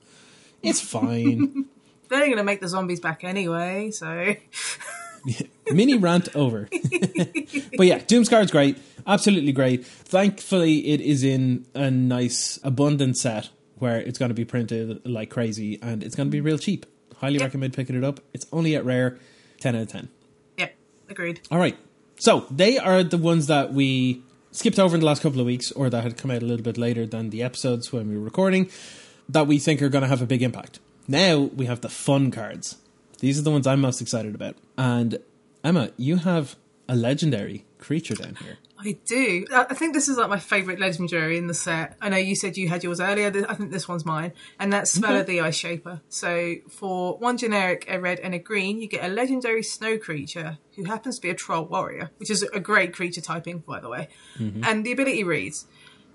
it's 0.63 0.81
fine. 0.81 1.65
They're 2.09 2.25
going 2.25 2.37
to 2.37 2.43
make 2.43 2.59
the 2.59 2.67
zombies 2.67 2.99
back 2.99 3.23
anyway, 3.23 3.91
so 3.91 4.33
Mini 5.71 5.97
rant 5.97 6.35
over. 6.35 6.67
but 7.77 7.87
yeah, 7.87 7.99
Doomscar 7.99 8.43
is 8.43 8.51
great. 8.51 8.77
Absolutely 9.07 9.51
great. 9.51 9.85
Thankfully, 9.85 10.87
it 10.87 11.01
is 11.01 11.23
in 11.23 11.65
a 11.73 11.89
nice, 11.91 12.59
abundant 12.63 13.17
set 13.17 13.49
where 13.77 13.97
it's 13.99 14.19
going 14.19 14.29
to 14.29 14.35
be 14.35 14.45
printed 14.45 15.05
like 15.05 15.29
crazy 15.29 15.79
and 15.81 16.03
it's 16.03 16.15
going 16.15 16.27
to 16.27 16.31
be 16.31 16.41
real 16.41 16.57
cheap. 16.57 16.85
Highly 17.17 17.35
Yep. 17.35 17.43
recommend 17.43 17.73
picking 17.73 17.95
it 17.95 18.03
up. 18.03 18.19
It's 18.33 18.45
only 18.51 18.75
at 18.75 18.85
rare. 18.85 19.17
10 19.61 19.75
out 19.75 19.81
of 19.83 19.87
10. 19.89 20.09
yeah, 20.57 20.69
agreed. 21.09 21.41
All 21.51 21.57
right. 21.59 21.77
So 22.17 22.45
they 22.51 22.77
are 22.77 23.03
the 23.03 23.17
ones 23.17 23.47
that 23.47 23.73
we 23.73 24.21
skipped 24.51 24.79
over 24.79 24.95
in 24.95 24.99
the 25.01 25.05
last 25.05 25.21
couple 25.21 25.39
of 25.39 25.45
weeks 25.45 25.71
or 25.73 25.89
that 25.89 26.03
had 26.03 26.17
come 26.17 26.31
out 26.31 26.41
a 26.41 26.45
little 26.45 26.63
bit 26.63 26.77
later 26.77 27.05
than 27.05 27.29
the 27.29 27.43
episodes 27.43 27.91
when 27.93 28.09
we 28.09 28.17
were 28.17 28.23
recording 28.23 28.69
that 29.29 29.47
we 29.47 29.59
think 29.59 29.81
are 29.81 29.89
going 29.89 30.01
to 30.01 30.07
have 30.07 30.21
a 30.21 30.25
big 30.25 30.41
impact. 30.41 30.79
Now 31.07 31.39
we 31.39 31.65
have 31.65 31.81
the 31.81 31.89
fun 31.89 32.31
cards. 32.31 32.77
These 33.19 33.39
are 33.39 33.41
the 33.41 33.51
ones 33.51 33.67
I'm 33.67 33.81
most 33.81 34.01
excited 34.01 34.35
about. 34.35 34.55
And 34.77 35.19
Emma, 35.63 35.91
you 35.97 36.17
have 36.17 36.55
a 36.87 36.95
legendary 36.95 37.65
creature 37.77 38.15
down 38.15 38.35
here. 38.35 38.57
I 38.81 38.97
do. 39.05 39.45
I 39.53 39.73
think 39.73 39.93
this 39.93 40.07
is 40.07 40.17
like 40.17 40.29
my 40.29 40.39
favourite 40.39 40.79
legendary 40.79 41.37
in 41.37 41.47
the 41.47 41.53
set. 41.53 41.97
I 42.01 42.07
know 42.07 42.15
you 42.15 42.33
said 42.33 42.55
you 42.55 42.69
had 42.69 42.81
yours 42.81 43.01
earlier. 43.01 43.27
I 43.49 43.53
think 43.53 43.71
this 43.71 43.89
one's 43.89 44.05
mine, 44.05 44.31
and 44.57 44.71
that's 44.71 44.97
Svella 44.97 45.25
the 45.25 45.41
Ice 45.41 45.57
Shaper. 45.57 45.99
So 46.07 46.55
for 46.69 47.17
one 47.17 47.37
generic, 47.37 47.85
a 47.89 47.99
red 47.99 48.21
and 48.21 48.33
a 48.33 48.39
green, 48.39 48.79
you 48.81 48.87
get 48.87 49.03
a 49.03 49.09
legendary 49.09 49.63
snow 49.63 49.97
creature 49.97 50.59
who 50.77 50.85
happens 50.85 51.17
to 51.17 51.21
be 51.21 51.29
a 51.29 51.35
troll 51.35 51.65
warrior, 51.65 52.11
which 52.17 52.31
is 52.31 52.41
a 52.41 52.59
great 52.61 52.93
creature 52.93 53.19
typing, 53.19 53.59
by 53.59 53.81
the 53.81 53.89
way. 53.89 54.07
Mm-hmm. 54.37 54.63
And 54.63 54.85
the 54.85 54.93
ability 54.93 55.25
reads: 55.25 55.67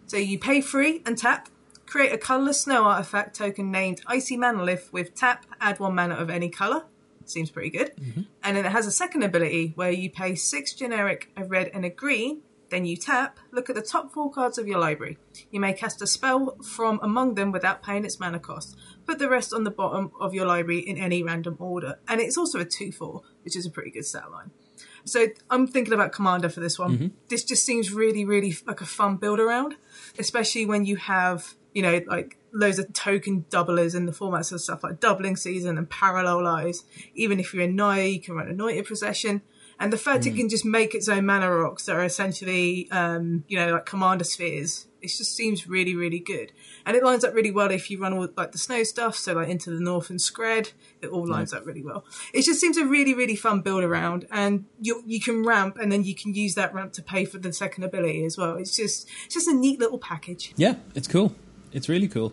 so 0.06 0.16
you 0.16 0.38
pay 0.38 0.62
free 0.62 1.02
and 1.04 1.18
tap. 1.18 1.50
Create 1.84 2.14
a 2.14 2.18
colourless 2.18 2.62
snow 2.62 2.84
artifact 2.84 3.36
token 3.36 3.70
named 3.70 4.00
Icy 4.06 4.38
Manalith 4.38 4.90
with 4.90 5.14
tap, 5.14 5.44
add 5.60 5.78
one 5.78 5.94
mana 5.94 6.14
of 6.14 6.30
any 6.30 6.48
colour. 6.48 6.84
Seems 7.26 7.50
pretty 7.50 7.70
good. 7.70 7.92
Mm-hmm. 7.96 8.22
And 8.42 8.56
then 8.56 8.66
it 8.66 8.72
has 8.72 8.86
a 8.86 8.90
second 8.90 9.22
ability 9.22 9.72
where 9.74 9.90
you 9.90 10.10
pay 10.10 10.34
six 10.34 10.72
generic, 10.72 11.30
a 11.36 11.44
red 11.44 11.70
and 11.72 11.84
a 11.84 11.90
green. 11.90 12.42
Then 12.70 12.86
you 12.86 12.96
tap, 12.96 13.38
look 13.52 13.68
at 13.68 13.76
the 13.76 13.82
top 13.82 14.12
four 14.12 14.32
cards 14.32 14.58
of 14.58 14.66
your 14.66 14.78
library. 14.78 15.18
You 15.50 15.60
may 15.60 15.74
cast 15.74 16.02
a 16.02 16.06
spell 16.06 16.56
from 16.62 16.98
among 17.02 17.34
them 17.34 17.52
without 17.52 17.82
paying 17.82 18.04
its 18.04 18.18
mana 18.18 18.40
cost. 18.40 18.76
Put 19.06 19.18
the 19.18 19.28
rest 19.28 19.52
on 19.52 19.64
the 19.64 19.70
bottom 19.70 20.10
of 20.18 20.34
your 20.34 20.46
library 20.46 20.80
in 20.80 20.96
any 20.96 21.22
random 21.22 21.56
order. 21.60 21.98
And 22.08 22.20
it's 22.20 22.38
also 22.38 22.58
a 22.58 22.64
2 22.64 22.90
4, 22.90 23.22
which 23.42 23.56
is 23.56 23.66
a 23.66 23.70
pretty 23.70 23.90
good 23.90 24.06
stat 24.06 24.30
line. 24.32 24.50
So 25.04 25.26
I'm 25.50 25.66
thinking 25.66 25.92
about 25.92 26.12
Commander 26.12 26.48
for 26.48 26.60
this 26.60 26.78
one. 26.78 26.92
Mm-hmm. 26.92 27.06
This 27.28 27.44
just 27.44 27.64
seems 27.64 27.92
really, 27.92 28.24
really 28.24 28.56
like 28.66 28.80
a 28.80 28.86
fun 28.86 29.16
build 29.16 29.38
around, 29.38 29.76
especially 30.18 30.66
when 30.66 30.84
you 30.84 30.96
have, 30.96 31.54
you 31.74 31.82
know, 31.82 32.00
like 32.06 32.38
loads 32.54 32.78
of 32.78 32.92
token 32.92 33.44
doublers 33.50 33.94
in 33.94 34.06
the 34.06 34.12
formats 34.12 34.52
of 34.52 34.60
stuff 34.60 34.82
like 34.82 35.00
doubling 35.00 35.36
season 35.36 35.76
and 35.76 35.90
parallel 35.90 36.42
lives. 36.42 36.84
Even 37.14 37.40
if 37.40 37.52
you're 37.52 37.64
in 37.64 37.76
Naya, 37.76 38.06
you 38.06 38.20
can 38.20 38.34
run 38.34 38.48
anointed 38.48 38.86
procession. 38.86 39.42
And 39.80 39.92
the 39.92 39.98
fact 39.98 40.24
it 40.24 40.36
can 40.36 40.48
just 40.48 40.64
make 40.64 40.94
its 40.94 41.08
own 41.08 41.26
mana 41.26 41.50
rocks 41.50 41.86
that 41.86 41.96
are 41.96 42.04
essentially, 42.04 42.88
um, 42.92 43.44
you 43.48 43.58
know, 43.58 43.72
like 43.72 43.86
commander 43.86 44.22
spheres, 44.24 44.86
it 45.02 45.08
just 45.08 45.36
seems 45.36 45.66
really, 45.66 45.94
really 45.94 46.20
good. 46.20 46.52
And 46.86 46.96
it 46.96 47.02
lines 47.02 47.24
up 47.24 47.34
really 47.34 47.50
well 47.50 47.70
if 47.70 47.90
you 47.90 48.00
run 48.00 48.14
all 48.14 48.28
like 48.36 48.52
the 48.52 48.58
snow 48.58 48.84
stuff, 48.84 49.16
so 49.16 49.34
like 49.34 49.48
into 49.48 49.70
the 49.70 49.80
north 49.80 50.10
and 50.10 50.18
Skred, 50.18 50.72
it 51.02 51.08
all 51.08 51.26
lines 51.26 51.52
up 51.52 51.66
really 51.66 51.82
well. 51.82 52.04
It 52.32 52.42
just 52.42 52.60
seems 52.60 52.76
a 52.76 52.86
really, 52.86 53.14
really 53.14 53.36
fun 53.36 53.60
build 53.60 53.84
around, 53.84 54.26
and 54.30 54.64
you 54.80 55.02
you 55.06 55.20
can 55.20 55.44
ramp, 55.44 55.76
and 55.78 55.92
then 55.92 56.04
you 56.04 56.14
can 56.14 56.34
use 56.34 56.54
that 56.54 56.72
ramp 56.72 56.92
to 56.94 57.02
pay 57.02 57.24
for 57.24 57.38
the 57.38 57.52
second 57.52 57.84
ability 57.84 58.24
as 58.24 58.38
well. 58.38 58.56
It's 58.56 58.74
just 58.74 59.08
it's 59.26 59.34
just 59.34 59.48
a 59.48 59.54
neat 59.54 59.78
little 59.78 59.98
package. 59.98 60.54
Yeah, 60.56 60.76
it's 60.94 61.08
cool. 61.08 61.34
It's 61.72 61.88
really 61.88 62.08
cool. 62.08 62.32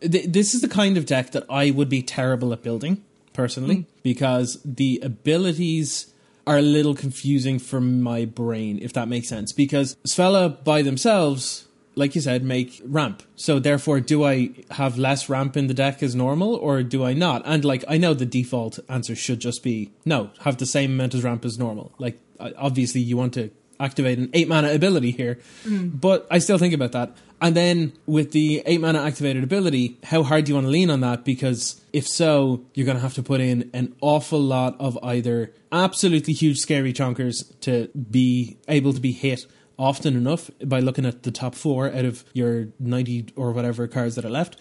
Th- 0.00 0.26
This 0.26 0.54
is 0.54 0.60
the 0.60 0.68
kind 0.68 0.96
of 0.96 1.06
deck 1.06 1.32
that 1.32 1.44
I 1.48 1.70
would 1.70 1.88
be 1.88 2.02
terrible 2.02 2.52
at 2.52 2.62
building 2.62 3.02
personally 3.32 3.76
hmm. 3.76 3.90
because 4.02 4.60
the 4.64 5.00
abilities 5.02 6.12
are 6.46 6.58
a 6.58 6.62
little 6.62 6.94
confusing 6.94 7.58
for 7.58 7.80
my 7.80 8.24
brain, 8.24 8.78
if 8.82 8.92
that 8.94 9.08
makes 9.08 9.28
sense. 9.28 9.52
Because 9.52 9.96
Svella 10.08 10.62
by 10.64 10.82
themselves, 10.82 11.68
like 11.94 12.14
you 12.14 12.20
said, 12.20 12.42
make 12.42 12.80
ramp. 12.84 13.22
So 13.36 13.58
therefore, 13.58 14.00
do 14.00 14.24
I 14.24 14.50
have 14.70 14.98
less 14.98 15.28
ramp 15.28 15.56
in 15.56 15.66
the 15.66 15.74
deck 15.74 16.02
as 16.02 16.14
normal, 16.14 16.54
or 16.54 16.82
do 16.82 17.04
I 17.04 17.12
not? 17.12 17.42
And 17.44 17.64
like, 17.64 17.84
I 17.88 17.98
know 17.98 18.14
the 18.14 18.26
default 18.26 18.78
answer 18.88 19.14
should 19.14 19.40
just 19.40 19.62
be 19.62 19.92
no, 20.04 20.30
have 20.40 20.56
the 20.56 20.66
same 20.66 20.92
amount 20.92 21.14
of 21.14 21.24
ramp 21.24 21.44
as 21.44 21.58
normal. 21.58 21.92
Like, 21.98 22.18
obviously, 22.40 23.00
you 23.00 23.16
want 23.16 23.34
to 23.34 23.50
activate 23.80 24.18
an 24.18 24.30
eight 24.34 24.46
mana 24.46 24.72
ability 24.72 25.10
here, 25.10 25.38
mm. 25.64 26.00
but 26.00 26.26
I 26.30 26.38
still 26.38 26.58
think 26.58 26.74
about 26.74 26.92
that. 26.92 27.16
And 27.40 27.56
then 27.56 27.94
with 28.06 28.32
the 28.32 28.62
eight 28.66 28.80
mana 28.80 29.02
activated 29.02 29.42
ability, 29.42 29.98
how 30.04 30.22
hard 30.22 30.44
do 30.44 30.50
you 30.50 30.54
want 30.54 30.66
to 30.66 30.70
lean 30.70 30.90
on 30.90 31.00
that? 31.00 31.24
Because 31.24 31.80
if 31.92 32.06
so, 32.06 32.64
you're 32.74 32.84
going 32.84 32.98
to 32.98 33.02
have 33.02 33.14
to 33.14 33.22
put 33.22 33.40
in 33.40 33.70
an 33.72 33.94
awful 34.00 34.40
lot 34.40 34.76
of 34.78 34.98
either 35.02 35.52
absolutely 35.72 36.34
huge 36.34 36.58
scary 36.58 36.92
chonkers 36.92 37.58
to 37.60 37.88
be 37.88 38.58
able 38.68 38.92
to 38.92 39.00
be 39.00 39.12
hit 39.12 39.46
often 39.78 40.14
enough 40.14 40.50
by 40.62 40.78
looking 40.78 41.06
at 41.06 41.22
the 41.22 41.30
top 41.30 41.54
four 41.54 41.90
out 41.90 42.04
of 42.04 42.22
your 42.34 42.68
90 42.78 43.28
or 43.34 43.52
whatever 43.52 43.88
cards 43.88 44.14
that 44.16 44.24
are 44.26 44.30
left, 44.30 44.60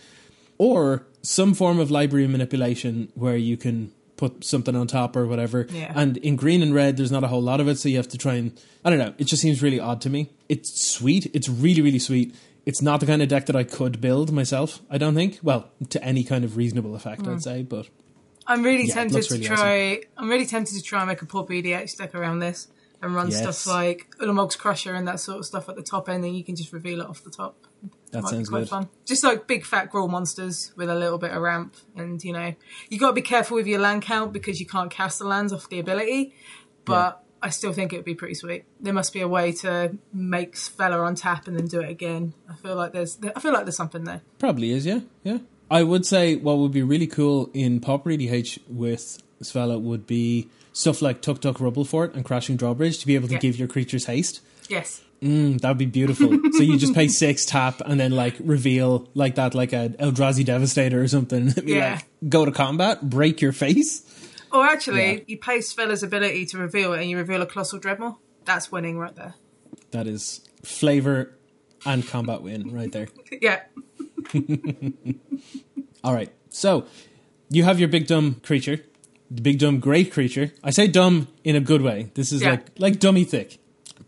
or 0.57 1.05
some 1.21 1.53
form 1.53 1.79
of 1.79 1.91
library 1.91 2.27
manipulation 2.27 3.11
where 3.15 3.35
you 3.35 3.57
can 3.57 3.91
put 4.19 4.43
something 4.43 4.75
on 4.75 4.85
top 4.85 5.15
or 5.15 5.25
whatever. 5.25 5.65
Yeah. 5.69 5.93
And 5.95 6.17
in 6.17 6.35
green 6.35 6.61
and 6.61 6.75
red, 6.75 6.97
there's 6.97 7.11
not 7.11 7.23
a 7.23 7.27
whole 7.27 7.41
lot 7.41 7.61
of 7.61 7.69
it, 7.69 7.79
so 7.79 7.87
you 7.87 7.95
have 7.95 8.09
to 8.09 8.17
try 8.17 8.33
and 8.35 8.51
I 8.83 8.89
don't 8.89 8.99
know. 8.99 9.13
It 9.17 9.27
just 9.27 9.41
seems 9.41 9.63
really 9.63 9.79
odd 9.79 10.01
to 10.01 10.09
me. 10.09 10.29
It's 10.49 10.87
sweet. 10.87 11.31
It's 11.33 11.47
really 11.47 11.81
really 11.81 11.99
sweet. 11.99 12.35
It's 12.65 12.81
not 12.81 12.99
the 12.99 13.05
kind 13.05 13.21
of 13.21 13.29
deck 13.29 13.45
that 13.45 13.55
I 13.55 13.63
could 13.63 14.01
build 14.01 14.31
myself. 14.31 14.81
I 14.89 14.97
don't 14.97 15.15
think. 15.15 15.39
Well, 15.41 15.69
to 15.89 16.03
any 16.03 16.23
kind 16.25 16.43
of 16.43 16.57
reasonable 16.57 16.95
effect, 16.95 17.21
I'd 17.21 17.27
hmm. 17.27 17.37
say. 17.39 17.63
But 17.63 17.87
I'm 18.45 18.61
really 18.61 18.87
Yeah, 18.87 18.95
tempted 18.95 19.23
to 19.23 19.33
really 19.35 19.45
try. 19.45 20.01
I'm 20.17 20.29
really 20.29 20.45
tempted 20.45 20.75
to 20.75 20.81
try 20.83 20.99
and 20.99 21.07
make 21.07 21.21
a 21.21 21.25
poor 21.25 21.45
BDH 21.45 21.97
deck 21.97 22.13
around 22.13 22.39
this 22.39 22.67
and 23.01 23.15
run 23.15 23.31
Yes. 23.31 23.41
stuff 23.41 23.73
like 23.73 24.07
Ulamog's 24.19 24.57
Crusher 24.57 24.93
and 24.93 25.07
that 25.07 25.21
sort 25.21 25.39
of 25.39 25.45
stuff 25.45 25.69
at 25.69 25.77
the 25.77 25.81
top 25.81 26.09
end, 26.09 26.25
and 26.25 26.35
you 26.35 26.43
can 26.43 26.57
just 26.57 26.73
reveal 26.73 26.99
it 26.99 27.07
off 27.07 27.23
the 27.23 27.31
top. 27.31 27.55
That 28.11 28.23
Might 28.23 28.29
sounds 28.31 28.49
good. 28.49 28.67
fun. 28.69 28.89
Just 29.05 29.23
like 29.23 29.45
big 29.47 29.65
fat 29.65 29.91
Gruul 29.91 30.09
monsters 30.09 30.71
with 30.75 30.89
a 30.89 30.95
little 30.95 31.17
bit 31.19 31.31
of 31.31 31.41
ramp, 31.41 31.75
and 31.95 32.23
you 32.23 32.33
know 32.33 32.55
you 32.89 32.97
got 32.99 33.07
to 33.09 33.13
be 33.13 33.21
careful 33.21 33.55
with 33.55 33.67
your 33.67 33.79
land 33.79 34.01
count 34.01 34.33
because 34.33 34.59
you 34.59 34.65
can't 34.65 34.89
cast 34.89 35.19
the 35.19 35.25
lands 35.25 35.53
off 35.53 35.69
the 35.69 35.79
ability. 35.79 36.33
But 36.85 37.23
I 37.41 37.51
still 37.51 37.71
think 37.71 37.93
it 37.93 37.97
would 37.97 38.05
be 38.05 38.15
pretty 38.15 38.33
sweet. 38.33 38.65
There 38.79 38.93
must 38.93 39.13
be 39.13 39.21
a 39.21 39.27
way 39.27 39.51
to 39.63 39.95
make 40.11 40.55
Svella 40.55 41.05
on 41.05 41.15
tap 41.15 41.47
and 41.47 41.57
then 41.57 41.67
do 41.67 41.81
it 41.81 41.89
again. 41.89 42.33
I 42.49 42.55
feel 42.55 42.75
like 42.75 42.93
there's. 42.93 43.17
I 43.35 43.39
feel 43.39 43.53
like 43.53 43.65
there's 43.65 43.77
something 43.77 44.03
there. 44.05 44.21
Probably 44.39 44.71
is, 44.71 44.85
yeah, 44.85 45.01
yeah. 45.23 45.37
I 45.69 45.83
would 45.83 46.03
say 46.05 46.35
what 46.35 46.57
would 46.57 46.71
be 46.71 46.81
really 46.81 47.05
cool 47.07 47.51
in 47.53 47.79
Pauper 47.79 48.09
EDH 48.09 48.57
with 48.67 49.21
Svella 49.43 49.79
would 49.79 50.07
be 50.07 50.49
stuff 50.73 51.01
like 51.01 51.21
Tuktuk 51.21 51.57
Rubblefort 51.57 52.15
and 52.15 52.25
Crashing 52.25 52.57
Drawbridge 52.57 52.97
to 52.99 53.05
be 53.07 53.13
able 53.13 53.27
to 53.27 53.35
Yeah. 53.35 53.39
give 53.39 53.59
your 53.59 53.67
creatures 53.67 54.05
haste. 54.05 54.41
Yes. 54.67 55.01
Mm, 55.21 55.59
that 55.61 55.67
would 55.69 55.77
be 55.77 55.85
beautiful. 55.85 56.29
so 56.53 56.63
you 56.63 56.77
just 56.77 56.93
pay 56.93 57.07
six 57.09 57.45
tap 57.45 57.81
and 57.85 57.99
then 57.99 58.11
like 58.11 58.35
reveal 58.39 59.09
like 59.13 59.35
that, 59.35 59.53
like 59.53 59.73
a 59.73 59.89
Eldrazi 59.99 60.45
Devastator 60.45 61.01
or 61.01 61.07
something. 61.07 61.53
Yeah. 61.65 61.95
like, 61.95 62.05
go 62.29 62.45
to 62.45 62.51
combat, 62.51 63.09
break 63.09 63.41
your 63.41 63.51
face. 63.51 64.03
Or 64.51 64.65
actually, 64.65 65.11
Yeah. 65.13 65.19
you 65.27 65.37
pay 65.37 65.61
Svella's 65.61 66.03
ability 66.03 66.45
to 66.47 66.57
reveal 66.57 66.93
it, 66.93 67.01
and 67.01 67.09
you 67.09 67.17
reveal 67.17 67.41
a 67.41 67.45
Colossal 67.45 67.79
Dreadmaw. 67.79 68.15
That's 68.45 68.71
winning 68.71 68.97
right 68.97 69.15
there. 69.15 69.35
That 69.91 70.07
is 70.07 70.41
flavor 70.63 71.35
and 71.85 72.07
combat 72.07 72.41
win 72.41 72.71
right 72.73 72.91
there. 72.91 73.07
Yeah. 73.41 73.59
All 76.03 76.13
right. 76.13 76.31
So 76.49 76.85
you 77.49 77.63
have 77.63 77.79
your 77.79 77.89
big 77.89 78.07
dumb 78.07 78.35
creature, 78.43 78.83
the 79.29 79.41
big 79.41 79.59
dumb 79.59 79.79
great 79.79 80.11
creature. 80.11 80.51
I 80.63 80.71
say 80.71 80.87
dumb 80.87 81.27
in 81.43 81.55
a 81.55 81.59
good 81.59 81.81
way. 81.81 82.11
This 82.15 82.31
is 82.31 82.41
Yeah. 82.41 82.51
like 82.51 82.65
like 82.79 82.99
dummy 82.99 83.23
thick. 83.23 83.59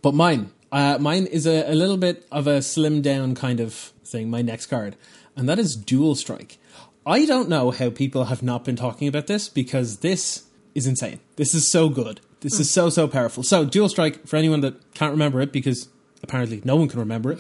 But 0.02 0.14
mine, 0.14 0.52
uh, 0.72 0.98
mine 1.00 1.26
is 1.26 1.46
a, 1.46 1.72
a 1.72 1.76
little 1.76 1.98
bit 1.98 2.26
of 2.32 2.48
a 2.48 2.62
slim 2.62 3.02
down 3.02 3.36
kind 3.36 3.60
of 3.60 3.74
thing. 4.06 4.30
My 4.30 4.42
next 4.42 4.68
card, 4.68 4.96
and 5.36 5.48
that 5.50 5.60
is 5.60 5.76
Dual 5.76 6.16
Strike. 6.16 6.58
I 7.06 7.26
don't 7.26 7.50
know 7.50 7.72
how 7.72 7.90
people 7.90 8.26
have 8.26 8.44
not 8.44 8.64
been 8.64 8.76
talking 8.76 9.08
about 9.08 9.28
this 9.28 9.50
because 9.50 9.98
this 9.98 10.44
is 10.76 10.86
insane. 10.86 11.20
This 11.36 11.54
is 11.54 11.72
so 11.72 11.90
good. 11.90 12.22
This 12.42 12.60
is 12.60 12.72
so 12.72 12.90
so 12.90 13.08
powerful. 13.08 13.44
So 13.44 13.66
Dual 13.66 13.90
Strike 13.90 14.28
for 14.28 14.38
anyone 14.38 14.62
that 14.62 14.94
can't 14.94 15.12
remember 15.12 15.42
it 15.42 15.52
because 15.52 15.90
apparently 16.24 16.62
no 16.64 16.76
one 16.76 16.88
can 16.88 17.00
remember 17.00 17.32
it. 17.34 17.40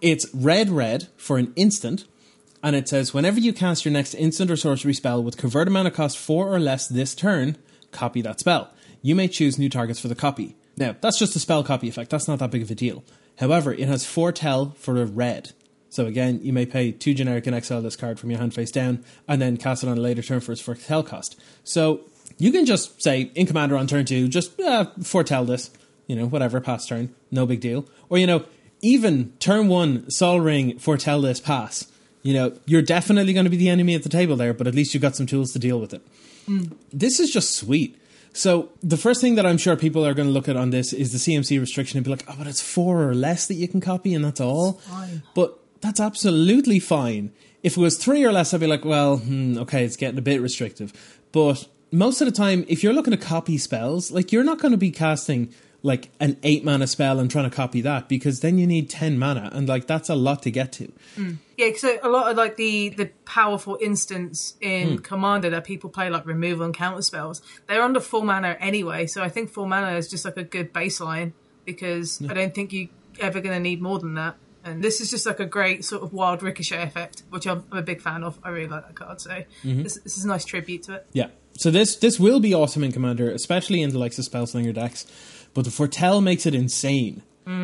It's 0.00 0.26
red 0.34 0.70
red 0.70 1.08
for 1.16 1.38
an 1.38 1.52
instant 1.56 2.04
and 2.62 2.74
it 2.74 2.88
says 2.88 3.14
whenever 3.14 3.38
you 3.40 3.52
cast 3.52 3.84
your 3.84 3.92
next 3.92 4.14
instant 4.14 4.50
or 4.50 4.56
sorcery 4.56 4.94
spell 4.94 5.22
with 5.22 5.36
converted 5.36 5.72
mana 5.72 5.90
cost 5.90 6.18
4 6.18 6.52
or 6.52 6.58
less 6.58 6.88
this 6.88 7.14
turn, 7.14 7.56
copy 7.92 8.20
that 8.22 8.40
spell. 8.40 8.70
You 9.02 9.14
may 9.14 9.28
choose 9.28 9.58
new 9.58 9.68
targets 9.68 10.00
for 10.00 10.08
the 10.08 10.14
copy. 10.14 10.56
Now, 10.76 10.96
that's 11.00 11.18
just 11.18 11.36
a 11.36 11.38
spell 11.38 11.64
copy 11.64 11.88
effect, 11.88 12.10
that's 12.10 12.28
not 12.28 12.38
that 12.38 12.50
big 12.50 12.62
of 12.62 12.70
a 12.70 12.74
deal. 12.74 13.04
However, 13.38 13.72
it 13.72 13.88
has 13.88 14.04
foretell 14.06 14.74
for 14.78 15.00
a 15.00 15.06
red. 15.06 15.52
So 15.88 16.06
again, 16.06 16.40
you 16.42 16.52
may 16.52 16.66
pay 16.66 16.92
2 16.92 17.14
generic 17.14 17.46
and 17.46 17.54
exile 17.54 17.80
this 17.80 17.96
card 17.96 18.18
from 18.18 18.30
your 18.30 18.38
hand 18.38 18.54
face 18.54 18.70
down, 18.70 19.04
and 19.28 19.40
then 19.40 19.56
cast 19.56 19.82
it 19.82 19.88
on 19.88 19.96
a 19.96 20.00
later 20.00 20.22
turn 20.22 20.40
for 20.40 20.52
its 20.52 20.60
foretell 20.60 21.02
cost. 21.02 21.40
So 21.64 22.00
you 22.38 22.52
can 22.52 22.66
just 22.66 23.02
say, 23.02 23.30
in 23.34 23.46
Commander 23.46 23.76
on 23.76 23.86
turn 23.86 24.04
2, 24.04 24.28
just 24.28 24.58
uh, 24.60 24.86
foretell 25.02 25.44
this, 25.44 25.70
you 26.06 26.16
know, 26.16 26.26
whatever, 26.26 26.60
pass 26.60 26.86
turn, 26.86 27.14
no 27.30 27.46
big 27.46 27.60
deal. 27.60 27.86
Or, 28.08 28.18
you 28.18 28.26
know, 28.26 28.44
even 28.82 29.32
turn 29.38 29.68
1, 29.68 30.10
Sol 30.10 30.40
Ring, 30.40 30.78
foretell 30.78 31.20
this, 31.22 31.40
pass 31.40 31.90
you 32.26 32.34
know, 32.34 32.52
you're 32.66 32.82
definitely 32.82 33.32
going 33.32 33.44
to 33.44 33.50
be 33.50 33.56
the 33.56 33.68
enemy 33.68 33.94
at 33.94 34.02
the 34.02 34.08
table 34.08 34.34
there, 34.34 34.52
but 34.52 34.66
at 34.66 34.74
least 34.74 34.92
you've 34.92 35.00
got 35.00 35.14
some 35.14 35.26
tools 35.26 35.52
to 35.52 35.60
deal 35.60 35.78
with 35.78 35.94
it. 35.94 36.02
This 36.92 37.20
is 37.20 37.30
just 37.30 37.54
sweet. 37.54 37.96
So 38.36 38.68
the 38.82 38.98
first 38.98 39.22
thing 39.22 39.36
that 39.36 39.46
I'm 39.46 39.56
sure 39.56 39.76
people 39.76 40.06
are 40.06 40.12
going 40.12 40.28
to 40.28 40.32
look 40.32 40.46
at 40.46 40.56
on 40.56 40.68
this 40.68 40.92
is 40.92 41.10
the 41.10 41.18
CMC 41.18 41.58
restriction 41.58 41.96
and 41.96 42.04
be 42.04 42.10
like, 42.10 42.24
oh, 42.28 42.34
but 42.36 42.46
it's 42.46 42.60
four 42.60 43.08
or 43.08 43.14
less 43.14 43.46
that 43.46 43.54
you 43.54 43.66
can 43.66 43.80
copy, 43.80 44.12
and 44.12 44.22
that's 44.22 44.42
all. 44.42 44.78
But 45.34 45.58
that's 45.80 46.00
absolutely 46.00 46.78
fine. 46.78 47.32
If 47.62 47.78
it 47.78 47.80
was 47.80 47.96
three 47.96 48.24
or 48.24 48.32
less, 48.32 48.52
I'd 48.52 48.60
be 48.60 48.66
like, 48.66 48.84
well, 48.84 49.16
hmm, 49.16 49.56
okay, 49.58 49.86
it's 49.86 49.96
getting 49.96 50.18
a 50.18 50.22
bit 50.22 50.42
restrictive. 50.42 50.92
But 51.32 51.66
most 51.90 52.20
of 52.20 52.26
the 52.26 52.32
time, 52.32 52.66
if 52.68 52.82
you're 52.82 52.92
looking 52.92 53.12
to 53.12 53.16
copy 53.16 53.56
spells, 53.56 54.10
like 54.10 54.32
you're 54.32 54.44
not 54.44 54.58
going 54.58 54.72
to 54.72 54.78
be 54.78 54.90
casting 54.90 55.54
like 55.82 56.10
an 56.20 56.36
eight 56.42 56.64
mana 56.64 56.86
spell 56.86 57.18
and 57.18 57.30
trying 57.30 57.48
to 57.48 57.54
copy 57.54 57.80
that 57.80 58.08
because 58.08 58.40
then 58.40 58.58
you 58.58 58.66
need 58.66 58.90
10 58.90 59.18
mana 59.18 59.50
and 59.52 59.68
like 59.68 59.86
that's 59.86 60.08
a 60.08 60.14
lot 60.14 60.42
to 60.42 60.50
get 60.50 60.72
to. 60.72 60.92
Mm. 61.16 61.38
Yeah, 61.56 61.70
so 61.76 61.98
a 62.02 62.08
lot 62.08 62.30
of 62.30 62.36
like 62.36 62.56
the 62.56 62.90
the 62.90 63.06
powerful 63.24 63.78
instants 63.80 64.54
in 64.60 64.96
hmm. 64.96 64.96
Commander 64.96 65.48
that 65.50 65.64
people 65.64 65.88
play 65.88 66.10
like 66.10 66.26
removal 66.26 66.64
and 66.64 66.74
counter 66.74 67.02
spells, 67.02 67.40
they're 67.66 67.82
under 67.82 68.00
full 68.00 68.22
mana 68.22 68.56
anyway. 68.60 69.06
So 69.06 69.22
I 69.22 69.28
think 69.30 69.50
full 69.50 69.66
mana 69.66 69.96
is 69.96 70.08
just 70.08 70.24
like 70.24 70.36
a 70.36 70.44
good 70.44 70.72
baseline 70.72 71.32
because 71.64 72.22
I 72.28 72.34
don't 72.34 72.54
think 72.54 72.72
you 72.72 72.88
ever 73.20 73.40
going 73.40 73.54
to 73.54 73.60
need 73.60 73.80
more 73.80 73.98
than 73.98 74.14
that. 74.14 74.36
And 74.64 74.82
this 74.82 75.00
is 75.00 75.10
just 75.10 75.26
like 75.26 75.38
a 75.38 75.46
great 75.46 75.84
sort 75.84 76.02
of 76.02 76.12
wild 76.12 76.42
ricochet 76.42 76.82
effect, 76.82 77.22
which 77.30 77.46
I'm, 77.46 77.64
I'm 77.70 77.78
a 77.78 77.82
big 77.82 78.00
fan 78.00 78.24
of. 78.24 78.38
I 78.42 78.48
really 78.48 78.66
like 78.66 78.86
that 78.86 78.96
card, 78.96 79.20
so 79.20 79.30
mm-hmm. 79.30 79.82
this, 79.82 79.94
this 80.00 80.18
is 80.18 80.24
a 80.24 80.28
nice 80.28 80.44
tribute 80.44 80.82
to 80.84 80.96
it. 80.96 81.06
Yeah. 81.12 81.28
So 81.56 81.70
this 81.70 81.96
this 81.96 82.18
will 82.18 82.40
be 82.40 82.52
awesome 82.52 82.82
in 82.82 82.92
Commander, 82.92 83.30
especially 83.30 83.80
in 83.80 83.90
the 83.90 83.98
likes 83.98 84.18
of 84.18 84.24
Spellslinger 84.24 84.74
decks. 84.74 85.06
But 85.56 85.64
the 85.64 85.70
Foretell 85.70 86.20
makes 86.20 86.44
it 86.44 86.54
insane 86.54 87.22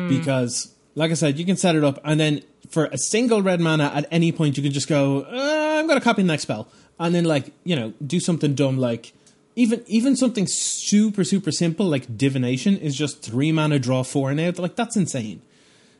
because, 0.09 0.73
like 0.95 1.11
I 1.11 1.13
said, 1.13 1.37
you 1.37 1.45
can 1.45 1.57
set 1.57 1.75
it 1.75 1.83
up, 1.83 1.99
and 2.03 2.19
then 2.19 2.41
for 2.71 2.85
a 2.85 2.97
single 2.97 3.43
red 3.43 3.61
mana 3.61 3.91
at 3.93 4.07
any 4.09 4.31
point, 4.31 4.57
you 4.57 4.63
can 4.63 4.71
just 4.71 4.87
go, 4.87 5.21
uh, 5.21 5.77
"I'm 5.77 5.85
going 5.85 5.99
to 5.99 6.03
copy 6.03 6.23
the 6.23 6.27
next 6.27 6.41
spell," 6.41 6.67
and 6.97 7.13
then 7.13 7.23
like 7.23 7.51
you 7.63 7.75
know 7.75 7.93
do 8.03 8.19
something 8.19 8.55
dumb 8.55 8.79
like 8.79 9.13
even 9.55 9.83
even 9.85 10.15
something 10.15 10.47
super 10.47 11.23
super 11.23 11.51
simple 11.51 11.85
like 11.85 12.17
divination 12.17 12.77
is 12.77 12.95
just 12.95 13.21
three 13.21 13.51
mana 13.51 13.77
draw 13.77 14.01
four 14.01 14.33
now. 14.33 14.51
Like 14.57 14.75
that's 14.75 14.97
insane. 14.97 15.43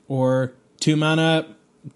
Or 0.07 0.53
two 0.79 0.95
mana 0.95 1.45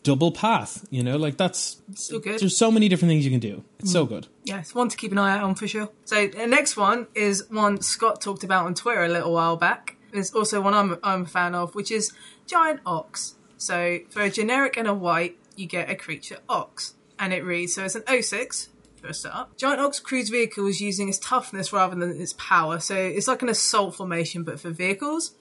double 0.03 0.31
path. 0.31 0.85
You 0.89 1.03
know, 1.03 1.17
like 1.17 1.37
that's 1.37 1.81
So 1.95 2.19
good. 2.19 2.39
there's 2.39 2.57
so 2.57 2.71
many 2.71 2.89
different 2.89 3.09
things 3.09 3.25
you 3.25 3.31
can 3.31 3.39
do. 3.39 3.63
It's 3.79 3.91
so 3.91 4.05
hmm. 4.05 4.13
good. 4.13 4.27
Yeah, 4.43 4.59
it's 4.59 4.75
one 4.75 4.89
to 4.89 4.97
keep 4.97 5.11
an 5.11 5.17
eye 5.17 5.37
out 5.37 5.43
on 5.43 5.55
for 5.55 5.67
sure. 5.67 5.89
So 6.05 6.27
the 6.27 6.47
next 6.47 6.77
one 6.77 7.07
is 7.15 7.45
one 7.49 7.81
Scott 7.81 8.21
talked 8.21 8.43
about 8.43 8.65
on 8.65 8.73
Twitter 8.73 9.03
a 9.03 9.09
little 9.09 9.33
while 9.33 9.57
back. 9.57 9.97
It's 10.13 10.33
also 10.33 10.61
one 10.61 10.73
I'm, 10.73 10.97
I'm 11.03 11.23
a 11.23 11.25
fan 11.25 11.53
of, 11.53 11.75
which 11.75 11.91
is 11.91 12.13
Giant 12.45 12.79
Ox. 12.85 13.35
So 13.57 13.99
for 14.09 14.21
a 14.21 14.29
generic 14.29 14.77
and 14.77 14.87
a 14.87 14.93
white, 14.93 15.37
you 15.55 15.65
get 15.67 15.89
a 15.89 15.95
creature 15.95 16.37
Ox. 16.47 16.95
And 17.19 17.33
it 17.33 17.43
reads, 17.43 17.73
so 17.73 17.83
it's 17.83 17.95
an 17.95 18.03
06 18.21 18.69
for 19.01 19.07
a 19.07 19.13
start. 19.13 19.57
Giant 19.57 19.81
Ox 19.81 19.99
crews 19.99 20.29
vehicles 20.29 20.79
using 20.79 21.09
its 21.09 21.19
toughness 21.19 21.73
rather 21.73 21.95
than 21.95 22.21
its 22.21 22.33
power. 22.33 22.79
So 22.79 22.95
it's 22.95 23.27
like 23.27 23.41
an 23.41 23.49
assault 23.49 23.95
formation, 23.95 24.43
but 24.43 24.59
for 24.59 24.69
vehicles. 24.69 25.31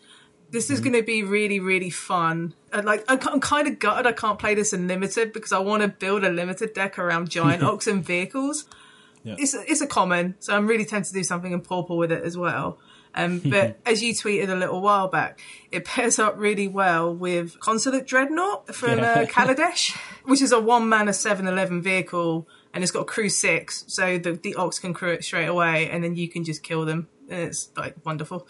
This 0.51 0.71
is 0.71 0.81
going 0.81 0.93
to 0.93 1.03
be 1.03 1.23
really, 1.23 1.61
really 1.61 1.91
fun. 1.91 2.55
Uh, 2.73 2.83
like, 2.85 3.05
I'm, 3.09 3.41
kind 3.41 3.67
of 3.67 3.79
gutted 3.79 4.07
I 4.07 4.13
can't 4.13 4.39
play 4.39 4.55
this 4.55 4.73
in 4.73 4.87
limited 4.87 5.33
because 5.33 5.53
I 5.53 5.59
want 5.59 5.83
to 5.83 5.89
build 5.89 6.25
a 6.25 6.31
limited 6.31 6.73
deck 6.73 6.99
around 6.99 7.31
giant 7.39 7.63
oxen 7.63 7.97
and 7.97 8.05
vehicles. 8.07 8.67
It's 9.25 9.55
a, 9.55 9.63
it's 9.69 9.81
a 9.81 9.89
common, 9.89 10.37
so 10.39 10.55
I'm 10.55 10.69
really 10.69 10.85
tempted 10.85 11.09
to 11.09 11.15
do 11.15 11.25
something 11.25 11.51
in 11.51 11.61
purple 11.61 11.97
with 11.97 12.13
it 12.13 12.23
as 12.23 12.37
well. 12.37 12.79
Um, 13.13 13.39
but 13.45 13.81
as 13.85 14.01
you 14.03 14.13
tweeted 14.13 14.51
a 14.51 14.55
little 14.55 14.81
while 14.81 15.09
back, 15.09 15.41
it 15.73 15.85
pairs 15.85 16.21
up 16.21 16.35
really 16.39 16.69
well 16.69 17.13
with 17.13 17.59
Consulate 17.59 18.07
Dreadnought 18.07 18.73
from 18.73 18.99
Yeah. 19.01 19.13
uh, 19.13 19.25
Kaladesh, 19.27 19.97
which 20.27 20.41
is 20.43 20.53
a 20.53 20.61
one 20.61 20.89
mana 20.89 21.13
7 21.13 21.45
11 21.47 21.83
vehicle 21.83 22.47
and 22.73 22.85
it's 22.85 22.93
got 22.93 23.01
a 23.01 23.05
crew 23.05 23.29
6, 23.31 23.85
so 23.89 24.19
the, 24.19 24.33
the 24.33 24.55
ox 24.55 24.79
can 24.79 24.93
crew 24.95 25.11
it 25.11 25.25
straight 25.25 25.47
away 25.47 25.89
and 25.91 26.05
then 26.05 26.15
you 26.15 26.29
can 26.29 26.45
just 26.45 26.63
kill 26.63 26.85
them. 26.85 27.09
And 27.29 27.41
it's 27.41 27.71
like 27.77 27.97
wonderful. 28.05 28.47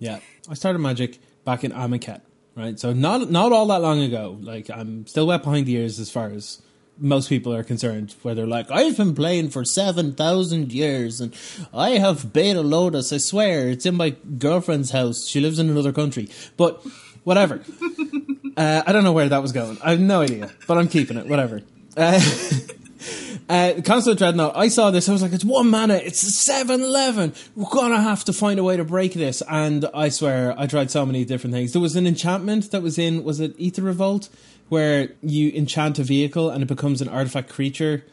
Yeah, 0.00 0.18
I 0.48 0.54
started 0.54 0.80
Magic 0.80 1.18
back 1.44 1.62
in 1.62 1.70
Amonkhet, 1.72 2.22
right? 2.56 2.80
So 2.80 2.92
not 2.92 3.30
not 3.30 3.52
all 3.52 3.66
that 3.66 3.82
long 3.82 4.00
ago. 4.00 4.38
Like 4.40 4.68
I'm 4.70 5.06
still 5.06 5.26
wet 5.28 5.44
behind 5.44 5.66
the 5.66 5.74
ears 5.76 6.00
as 6.00 6.10
far 6.10 6.28
as 6.28 6.60
most 6.98 7.28
people 7.28 7.54
are 7.54 7.62
concerned. 7.62 8.16
Where 8.22 8.34
they're 8.34 8.46
like, 8.46 8.70
I've 8.70 8.96
been 8.96 9.14
playing 9.14 9.50
for 9.50 9.64
seven 9.64 10.14
thousand 10.14 10.72
years, 10.72 11.20
and 11.20 11.34
I 11.72 11.90
have 11.90 12.32
Beta 12.32 12.62
Lotus. 12.62 13.12
I 13.12 13.18
swear, 13.18 13.68
it's 13.68 13.86
in 13.86 13.94
my 13.94 14.16
girlfriend's 14.38 14.90
house. 14.90 15.28
She 15.28 15.38
lives 15.38 15.58
in 15.58 15.68
another 15.68 15.92
country, 15.92 16.30
but 16.56 16.82
whatever. 17.22 17.60
uh, 18.56 18.82
I 18.86 18.92
don't 18.92 19.04
know 19.04 19.12
where 19.12 19.28
that 19.28 19.42
was 19.42 19.52
going. 19.52 19.78
I 19.84 19.90
have 19.90 20.00
no 20.00 20.22
idea, 20.22 20.50
but 20.66 20.78
I'm 20.78 20.88
keeping 20.88 21.18
it. 21.18 21.26
Whatever. 21.26 21.60
Uh, 21.94 22.20
Uh, 23.50 23.80
Consulate 23.82 24.16
Dreadnought, 24.18 24.56
I 24.56 24.68
saw 24.68 24.92
this, 24.92 25.08
I 25.08 25.12
was 25.12 25.22
like, 25.22 25.32
it's 25.32 25.44
one 25.44 25.68
mana, 25.70 25.94
it's 25.94 26.20
7 26.20 26.80
11. 26.80 27.32
We're 27.56 27.68
gonna 27.68 28.00
have 28.00 28.24
to 28.26 28.32
find 28.32 28.60
a 28.60 28.62
way 28.62 28.76
to 28.76 28.84
break 28.84 29.14
this. 29.14 29.42
And 29.50 29.86
I 29.92 30.08
swear, 30.08 30.54
I 30.56 30.68
tried 30.68 30.92
so 30.92 31.04
many 31.04 31.24
different 31.24 31.52
things. 31.54 31.72
There 31.72 31.82
was 31.82 31.96
an 31.96 32.06
enchantment 32.06 32.70
that 32.70 32.80
was 32.80 32.96
in, 32.96 33.24
was 33.24 33.40
it 33.40 33.56
Aether 33.60 33.82
Revolt? 33.82 34.28
Where 34.68 35.08
you 35.20 35.50
enchant 35.50 35.98
a 35.98 36.04
vehicle 36.04 36.48
and 36.48 36.62
it 36.62 36.66
becomes 36.66 37.02
an 37.02 37.08
artifact 37.08 37.48
creature. 37.48 38.04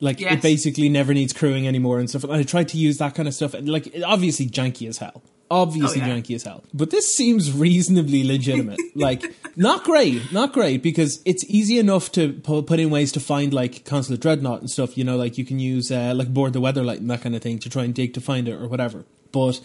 Like, 0.00 0.18
Yes. 0.18 0.32
it 0.32 0.42
basically 0.42 0.88
never 0.88 1.12
needs 1.12 1.34
crewing 1.34 1.68
anymore 1.68 1.98
and 1.98 2.08
stuff. 2.08 2.24
And 2.24 2.32
I 2.32 2.42
tried 2.42 2.68
to 2.68 2.78
use 2.78 2.96
that 2.96 3.14
kind 3.14 3.28
of 3.28 3.34
stuff. 3.34 3.52
And, 3.52 3.68
like, 3.68 3.88
it- 3.88 4.02
obviously 4.02 4.46
janky 4.46 4.88
as 4.88 4.96
hell. 4.98 5.22
Obviously 5.50 6.02
Oh, 6.02 6.06
yeah. 6.06 6.16
janky 6.16 6.34
as 6.34 6.42
hell. 6.42 6.64
But 6.74 6.90
this 6.90 7.14
seems 7.14 7.52
reasonably 7.52 8.24
legitimate. 8.24 8.80
like, 8.94 9.22
not 9.56 9.84
great, 9.84 10.32
not 10.32 10.52
great, 10.52 10.82
because 10.82 11.20
it's 11.24 11.44
easy 11.44 11.78
enough 11.78 12.10
to 12.12 12.32
put 12.32 12.80
in 12.80 12.90
ways 12.90 13.12
to 13.12 13.20
find, 13.20 13.54
like, 13.54 13.84
Consulate 13.84 14.20
Dreadnought 14.20 14.60
and 14.60 14.70
stuff. 14.70 14.98
You 14.98 15.04
know, 15.04 15.16
like, 15.16 15.38
you 15.38 15.44
can 15.44 15.58
use, 15.58 15.90
uh, 15.92 16.12
like, 16.16 16.32
Board 16.34 16.52
the 16.52 16.60
Weatherlight 16.60 16.98
and 16.98 17.10
that 17.10 17.22
kind 17.22 17.36
of 17.36 17.42
thing 17.42 17.58
to 17.60 17.68
try 17.70 17.84
and 17.84 17.94
dig 17.94 18.12
to 18.14 18.20
find 18.20 18.48
it 18.48 18.54
or 18.60 18.66
whatever. 18.66 19.04
But 19.32 19.60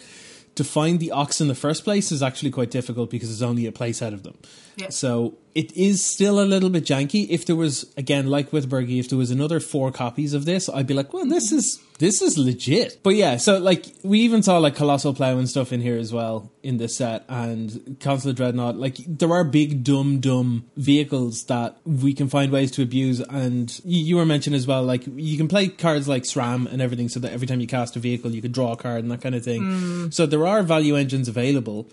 to 0.56 0.64
find 0.64 1.00
the 1.00 1.12
Ox 1.12 1.42
in 1.42 1.48
the 1.48 1.56
first 1.56 1.84
place 1.84 2.12
is 2.12 2.22
actually 2.22 2.52
quite 2.52 2.70
difficult 2.70 3.10
because 3.10 3.30
there's 3.30 3.42
only 3.42 3.66
a 3.66 3.72
place 3.72 4.02
out 4.02 4.14
of 4.14 4.24
them. 4.24 4.38
Yeah. 4.76 4.90
So 4.90 5.36
it 5.54 5.76
is 5.76 6.04
still 6.06 6.42
a 6.42 6.46
little 6.46 6.70
bit 6.70 6.86
janky. 6.86 7.28
If 7.30 7.46
there 7.46 7.56
was, 7.56 7.92
again, 7.98 8.28
like 8.28 8.54
with 8.54 8.70
Birgi, 8.70 9.00
if 9.00 9.10
there 9.10 9.18
was 9.18 9.32
another 9.32 9.60
four 9.60 9.92
copies 9.92 10.34
of 10.34 10.46
this, 10.46 10.70
I'd 10.70 10.88
be 10.88 10.94
like, 10.94 11.14
well, 11.14 11.26
this 11.26 11.52
is 11.52 11.82
this 12.00 12.22
is 12.22 12.38
legit. 12.38 13.00
But 13.04 13.16
yeah, 13.16 13.38
so 13.38 13.60
like 13.60 13.86
we 14.02 14.22
even 14.22 14.42
saw 14.42 14.58
like 14.58 14.76
Colossal 14.76 15.14
Plow 15.14 15.38
and 15.38 15.50
stuff 15.50 15.72
in 15.72 15.82
here 15.82 15.98
as 15.98 16.12
well 16.12 16.52
in 16.64 16.78
this 16.78 16.96
set, 16.96 17.26
and 17.28 17.98
Consulate 18.00 18.38
Dreadnought. 18.38 18.78
Like 18.78 18.98
there 19.06 19.32
are 19.32 19.44
big 19.44 19.84
dumb 19.84 20.20
dumb 20.20 20.70
vehicles 20.78 21.44
that 21.46 21.78
we 21.86 22.14
can 22.14 22.30
find 22.30 22.52
ways 22.52 22.72
to 22.72 22.82
abuse. 22.82 23.20
And 23.20 23.70
you, 23.84 24.04
you 24.04 24.16
were 24.16 24.26
mentioned 24.26 24.56
as 24.56 24.66
well, 24.66 24.84
like 24.84 25.04
you 25.06 25.38
can 25.38 25.48
play 25.48 25.68
cards 25.68 26.08
like 26.08 26.24
Sram 26.24 26.72
and 26.72 26.82
everything, 26.82 27.10
so 27.10 27.20
that 27.20 27.34
every 27.34 27.48
time 27.48 27.60
you 27.60 27.68
cast 27.68 27.96
a 27.96 28.00
vehicle, 28.00 28.32
you 28.32 28.42
could 28.42 28.54
draw 28.54 28.72
a 28.72 28.78
card 28.78 29.04
and 29.04 29.12
that 29.12 29.22
kind 29.22 29.36
of 29.36 29.44
thing. 29.44 29.62
Mm. 29.62 30.14
So 30.14 30.26
there 30.26 30.48
are 30.48 30.64
value 30.64 30.96
engines 30.96 31.28
available. 31.28 31.88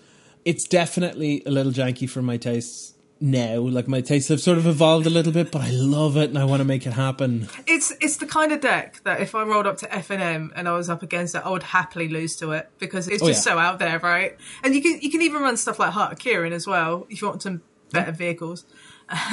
It's 0.45 0.65
definitely 0.67 1.43
a 1.45 1.51
little 1.51 1.73
janky 1.73 2.09
for 2.09 2.21
my 2.21 2.37
tastes 2.37 2.93
now. 3.21 3.57
Like 3.59 3.87
my 3.87 4.01
tastes 4.01 4.29
have 4.29 4.39
sort 4.41 4.57
of 4.57 4.65
evolved 4.67 5.05
a 5.05 5.09
little 5.09 5.31
bit, 5.31 5.51
but 5.51 5.61
I 5.61 5.71
love 5.71 6.17
it 6.17 6.29
and 6.29 6.37
I 6.37 6.45
want 6.45 6.59
to 6.61 6.65
make 6.65 6.85
it 6.87 6.93
happen. 6.93 7.47
It's 7.67 7.91
it's 8.01 8.17
the 8.17 8.25
kind 8.25 8.51
of 8.51 8.61
deck 8.61 9.01
that 9.03 9.21
if 9.21 9.35
I 9.35 9.43
rolled 9.43 9.67
up 9.67 9.77
to 9.77 9.93
F 9.93 10.09
and 10.09 10.21
M 10.21 10.51
and 10.55 10.67
I 10.67 10.73
was 10.73 10.89
up 10.89 11.03
against 11.03 11.35
it, 11.35 11.45
I 11.45 11.49
would 11.49 11.63
happily 11.63 12.07
lose 12.07 12.35
to 12.37 12.51
it 12.51 12.69
because 12.79 13.07
it's 13.07 13.21
Oh, 13.23 13.27
just 13.27 13.45
yeah. 13.45 13.53
so 13.53 13.59
out 13.59 13.79
there, 13.79 13.99
right? 13.99 14.37
And 14.63 14.73
you 14.75 14.81
can 14.81 14.99
you 15.01 15.11
can 15.11 15.21
even 15.21 15.41
run 15.41 15.57
stuff 15.57 15.79
like 15.79 15.91
Heart 15.91 16.13
of 16.13 16.19
Kiran 16.19 16.51
as 16.51 16.65
well 16.67 17.07
if 17.09 17.21
you 17.21 17.27
want 17.27 17.41
some 17.41 17.61
better 17.91 18.11
vehicles. 18.11 18.65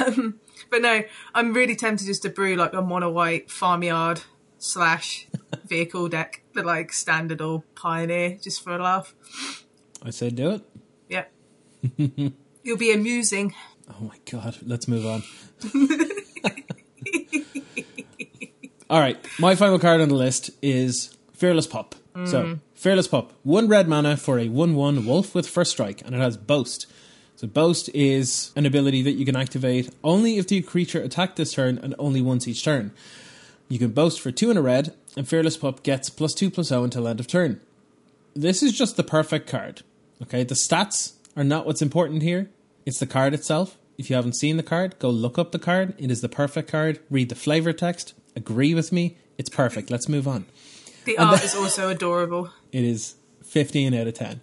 Um, 0.03 0.39
but 0.71 0.81
no, 0.81 1.03
I'm 1.35 1.53
really 1.53 1.75
tempted 1.75 2.05
just 2.07 2.23
to 2.23 2.29
brew 2.29 2.55
like 2.55 2.73
a 2.73 2.81
mono 2.81 3.11
white 3.11 3.51
farmyard 3.51 4.21
slash 4.57 5.27
vehicle 5.67 6.09
deck, 6.09 6.41
but 6.55 6.65
like 6.65 6.91
standard 6.91 7.41
or 7.41 7.61
pioneer, 7.75 8.39
just 8.41 8.63
for 8.63 8.75
a 8.75 8.81
laugh. 8.81 9.13
I 10.03 10.09
say 10.09 10.31
do 10.31 10.49
it. 10.49 10.61
Yeah, 11.09 11.25
you'll 12.67 12.77
be 12.77 12.91
amusing. 12.91 13.55
Oh 13.89 14.03
my 14.03 14.17
god, 14.29 14.57
let's 14.65 14.87
move 14.87 15.05
on. 15.05 15.23
All 18.89 18.99
right, 18.99 19.17
my 19.39 19.55
final 19.55 19.79
card 19.79 20.01
on 20.01 20.09
the 20.09 20.15
list 20.15 20.51
is 20.61 21.17
Fearless 21.33 21.67
Pup. 21.67 21.95
So, 22.25 22.43
mm. 22.43 22.59
Fearless 22.73 23.07
Pup, 23.07 23.31
one 23.43 23.67
red 23.67 23.87
mana 23.87 24.17
for 24.17 24.39
a 24.39 24.49
1 24.49 24.75
1 24.75 25.05
wolf 25.05 25.35
with 25.35 25.47
first 25.47 25.71
strike, 25.71 26.01
and 26.03 26.15
it 26.15 26.17
has 26.17 26.35
Boast. 26.35 26.87
So, 27.35 27.45
Boast 27.47 27.89
is 27.93 28.51
an 28.55 28.65
ability 28.65 29.03
that 29.03 29.11
you 29.11 29.25
can 29.25 29.35
activate 29.35 29.93
only 30.03 30.37
if 30.37 30.47
the 30.47 30.61
creature 30.61 30.99
attacked 30.99 31.35
this 31.35 31.53
turn 31.53 31.77
and 31.77 31.93
only 31.99 32.21
once 32.21 32.47
each 32.47 32.63
turn. 32.63 32.91
You 33.69 33.77
can 33.77 33.91
Boast 33.91 34.19
for 34.19 34.31
2 34.31 34.49
and 34.49 34.57
a 34.57 34.63
red, 34.63 34.95
and 35.15 35.27
Fearless 35.27 35.57
Pup 35.57 35.83
gets 35.83 36.09
plus 36.09 36.33
2 36.33 36.49
plus 36.49 36.69
0 36.69 36.85
until 36.85 37.07
end 37.07 37.19
of 37.19 37.27
turn. 37.27 37.61
This 38.35 38.63
is 38.63 38.75
just 38.75 38.97
the 38.97 39.03
perfect 39.03 39.47
card. 39.47 39.83
Okay, 40.23 40.43
the 40.43 40.55
stats 40.55 41.13
are 41.35 41.43
not 41.43 41.67
what's 41.67 41.81
important 41.83 42.23
here. 42.23 42.49
It's 42.87 42.99
the 42.99 43.05
card 43.05 43.33
itself. 43.33 43.77
If 43.97 44.09
you 44.09 44.15
haven't 44.15 44.37
seen 44.37 44.55
the 44.55 44.63
card, 44.63 44.97
go 44.97 45.09
look 45.09 45.37
up 45.37 45.51
the 45.51 45.59
card. 45.59 45.93
It 45.97 46.09
is 46.09 46.21
the 46.21 46.29
perfect 46.29 46.71
card. 46.71 47.01
Read 47.09 47.27
the 47.27 47.35
flavor 47.35 47.73
text. 47.73 48.13
Agree 48.33 48.73
with 48.73 48.93
me. 48.93 49.17
It's 49.37 49.49
perfect. 49.49 49.91
Let's 49.91 50.07
move 50.07 50.25
on. 50.25 50.45
The 51.03 51.17
And 51.17 51.27
art 51.31 51.39
the- 51.41 51.45
is 51.47 51.53
also 51.53 51.89
adorable. 51.89 52.49
It 52.71 52.85
is 52.85 53.15
15 53.43 53.93
out 53.93 54.07
of 54.07 54.13
10. 54.13 54.39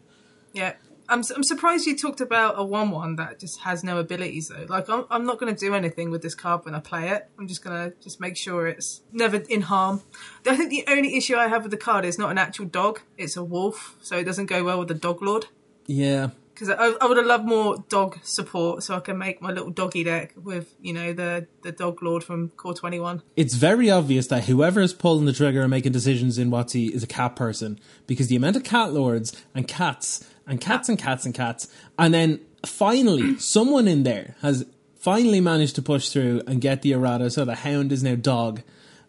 Yeah. 0.53 0.74
I'm, 1.09 1.22
I'm 1.34 1.42
surprised 1.42 1.86
you 1.86 1.97
talked 1.97 2.20
about 2.20 2.59
a 2.59 2.64
1 2.64 2.90
1 2.90 3.16
that 3.16 3.38
just 3.40 3.61
has 3.61 3.82
no 3.82 3.97
abilities 3.97 4.49
though. 4.49 4.66
Like, 4.68 4.90
I'm, 4.90 5.07
I'm 5.11 5.24
not 5.24 5.38
going 5.38 5.55
to 5.55 5.59
do 5.59 5.74
anything 5.74 6.11
with 6.11 6.20
this 6.20 6.34
card 6.34 6.66
when 6.66 6.74
I 6.74 6.80
play 6.80 7.09
it. 7.09 7.26
I'm 7.38 7.49
just 7.49 7.64
going 7.64 7.90
to 7.90 7.97
just 8.03 8.20
make 8.20 8.36
sure 8.36 8.66
it's 8.66 9.01
never 9.11 9.38
in 9.49 9.62
harm. 9.62 10.03
I 10.47 10.55
think 10.55 10.68
the 10.68 10.84
only 10.86 11.16
issue 11.16 11.36
I 11.36 11.49
have 11.49 11.62
with 11.62 11.70
the 11.70 11.78
card 11.78 12.05
is 12.05 12.18
not 12.18 12.30
an 12.30 12.36
actual 12.36 12.66
dog, 12.66 13.01
it's 13.16 13.38
a 13.38 13.45
wolf, 13.45 13.97
so 14.03 14.18
it 14.18 14.24
doesn't 14.24 14.47
go 14.47 14.64
well 14.64 14.80
with 14.80 14.88
the 14.88 14.95
dog 14.95 15.22
lord. 15.22 15.47
Yeah. 15.86 16.30
Because 16.55 16.70
I, 16.70 16.94
I 17.00 17.07
would 17.07 17.16
have 17.16 17.26
loved 17.26 17.46
more 17.46 17.84
dog 17.88 18.18
support 18.22 18.84
so 18.84 18.94
I 18.94 19.00
can 19.00 19.18
make 19.18 19.42
my 19.42 19.50
little 19.50 19.70
doggy 19.70 20.05
deck 20.05 20.32
with, 20.36 20.72
you 20.80 20.92
know, 20.92 21.12
the, 21.12 21.48
the 21.62 21.72
dog 21.72 22.00
lord 22.02 22.22
from 22.22 22.50
Core 22.50 22.74
21. 22.74 23.22
It's 23.36 23.55
very 23.55 23.90
obvious 23.90 24.28
that 24.28 24.44
whoever 24.44 24.80
is 24.80 24.92
pulling 24.92 25.24
the 25.24 25.32
trigger 25.32 25.62
and 25.62 25.70
making 25.70 25.92
decisions 25.92 26.38
in 26.38 26.50
WotC 26.50 26.90
is 26.90 27.02
a 27.02 27.09
cat 27.09 27.34
person 27.34 27.80
because 28.07 28.28
the 28.28 28.36
amount 28.36 28.55
of 28.55 28.62
cat 28.62 28.92
lords 28.92 29.44
and 29.55 29.66
cats 29.66 30.28
and 30.46 30.61
cats 30.61 30.88
and 30.88 30.98
cats 30.98 31.24
and 31.24 31.34
cats. 31.34 31.68
And 31.98 32.14
then 32.14 32.40
finally, 32.64 33.36
someone 33.38 33.88
in 33.88 34.05
there 34.05 34.36
has 34.40 34.64
finally 34.96 35.40
managed 35.40 35.74
to 35.74 35.82
push 35.82 36.09
through 36.09 36.42
and 36.46 36.61
get 36.61 36.82
the 36.82 36.92
errata 36.92 37.30
so 37.30 37.44
the 37.44 37.57
hound 37.57 37.92
is 37.92 38.02
now 38.02 38.14
dog 38.14 38.62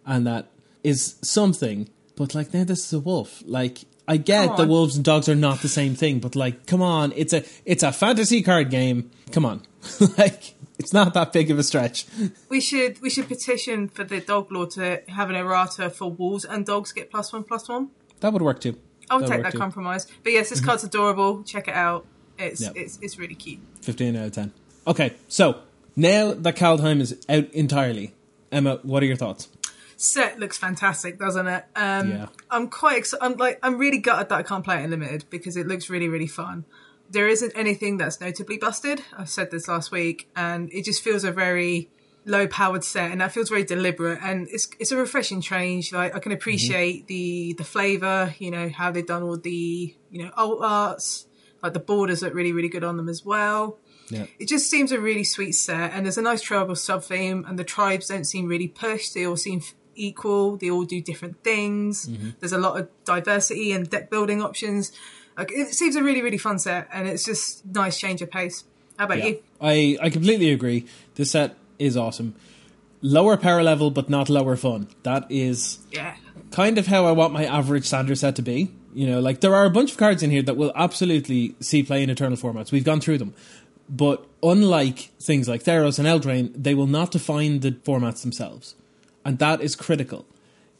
and 0.05 0.25
that 0.27 0.51
is 0.83 1.15
something. 1.21 1.89
But 2.15 2.33
like 2.33 2.53
now 2.53 2.63
this 2.63 2.85
is 2.85 2.93
a 2.93 2.99
wolf. 2.99 3.43
Like 3.45 3.85
I 4.07 4.17
get 4.17 4.57
that 4.57 4.67
wolves 4.67 4.95
and 4.95 5.03
dogs 5.03 5.27
are 5.27 5.35
not 5.35 5.61
the 5.61 5.67
same 5.67 5.95
thing, 5.95 6.19
but 6.19 6.35
like, 6.35 6.67
come 6.67 6.81
on, 6.81 7.11
it's 7.15 7.33
a 7.33 7.43
it's 7.65 7.83
a 7.83 7.91
fantasy 7.91 8.41
card 8.41 8.69
game. 8.69 9.09
Come 9.31 9.45
on, 9.45 9.63
like 10.17 10.53
it's 10.77 10.93
not 10.93 11.13
that 11.13 11.33
big 11.33 11.49
of 11.49 11.57
a 11.57 11.63
stretch. 11.63 12.05
We 12.49 12.61
should 12.61 13.01
we 13.01 13.09
should 13.09 13.27
petition 13.27 13.87
for 13.87 14.03
the 14.03 14.19
dog 14.19 14.51
law 14.51 14.65
to 14.67 15.01
have 15.07 15.29
an 15.29 15.35
errata 15.35 15.89
for 15.89 16.11
wolves 16.11 16.45
and 16.45 16.65
dogs 16.65 16.91
get 16.91 17.09
plus 17.09 17.33
one 17.33 17.43
plus 17.43 17.67
one. 17.67 17.89
That 18.19 18.33
would 18.33 18.41
work 18.41 18.61
too. 18.61 18.77
I 19.09 19.15
would 19.15 19.25
That 19.25 19.29
take 19.29 19.43
that 19.43 19.51
too. 19.53 19.59
compromise. 19.59 20.07
But 20.23 20.33
yes, 20.33 20.49
this 20.49 20.59
mm-hmm. 20.59 20.67
card's 20.67 20.83
adorable. 20.83 21.43
Check 21.43 21.67
it 21.67 21.73
out. 21.75 22.05
It's 22.37 22.61
Yep. 22.61 22.73
it's 22.75 22.99
it's 23.01 23.17
really 23.17 23.35
cute. 23.35 23.59
Fifteen 23.81 24.15
out 24.15 24.25
of 24.27 24.31
ten. 24.33 24.53
Okay, 24.87 25.13
so 25.27 25.59
now 25.95 26.33
that 26.33 26.55
Kaldheim 26.55 26.99
is 27.01 27.17
out 27.27 27.49
entirely, 27.51 28.13
Emma, 28.51 28.79
what 28.83 29.01
are 29.01 29.05
your 29.05 29.15
thoughts? 29.15 29.47
Set 29.97 30.39
looks 30.39 30.57
fantastic, 30.57 31.17
doesn't 31.19 31.47
it? 31.47 31.65
Um, 31.75 32.09
Yeah. 32.11 32.27
I'm 32.51 32.69
quite. 32.69 32.97
Ex- 32.97 33.13
I'm 33.21 33.35
like. 33.37 33.59
I'm 33.63 33.77
really 33.77 33.97
gutted 33.99 34.29
that 34.29 34.35
I 34.35 34.43
can't 34.43 34.63
play 34.63 34.81
it 34.81 34.85
in 34.85 34.89
limited 34.91 35.25
because 35.29 35.55
it 35.57 35.67
looks 35.67 35.89
really, 35.89 36.09
really 36.09 36.27
fun. 36.27 36.65
There 37.09 37.27
isn't 37.27 37.53
anything 37.55 37.97
that's 37.97 38.19
notably 38.19 38.57
busted. 38.57 39.01
I 39.17 39.25
said 39.25 39.51
this 39.51 39.67
last 39.67 39.91
week, 39.91 40.29
and 40.35 40.71
it 40.73 40.85
just 40.85 41.01
feels 41.03 41.23
a 41.23 41.31
very 41.31 41.89
low-powered 42.25 42.83
set, 42.83 43.11
and 43.11 43.21
that 43.21 43.31
feels 43.31 43.49
very 43.49 43.63
deliberate. 43.63 44.19
And 44.21 44.47
it's 44.49 44.67
it's 44.79 44.91
a 44.91 44.97
refreshing 44.97 45.39
change. 45.41 45.93
Like 45.93 46.15
I 46.15 46.19
can 46.19 46.31
appreciate 46.31 47.07
the 47.07 47.53
the 47.57 47.63
flavor. 47.63 48.33
You 48.39 48.51
know 48.51 48.69
how 48.69 48.91
they've 48.91 49.05
done 49.05 49.23
all 49.23 49.37
the 49.37 49.95
you 50.09 50.23
know 50.23 50.31
alt 50.35 50.59
arts. 50.61 51.27
Like 51.63 51.73
the 51.73 51.79
borders 51.79 52.21
look 52.21 52.33
really, 52.33 52.51
really 52.51 52.69
good 52.69 52.83
on 52.83 52.97
them 52.97 53.09
as 53.09 53.23
well. 53.25 53.79
Yeah. 54.09 54.25
It 54.37 54.47
just 54.47 54.69
seems 54.69 54.91
a 54.91 54.99
really 54.99 55.23
sweet 55.23 55.53
set, 55.53 55.91
and 55.93 56.05
there's 56.05 56.17
a 56.17 56.21
nice 56.21 56.41
tribal 56.41 56.75
sub 56.75 57.03
theme, 57.03 57.45
and 57.47 57.57
the 57.57 57.63
tribes 57.63 58.07
don't 58.07 58.25
seem 58.25 58.45
really 58.47 58.67
pushed. 58.67 59.13
They 59.13 59.25
all 59.25 59.37
seem 59.37 59.61
equal. 59.95 60.57
They 60.57 60.69
all 60.69 60.83
do 60.85 61.01
different 61.01 61.43
things. 61.43 62.07
Mm-hmm. 62.07 62.29
There's 62.39 62.53
a 62.53 62.57
lot 62.57 62.79
of 62.79 62.89
diversity 63.05 63.71
and 63.71 63.89
deck 63.89 64.09
building 64.09 64.41
options. 64.41 64.91
Like 65.37 65.51
it 65.51 65.73
seems 65.73 65.95
a 65.95 66.03
really 66.03 66.21
really 66.21 66.37
fun 66.37 66.59
set, 66.59 66.87
and 66.93 67.07
it's 67.07 67.25
just 67.25 67.65
nice 67.65 67.99
change 67.99 68.21
of 68.21 68.31
pace. 68.31 68.63
How 68.97 69.05
about 69.05 69.17
Yeah. 69.19 69.25
you? 69.25 69.39
I, 69.59 69.97
I 70.01 70.09
completely 70.09 70.51
agree. 70.51 70.85
This 71.15 71.31
set 71.31 71.55
is 71.79 71.97
awesome. 71.97 72.35
Lower 73.01 73.35
power 73.37 73.61
level, 73.61 73.91
but 73.91 74.09
not 74.09 74.29
lower 74.29 74.55
fun. 74.55 74.87
That 75.03 75.25
is 75.29 75.79
Yeah, 75.91 76.15
kind 76.51 76.77
of 76.77 76.87
how 76.87 77.05
I 77.05 77.11
want 77.11 77.33
my 77.33 77.45
average 77.45 77.85
standard 77.85 78.17
set 78.17 78.35
to 78.37 78.41
be. 78.41 78.71
You 78.93 79.07
know, 79.07 79.19
like 79.19 79.41
there 79.41 79.53
are 79.53 79.65
a 79.65 79.69
bunch 79.69 79.91
of 79.91 79.97
cards 79.97 80.23
in 80.23 80.31
here 80.31 80.41
that 80.43 80.55
will 80.55 80.71
absolutely 80.75 81.55
see 81.59 81.83
play 81.83 82.01
in 82.01 82.09
eternal 82.09 82.37
formats. 82.37 82.71
We've 82.71 82.85
gone 82.85 83.01
through 83.01 83.17
them. 83.17 83.33
But 83.89 84.25
unlike 84.41 85.11
things 85.19 85.47
like 85.49 85.63
Theros 85.63 85.99
and 85.99 86.07
Eldraine, 86.07 86.51
they 86.55 86.73
will 86.73 86.87
not 86.87 87.11
define 87.11 87.59
the 87.59 87.71
formats 87.71 88.21
themselves. 88.21 88.73
And 89.25 89.39
that 89.39 89.59
is 89.59 89.75
critical. 89.75 90.25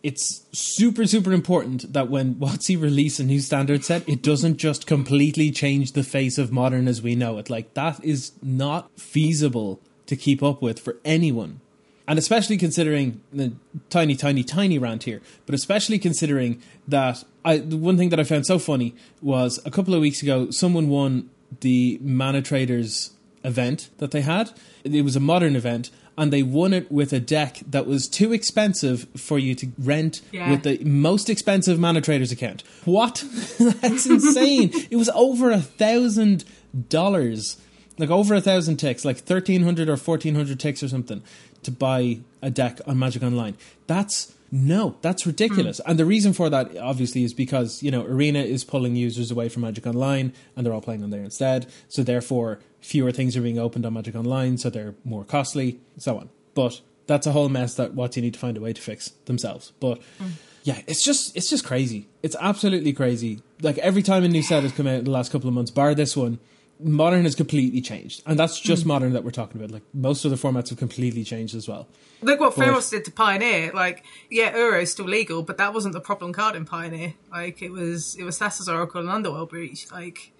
It's 0.03 0.45
super, 0.51 1.07
super 1.07 1.33
important 1.33 1.91
that 1.91 2.09
when 2.09 2.35
WotC 2.35 2.79
release 2.79 3.19
a 3.19 3.23
new 3.23 3.39
standard 3.39 3.83
set, 3.83 4.07
it 4.07 4.21
doesn't 4.21 4.57
just 4.57 4.85
completely 4.85 5.51
change 5.51 5.93
the 5.93 6.03
face 6.03 6.37
of 6.37 6.51
modern 6.51 6.87
as 6.87 7.01
we 7.01 7.15
know 7.15 7.39
it. 7.39 7.49
Like, 7.49 7.73
that 7.73 8.03
is 8.05 8.33
not 8.43 8.91
feasible 8.99 9.81
to 10.05 10.15
keep 10.15 10.43
up 10.43 10.61
with 10.61 10.79
for 10.79 10.97
anyone 11.03 11.59
and 12.07 12.19
especially 12.19 12.57
considering 12.57 13.21
the 13.33 13.53
tiny, 13.89 14.15
tiny, 14.15 14.43
tiny 14.43 14.77
rant 14.77 15.03
here, 15.03 15.21
but 15.45 15.55
especially 15.55 15.99
considering 15.99 16.61
that 16.87 17.23
I 17.43 17.57
the 17.57 17.77
one 17.77 17.97
thing 17.97 18.09
that 18.09 18.19
I 18.19 18.23
found 18.23 18.45
so 18.45 18.59
funny 18.59 18.95
was 19.21 19.59
a 19.65 19.71
couple 19.71 19.93
of 19.93 20.01
weeks 20.01 20.21
ago 20.21 20.51
someone 20.51 20.89
won 20.89 21.29
the 21.61 21.99
Mana 22.01 22.41
Traders 22.41 23.11
event 23.43 23.89
that 23.97 24.11
they 24.11 24.21
had. 24.21 24.51
It 24.83 25.03
was 25.03 25.15
a 25.15 25.19
modern 25.19 25.55
event, 25.55 25.89
and 26.17 26.31
they 26.31 26.43
won 26.43 26.73
it 26.73 26.91
with 26.91 27.11
a 27.13 27.19
deck 27.19 27.59
that 27.67 27.85
was 27.85 28.07
too 28.07 28.31
expensive 28.33 29.05
for 29.17 29.37
you 29.37 29.53
to 29.55 29.67
rent 29.77 30.21
Yeah. 30.31 30.49
with 30.51 30.63
the 30.63 30.83
most 30.85 31.29
expensive 31.29 31.77
Mana 31.79 32.01
Traders 32.01 32.31
account. 32.31 32.63
What? 32.85 33.23
That's 33.59 34.05
insane! 34.05 34.71
it 34.89 34.95
was 34.95 35.09
over 35.09 35.51
a 35.51 35.59
thousand 35.59 36.45
dollars 36.89 37.57
like 37.97 38.09
over 38.09 38.35
a 38.35 38.41
thousand 38.41 38.75
ticks, 38.77 39.05
like 39.05 39.17
thirteen 39.17 39.63
hundred 39.63 39.87
or 39.87 39.95
fourteen 39.97 40.35
hundred 40.35 40.59
ticks 40.59 40.83
or 40.83 40.89
something, 40.89 41.21
to 41.63 41.71
buy 41.71 42.19
a 42.41 42.49
deck 42.49 42.79
on 42.85 42.99
Magic 42.99 43.23
Online. 43.23 43.55
That's 43.87 44.33
no, 44.55 44.95
that's 45.01 45.25
ridiculous. 45.25 45.81
Hmm. 45.83 45.91
And 45.91 45.99
the 45.99 46.05
reason 46.05 46.31
for 46.31 46.49
that 46.49 46.77
obviously 46.77 47.25
is 47.25 47.33
because 47.33 47.83
you 47.83 47.91
know 47.91 48.05
Arena 48.05 48.39
is 48.39 48.63
pulling 48.63 48.95
users 48.95 49.29
away 49.29 49.49
from 49.49 49.63
Magic 49.63 49.85
Online, 49.85 50.31
and 50.55 50.65
they're 50.65 50.73
all 50.73 50.79
playing 50.79 51.03
on 51.03 51.09
there 51.09 51.23
instead. 51.23 51.69
So 51.89 52.03
therefore, 52.03 52.59
fewer 52.79 53.11
things 53.11 53.35
are 53.35 53.41
being 53.41 53.59
opened 53.59 53.85
on 53.85 53.93
Magic 53.93 54.15
Online, 54.15 54.57
so 54.57 54.69
they're 54.69 54.95
more 55.03 55.25
costly, 55.25 55.81
so 55.97 56.17
on. 56.17 56.29
But 56.53 56.79
that's 57.05 57.27
a 57.27 57.33
whole 57.33 57.49
mess 57.49 57.75
that 57.75 57.95
WotC 57.95 58.21
need 58.21 58.35
to 58.35 58.39
find 58.39 58.55
a 58.55 58.61
way 58.61 58.71
to 58.71 58.81
fix 58.81 59.09
themselves. 59.25 59.73
But 59.81 60.01
hmm. 60.19 60.29
yeah, 60.63 60.79
it's 60.87 61.03
just 61.03 61.35
it's 61.35 61.49
just 61.49 61.65
crazy. 61.65 62.07
It's 62.23 62.37
absolutely 62.39 62.93
crazy. 62.93 63.41
Like 63.61 63.77
every 63.79 64.03
time 64.03 64.23
a 64.23 64.29
new 64.29 64.41
set 64.41 64.63
has 64.63 64.71
come 64.71 64.87
out 64.87 64.99
in 64.99 65.03
the 65.03 65.11
last 65.11 65.33
couple 65.33 65.49
of 65.49 65.53
months, 65.53 65.69
bar 65.69 65.93
this 65.93 66.15
one, 66.15 66.39
modern 66.79 67.23
has 67.23 67.35
completely 67.35 67.81
changed, 67.81 68.21
and 68.25 68.37
that's 68.37 68.59
just 68.59 68.83
hmm. 68.83 68.89
modern 68.89 69.13
that 69.13 69.23
we're 69.23 69.31
talking 69.31 69.59
about. 69.59 69.71
Like 69.71 69.83
most 69.93 70.25
of 70.25 70.31
the 70.31 70.37
formats 70.37 70.69
have 70.69 70.77
completely 70.77 71.23
changed 71.23 71.55
as 71.55 71.67
well. 71.67 71.87
look 72.21 72.39
what 72.39 72.55
But- 72.55 72.67
Theros 72.67 72.89
did 72.89 73.05
to 73.05 73.11
Pioneer. 73.11 73.71
Like, 73.73 74.03
yeah, 74.29 74.53
Uro 74.53 74.81
is 74.81 74.91
still 74.91 75.05
legal, 75.05 75.43
but 75.43 75.57
that 75.57 75.73
wasn't 75.73 75.93
the 75.93 76.01
problem 76.01 76.33
card 76.33 76.55
in 76.55 76.65
Pioneer. 76.65 77.13
Like, 77.31 77.61
it 77.61 77.71
was 77.71 78.15
it 78.15 78.23
was 78.23 78.39
Thassa's 78.39 78.69
Oracle 78.69 79.01
and 79.01 79.09
Underworld 79.09 79.49
Breach. 79.49 79.91
Like, 79.91 80.31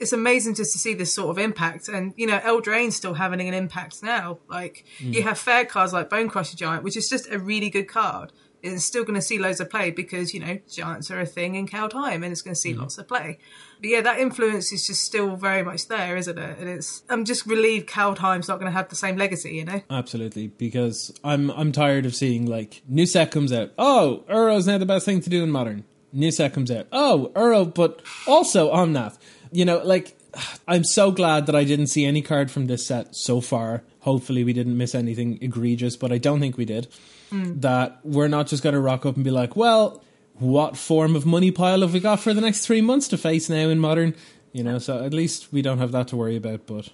it's 0.00 0.12
amazing 0.12 0.54
just 0.54 0.72
to 0.72 0.78
see 0.78 0.94
this 0.94 1.14
sort 1.14 1.30
of 1.30 1.38
impact. 1.38 1.88
And, 1.88 2.12
you 2.16 2.26
know, 2.26 2.38
Eldraine's 2.40 2.96
still 2.96 3.14
having 3.14 3.40
an 3.40 3.54
impact 3.54 4.02
now. 4.02 4.38
Like, 4.48 4.84
you 4.98 5.22
hmm. 5.22 5.28
have 5.28 5.38
fair 5.38 5.64
cards 5.64 5.92
like 5.92 6.10
Bonecrusher 6.10 6.56
Giant, 6.56 6.82
which 6.82 6.96
is 6.96 7.08
just 7.08 7.30
a 7.30 7.38
really 7.38 7.70
good 7.70 7.88
card. 7.88 8.32
It's 8.62 8.84
still 8.84 9.02
going 9.02 9.16
to 9.16 9.22
see 9.22 9.38
loads 9.38 9.60
of 9.60 9.70
play 9.70 9.90
because, 9.90 10.32
you 10.32 10.40
know, 10.40 10.58
giants 10.70 11.10
are 11.10 11.20
a 11.20 11.26
thing 11.26 11.56
in 11.56 11.66
Kaldheim 11.66 12.16
and 12.16 12.26
it's 12.26 12.42
going 12.42 12.54
to 12.54 12.60
see 12.60 12.74
mm. 12.74 12.78
lots 12.78 12.96
of 12.98 13.08
play. 13.08 13.38
But 13.80 13.90
yeah, 13.90 14.00
that 14.02 14.20
influence 14.20 14.72
is 14.72 14.86
just 14.86 15.04
still 15.04 15.34
very 15.34 15.64
much 15.64 15.88
there, 15.88 16.16
isn't 16.16 16.38
it? 16.38 16.58
And 16.58 16.68
it's, 16.68 17.02
I'm 17.08 17.24
just 17.24 17.46
relieved 17.46 17.88
Kaldheim's 17.88 18.48
not 18.48 18.60
going 18.60 18.70
to 18.70 18.76
have 18.76 18.88
the 18.88 18.96
same 18.96 19.16
legacy, 19.16 19.56
you 19.56 19.64
know? 19.64 19.82
Absolutely, 19.90 20.46
because 20.46 21.12
I'm 21.24 21.50
I'm 21.50 21.72
tired 21.72 22.06
of 22.06 22.14
seeing 22.14 22.46
like 22.46 22.82
new 22.88 23.06
set 23.06 23.32
comes 23.32 23.52
out. 23.52 23.72
Oh, 23.78 24.24
Uro's 24.28 24.66
now 24.66 24.78
the 24.78 24.86
best 24.86 25.04
thing 25.04 25.20
to 25.20 25.30
do 25.30 25.42
in 25.42 25.50
modern. 25.50 25.84
New 26.12 26.30
set 26.30 26.52
comes 26.52 26.70
out. 26.70 26.86
Oh, 26.92 27.32
Uro, 27.34 27.72
but 27.74 28.02
also 28.26 28.72
Omnath. 28.72 29.18
You 29.50 29.64
know, 29.64 29.78
like 29.78 30.16
I'm 30.68 30.84
so 30.84 31.10
glad 31.10 31.46
that 31.46 31.56
I 31.56 31.64
didn't 31.64 31.88
see 31.88 32.04
any 32.04 32.22
card 32.22 32.50
from 32.50 32.66
this 32.66 32.86
set 32.86 33.14
so 33.14 33.40
far. 33.40 33.82
Hopefully, 34.02 34.44
we 34.44 34.52
didn't 34.52 34.76
miss 34.76 34.94
anything 34.94 35.38
egregious, 35.40 35.96
but 35.96 36.12
I 36.12 36.18
don't 36.18 36.38
think 36.40 36.56
we 36.56 36.64
did. 36.64 36.88
Hmm. 37.30 37.60
That 37.60 37.98
we're 38.04 38.28
not 38.28 38.46
just 38.46 38.62
going 38.62 38.74
to 38.74 38.80
rock 38.80 39.06
up 39.06 39.16
and 39.16 39.24
be 39.24 39.30
like, 39.30 39.56
well, 39.56 40.02
what 40.34 40.76
form 40.76 41.14
of 41.16 41.24
money 41.24 41.50
pile 41.50 41.80
have 41.80 41.92
we 41.94 42.00
got 42.00 42.20
for 42.20 42.34
the 42.34 42.40
next 42.40 42.66
three 42.66 42.80
months 42.82 43.08
to 43.08 43.16
face 43.18 43.48
now 43.48 43.68
in 43.68 43.78
modern? 43.78 44.14
You 44.52 44.62
know, 44.64 44.78
so 44.78 45.02
at 45.04 45.14
least 45.14 45.52
we 45.52 45.62
don't 45.62 45.78
have 45.78 45.92
that 45.92 46.08
to 46.08 46.16
worry 46.16 46.36
about. 46.36 46.66
But 46.66 46.88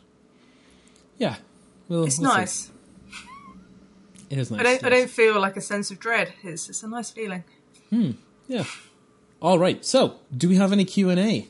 yeah, 1.19 1.37
well, 1.89 2.05
It's 2.05 2.19
we'll 2.19 2.31
see. 2.31 2.37
nice. 2.37 2.71
It 4.31 4.39
is 4.39 4.51
nice. 4.51 4.61
I 4.61 4.63
don't. 4.63 4.85
I 4.85 4.89
don't 4.91 5.11
feel 5.11 5.41
like 5.41 5.57
a 5.57 5.61
sense 5.63 5.91
of 5.91 5.99
dread. 5.99 6.35
It's 6.43 6.69
it's 6.69 6.83
a 6.83 6.89
nice 6.89 7.11
feeling. 7.11 7.45
Hmm, 7.91 8.11
yeah. 8.47 8.65
All 9.41 9.59
right. 9.59 9.83
So, 9.85 10.17
do 10.37 10.49
we 10.49 10.57
have 10.57 10.73
any 10.73 10.85
Q 10.85 11.09
and 11.11 11.19
A? 11.19 11.49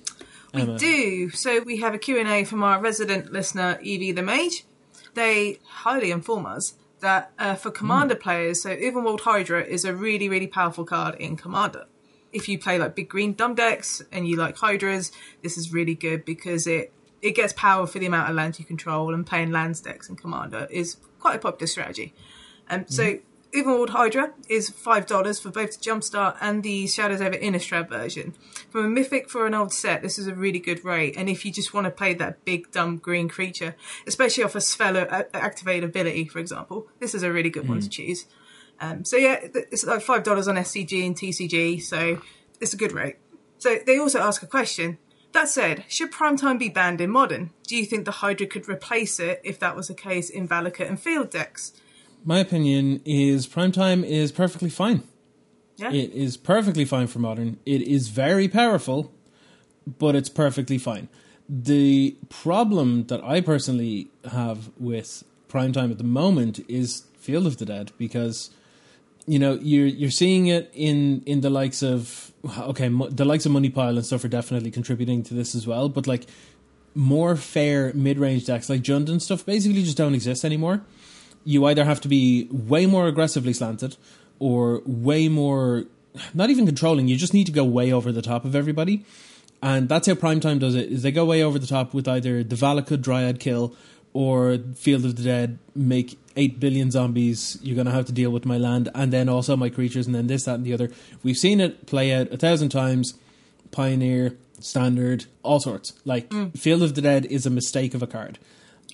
We 0.54 0.76
Do 0.76 1.30
so. 1.30 1.61
We 1.61 1.78
have 1.78 1.94
a 1.94 1.98
Q 1.98 2.18
and 2.18 2.28
A 2.28 2.44
from 2.44 2.62
our 2.62 2.80
resident 2.80 3.32
listener 3.32 3.78
Evie 3.82 4.12
the 4.12 4.22
Mage. 4.22 4.64
They 5.19 5.59
highly 5.85 6.12
inform 6.12 6.47
us 6.47 6.75
that 7.01 7.33
uh, 7.41 7.57
for 7.57 7.73
Commander 7.73 8.14
players, 8.14 8.62
so 8.62 8.71
Ulvenwald 8.77 9.23
Hydra 9.23 9.64
is 9.64 9.85
a 9.85 9.93
really 9.93 10.29
really 10.29 10.47
powerful 10.47 10.85
card 10.85 11.16
in 11.16 11.37
Commander. 11.37 11.87
If 12.33 12.49
you 12.49 12.57
play 12.57 12.79
like 12.79 12.95
big 12.95 13.09
green 13.09 13.33
dumb 13.33 13.57
decks 13.57 14.01
and 14.12 14.29
you 14.29 14.37
like 14.37 14.57
Hydras, 14.57 15.11
this 15.43 15.59
is 15.59 15.73
really 15.73 15.97
good 15.97 16.25
because 16.25 16.69
it 16.69 16.93
it 17.21 17.33
gets 17.35 17.53
power 17.53 17.85
for 17.89 17.99
the 17.99 18.07
amount 18.07 18.31
of 18.31 18.37
land 18.37 18.61
you 18.61 18.64
control, 18.64 19.12
and 19.12 19.27
playing 19.27 19.51
lands 19.51 19.81
decks 19.81 20.09
in 20.09 20.14
Commander 20.14 20.69
is 20.71 20.99
quite 21.19 21.35
a 21.35 21.41
popular 21.41 21.66
strategy. 21.66 22.14
Um, 22.71 22.85
so 22.87 23.19
Ulvenwald 23.55 23.90
Hydra 23.90 24.34
is 24.49 24.68
five 24.68 25.07
dollars 25.07 25.40
for 25.40 25.51
both 25.51 25.72
the 25.72 25.90
Jumpstart 25.90 26.36
and 26.40 26.62
the 26.62 26.86
Shadows 26.86 27.20
over 27.20 27.36
Innistrad 27.36 27.88
version. 27.88 28.34
From 28.70 28.84
a 28.84 28.88
mythic 28.88 29.30
for 29.30 29.46
an 29.46 29.55
old 29.55 29.72
set, 29.72 30.03
this 30.03 30.18
is 30.18 30.26
a 30.26 30.34
really 30.34 30.59
good 30.59 30.84
rate. 30.84 31.16
And 31.16 31.28
if 31.28 31.44
you 31.46 31.53
just 31.53 31.72
want 31.72 31.86
to 31.86 31.90
play 31.90 32.12
that 32.14 32.44
big 32.44 32.70
dumb 32.70 32.99
green 32.99 33.28
creature, 33.28 33.74
especially 34.07 34.44
off 34.44 34.55
a 34.55 34.59
Selvala 34.59 35.11
a- 35.11 35.36
activated 35.36 35.88
ability, 35.88 36.26
for 36.26 36.40
example, 36.40 36.88
this 37.01 37.14
is 37.14 37.22
a 37.22 37.32
really 37.32 37.51
good 37.51 37.68
one 37.68 37.80
to 37.80 37.88
choose. 37.88 38.26
Um, 38.80 39.05
so 39.05 39.16
yeah, 39.16 39.38
it's 39.42 39.84
like 39.84 40.03
five 40.03 40.22
dollars 40.24 40.46
on 40.46 40.57
SCG 40.57 41.07
and 41.07 41.16
TCG, 41.16 41.82
so 41.82 42.20
it's 42.61 42.74
a 42.74 42.76
good 42.76 42.92
rate. 42.92 43.16
So 43.57 43.78
they 43.84 43.99
also 43.99 44.20
ask 44.20 44.42
a 44.42 44.46
question. 44.46 44.99
That 45.32 45.49
said, 45.49 45.84
should 45.88 46.12
Primetime 46.12 46.59
be 46.59 46.68
banned 46.68 47.01
in 47.01 47.11
Modern? 47.11 47.51
Do 47.66 47.76
you 47.76 47.84
think 47.84 48.05
the 48.05 48.11
Hydra 48.11 48.46
could 48.46 48.68
replace 48.68 49.20
it 49.20 49.40
if 49.44 49.59
that 49.59 49.76
was 49.76 49.88
the 49.88 49.94
case 49.94 50.30
in 50.30 50.49
Valakut 50.49 50.88
and 50.88 50.99
Field 50.99 51.30
decks? 51.30 51.72
My 52.25 52.39
opinion 52.39 53.01
is 53.05 53.47
Primetime 53.47 54.05
is 54.05 54.33
perfectly 54.33 54.71
fine. 54.71 55.03
Yeah. 55.77 55.93
It 55.93 56.12
is 56.12 56.37
perfectly 56.37 56.85
fine 56.85 57.07
for 57.07 57.21
modern. 57.21 57.59
It 57.64 57.83
is 57.83 58.09
very 58.09 58.49
powerful, 58.49 59.12
but 59.87 60.16
it's 60.16 60.29
perfectly 60.29 60.79
fine. 60.79 61.09
The 61.49 62.16
problem 62.29 63.07
that 63.07 63.23
I 63.23 63.41
personally 63.41 64.09
have 64.31 64.71
with 64.79 65.25
Primetime 65.49 65.91
at 65.91 65.99
the 65.99 66.05
moment 66.05 66.61
is 66.69 67.05
Field 67.19 67.47
of 67.47 67.57
the 67.59 67.64
Dead 67.64 67.93
because 67.97 68.51
you 69.29 69.39
know, 69.39 69.59
you're 69.61 69.87
you're 69.87 70.11
seeing 70.11 70.47
it 70.47 70.71
in 70.73 71.23
in 71.27 71.43
the 71.43 71.51
likes 71.51 71.83
of 71.83 72.33
okay, 72.61 72.89
mo- 72.89 73.11
the 73.11 73.27
likes 73.27 73.45
of 73.45 73.53
Money 73.53 73.69
Pile 73.69 73.97
and 73.97 74.05
stuff 74.05 74.25
are 74.25 74.29
definitely 74.29 74.71
contributing 74.71 75.23
to 75.25 75.35
this 75.35 75.55
as 75.55 75.66
well. 75.66 75.91
But 75.91 76.07
like 76.07 76.27
more 76.95 77.37
fair 77.37 77.93
mid 77.95 78.19
range 78.19 78.47
decks 78.47 78.71
like 78.71 78.81
Jund 78.81 79.09
and 79.09 79.23
stuff 79.23 79.45
basically 79.45 79.83
just 79.83 79.99
don't 79.99 80.14
exist 80.14 80.45
anymore. 80.45 80.83
You 81.45 81.64
either 81.66 81.84
have 81.84 82.01
to 82.03 82.09
be 82.09 82.49
way 82.51 82.86
more 82.86 83.07
aggressively 83.07 83.53
slanted 83.53 83.97
or 84.39 84.82
way 84.84 85.28
more 85.28 85.84
not 86.34 86.51
even 86.51 86.66
controlling, 86.66 87.09
you 87.09 87.16
just 87.16 87.34
need 87.34 87.47
to 87.47 87.53
go 87.53 87.64
way 87.64 87.93
over 87.93 88.12
the 88.12 88.22
top 88.22 88.45
of 88.45 88.55
everybody. 88.55 89.05
And 89.62 89.89
that's 89.89 90.07
how 90.07 90.14
Primetime 90.14 90.61
does 90.61 90.74
it, 90.74 90.91
is 90.91 91.03
they 91.03 91.12
go 91.12 91.24
way 91.24 91.43
over 91.43 91.59
the 91.59 91.66
top 91.66 91.93
with 91.93 92.07
either 92.07 92.45
the 92.45 92.57
Valakut 92.57 93.01
Dryad 93.01 93.41
kill 93.41 93.74
or 94.12 94.59
Field 94.74 95.05
of 95.05 95.16
the 95.16 95.22
Dead, 95.22 95.59
make 95.74 96.18
8 96.36 96.61
billion 96.61 96.91
zombies, 96.91 97.59
you're 97.62 97.74
going 97.74 97.86
to 97.86 97.93
have 97.93 98.07
to 98.07 98.12
deal 98.12 98.30
with 98.30 98.47
my 98.47 98.57
land, 98.57 98.89
and 98.95 99.12
then 99.12 99.28
also 99.28 99.57
my 99.57 99.68
creatures, 99.68 100.07
and 100.07 100.14
then 100.14 100.28
this, 100.28 100.45
that, 100.45 100.55
and 100.55 100.64
the 100.64 100.72
other. 100.72 100.91
We've 101.22 101.36
seen 101.36 101.61
it 101.61 101.86
play 101.86 102.12
out 102.14 102.32
a 102.32 102.36
thousand 102.36 102.70
times. 102.70 103.14
Pioneer, 103.70 104.36
Standard, 104.61 105.26
all 105.43 105.61
sorts. 105.61 105.93
Like, 106.05 106.30
mm. 106.30 106.57
Field 106.59 106.82
of 106.82 106.95
the 106.95 107.03
Dead 107.03 107.26
is 107.26 107.45
a 107.45 107.51
mistake 107.51 107.95
of 107.95 108.03
a 108.03 108.07
card. 108.07 108.39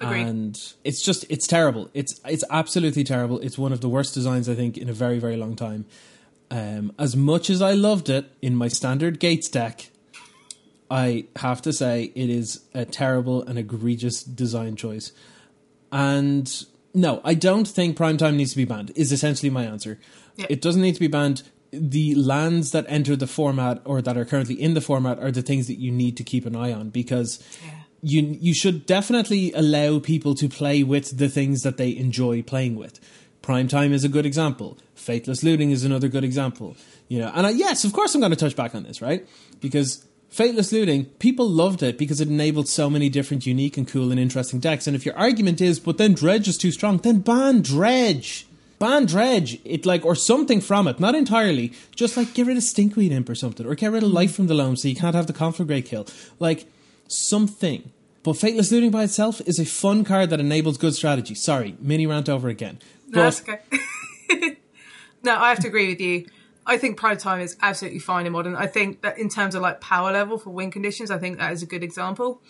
Agreed. 0.01 0.27
And 0.27 0.75
it's 0.83 1.03
just, 1.03 1.25
it's 1.29 1.47
terrible. 1.47 1.89
It's, 1.95 2.21
it's 2.25 2.45
absolutely 2.51 3.05
terrible. 3.05 3.39
It's 3.41 3.57
one 3.57 3.73
of 3.73 3.81
the 3.81 3.89
worst 3.89 4.15
designs, 4.15 4.49
I 4.49 4.55
think, 4.55 4.77
in 4.77 4.89
a 4.89 4.93
very, 4.93 5.19
very 5.19 5.37
long 5.37 5.55
time. 5.57 5.87
Um, 6.51 6.93
as 6.99 7.17
much 7.17 7.49
as 7.49 7.63
I 7.63 7.73
loved 7.73 8.09
it 8.09 8.27
in 8.43 8.55
my 8.57 8.69
standard 8.69 9.19
Gates 9.21 9.49
deck, 9.49 9.91
I 10.91 11.27
have 11.37 11.63
to 11.63 11.73
say 11.73 12.13
it 12.15 12.29
is 12.31 12.63
a 12.75 12.85
terrible 12.85 13.43
and 13.43 13.59
egregious 13.59 14.23
design 14.23 14.77
choice. 14.77 15.13
And 15.91 16.53
no, 16.93 17.21
I 17.25 17.35
don't 17.35 17.67
think 17.67 17.97
Primetime 17.97 18.37
needs 18.37 18.51
to 18.51 18.57
be 18.57 18.65
banned, 18.65 18.93
is 18.95 19.11
essentially 19.11 19.51
my 19.51 19.65
answer. 19.65 19.99
Yeah. 20.37 20.47
It 20.51 20.61
doesn't 20.61 20.83
need 20.83 20.95
to 20.95 21.01
be 21.01 21.09
banned. 21.09 21.43
The 21.73 22.15
lands 22.15 22.71
that 22.73 22.85
enter 22.89 23.17
the 23.17 23.27
format 23.27 23.81
or 23.85 24.03
that 24.03 24.17
are 24.17 24.25
currently 24.25 24.61
in 24.61 24.75
the 24.75 24.81
format 24.81 25.19
are 25.19 25.33
the 25.33 25.43
things 25.43 25.67
that 25.67 25.79
you 25.81 25.91
need 25.91 26.17
to 26.19 26.23
keep 26.23 26.47
an 26.47 26.55
eye 26.55 26.73
on 26.73 26.91
because 26.91 27.43
Yeah. 27.65 27.71
You 28.07 28.37
you 28.41 28.55
should 28.55 28.87
definitely 28.87 29.53
allow 29.53 29.99
people 29.99 30.35
to 30.35 30.49
play 30.49 30.83
with 30.83 31.17
the 31.17 31.29
things 31.29 31.63
that 31.63 31.79
they 31.79 31.97
enjoy 31.97 32.43
playing 32.43 32.77
with. 32.77 33.01
Primetime 33.43 33.93
is 33.93 34.05
a 34.05 34.09
good 34.09 34.27
example. 34.27 34.79
Faithless 34.95 35.43
looting 35.43 35.71
is 35.71 35.85
another 35.85 36.09
good 36.09 36.25
example. 36.25 36.77
You 37.09 37.21
know, 37.21 37.33
and 37.35 37.47
I, 37.47 37.51
yes, 37.51 37.85
of 37.85 37.93
course, 37.93 38.15
I'm 38.15 38.21
going 38.21 38.31
to 38.31 38.37
touch 38.37 38.57
back 38.57 38.75
on 38.75 38.83
this, 38.85 39.03
right? 39.03 39.27
Because 39.61 40.07
Faithless 40.35 40.73
looting, 40.73 41.05
people 41.21 41.49
loved 41.49 41.81
it 41.81 41.97
because 41.97 42.21
it 42.21 42.27
enabled 42.27 42.69
so 42.69 42.91
many 42.91 43.09
different, 43.09 43.47
unique, 43.47 43.77
and 43.77 43.87
cool 43.87 44.11
and 44.11 44.19
interesting 44.19 44.59
decks. 44.59 44.89
And 44.89 44.97
if 44.97 45.07
your 45.07 45.17
argument 45.17 45.61
is, 45.61 45.79
but 45.79 45.97
then 45.97 46.13
Dredge 46.13 46.49
is 46.49 46.57
too 46.57 46.73
strong, 46.73 46.97
then 46.99 47.21
ban 47.21 47.63
Dredge. 47.63 48.45
Ban 48.81 49.07
Dredge, 49.07 49.61
it 49.65 49.87
like 49.87 50.05
or 50.05 50.17
something 50.17 50.61
from 50.61 50.89
it, 50.89 50.99
not 50.99 51.15
entirely. 51.15 51.73
Just 51.95 52.17
like 52.17 52.35
get 52.35 52.47
rid 52.47 52.57
of 52.57 52.65
Stinkweed 52.65 53.13
Imp 53.13 53.29
or 53.29 53.37
something, 53.37 53.65
or 53.65 53.77
get 53.77 53.93
rid 53.93 54.03
of 54.03 54.11
Life 54.11 54.35
from 54.35 54.49
the 54.49 54.55
Loam 54.55 54.75
so 54.75 54.89
you 54.89 54.97
can't 54.97 55.15
have 55.15 55.29
the 55.29 55.33
Conflagrate 55.33 55.87
kill. 55.87 56.07
Like 56.41 56.67
something. 57.07 57.93
But 58.25 58.39
Faithless 58.39 58.73
Looting 58.73 58.91
by 58.91 59.05
itself 59.05 59.43
is 59.43 59.61
a 59.61 59.67
fun 59.67 60.03
card 60.03 60.31
that 60.31 60.41
enables 60.41 60.79
good 60.79 60.95
strategy. 60.95 61.35
Sorry, 61.35 61.77
mini 61.79 62.07
rant 62.07 62.29
over 62.29 62.49
again. 62.49 62.79
No, 63.09 63.23
that's 63.23 63.43
okay. 63.43 63.61
no, 65.23 65.37
I 65.37 65.51
have 65.51 65.61
to 65.61 65.69
agree 65.69 65.89
with 65.89 66.01
you. 66.01 66.27
I 66.67 66.79
think 66.79 66.97
Prime 66.97 67.19
Time 67.19 67.41
is 67.43 67.59
absolutely 67.61 67.99
fine 67.99 68.25
in 68.25 68.33
modern. 68.33 68.57
I 68.57 68.67
think 68.67 69.03
that 69.03 69.19
in 69.19 69.29
terms 69.29 69.55
of 69.55 69.61
like 69.61 69.83
power 69.83 70.11
level 70.11 70.39
for 70.39 70.49
win 70.49 70.71
conditions, 70.71 71.11
I 71.11 71.19
think 71.19 71.37
that 71.37 71.53
is 71.53 71.63
a 71.63 71.67
good 71.67 71.83
example. 71.83 72.41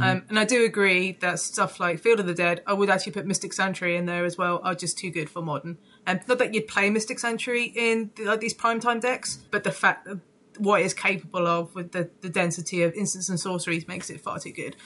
Um, 0.00 0.22
and 0.28 0.38
I 0.38 0.44
do 0.44 0.64
agree 0.64 1.12
that 1.20 1.40
stuff 1.40 1.80
like 1.80 1.98
Field 1.98 2.20
of 2.20 2.26
the 2.26 2.34
Dead, 2.34 2.62
I 2.68 2.72
would 2.72 2.88
actually 2.88 3.12
put 3.12 3.26
Mystic 3.26 3.52
Sanctuary 3.52 3.96
in 3.96 4.06
there 4.06 4.24
as 4.24 4.38
well, 4.38 4.60
are 4.62 4.76
just 4.76 4.96
too 4.98 5.10
good 5.10 5.28
for 5.28 5.42
modern. 5.42 5.78
And 6.06 6.20
not 6.28 6.38
that 6.38 6.54
you'd 6.54 6.68
play 6.68 6.90
Mystic 6.90 7.18
Sanctuary 7.18 7.72
in 7.74 8.10
the, 8.14 8.24
like 8.24 8.40
these 8.40 8.54
Prime 8.54 8.78
Time 8.78 9.00
decks, 9.00 9.44
but 9.50 9.64
the 9.64 9.72
fact 9.72 10.04
that 10.04 10.20
what 10.58 10.80
it's 10.80 10.94
capable 10.94 11.46
of 11.46 11.74
with 11.74 11.92
the, 11.92 12.10
the 12.20 12.28
density 12.28 12.82
of 12.82 12.94
instants 12.94 13.28
and 13.28 13.38
sorceries 13.38 13.88
makes 13.88 14.10
it 14.10 14.20
far 14.20 14.38
too 14.38 14.52
good. 14.52 14.76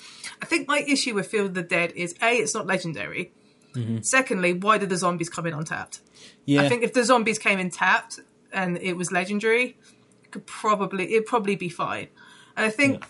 I 0.41 0.47
think 0.47 0.69
my 0.69 0.81
issue 0.81 1.15
with 1.15 1.27
Field 1.27 1.49
of 1.49 1.55
the 1.55 1.63
Dead 1.63 1.93
is 1.95 2.15
A, 2.23 2.37
it's 2.37 2.55
not 2.55 2.67
legendary. 2.67 3.33
Secondly, 4.01 4.55
why 4.55 4.79
did 4.79 4.89
the 4.89 4.97
zombies 4.97 5.29
come 5.29 5.47
in 5.47 5.55
untapped? 5.55 6.01
yeah, 6.45 6.63
I 6.63 6.69
think 6.69 6.83
if 6.83 6.93
the 6.95 7.05
zombies 7.05 7.39
came 7.39 7.61
in 7.61 7.71
tapped 7.71 8.19
and 8.53 8.77
it 8.79 8.95
was 8.95 9.13
legendary, 9.13 9.77
it 10.25 10.31
could 10.33 10.47
probably 10.47 11.15
it'd 11.15 11.27
probably 11.27 11.55
be 11.55 11.69
fine. 11.69 12.09
And 12.57 12.67
I 12.67 12.71
think 12.71 13.05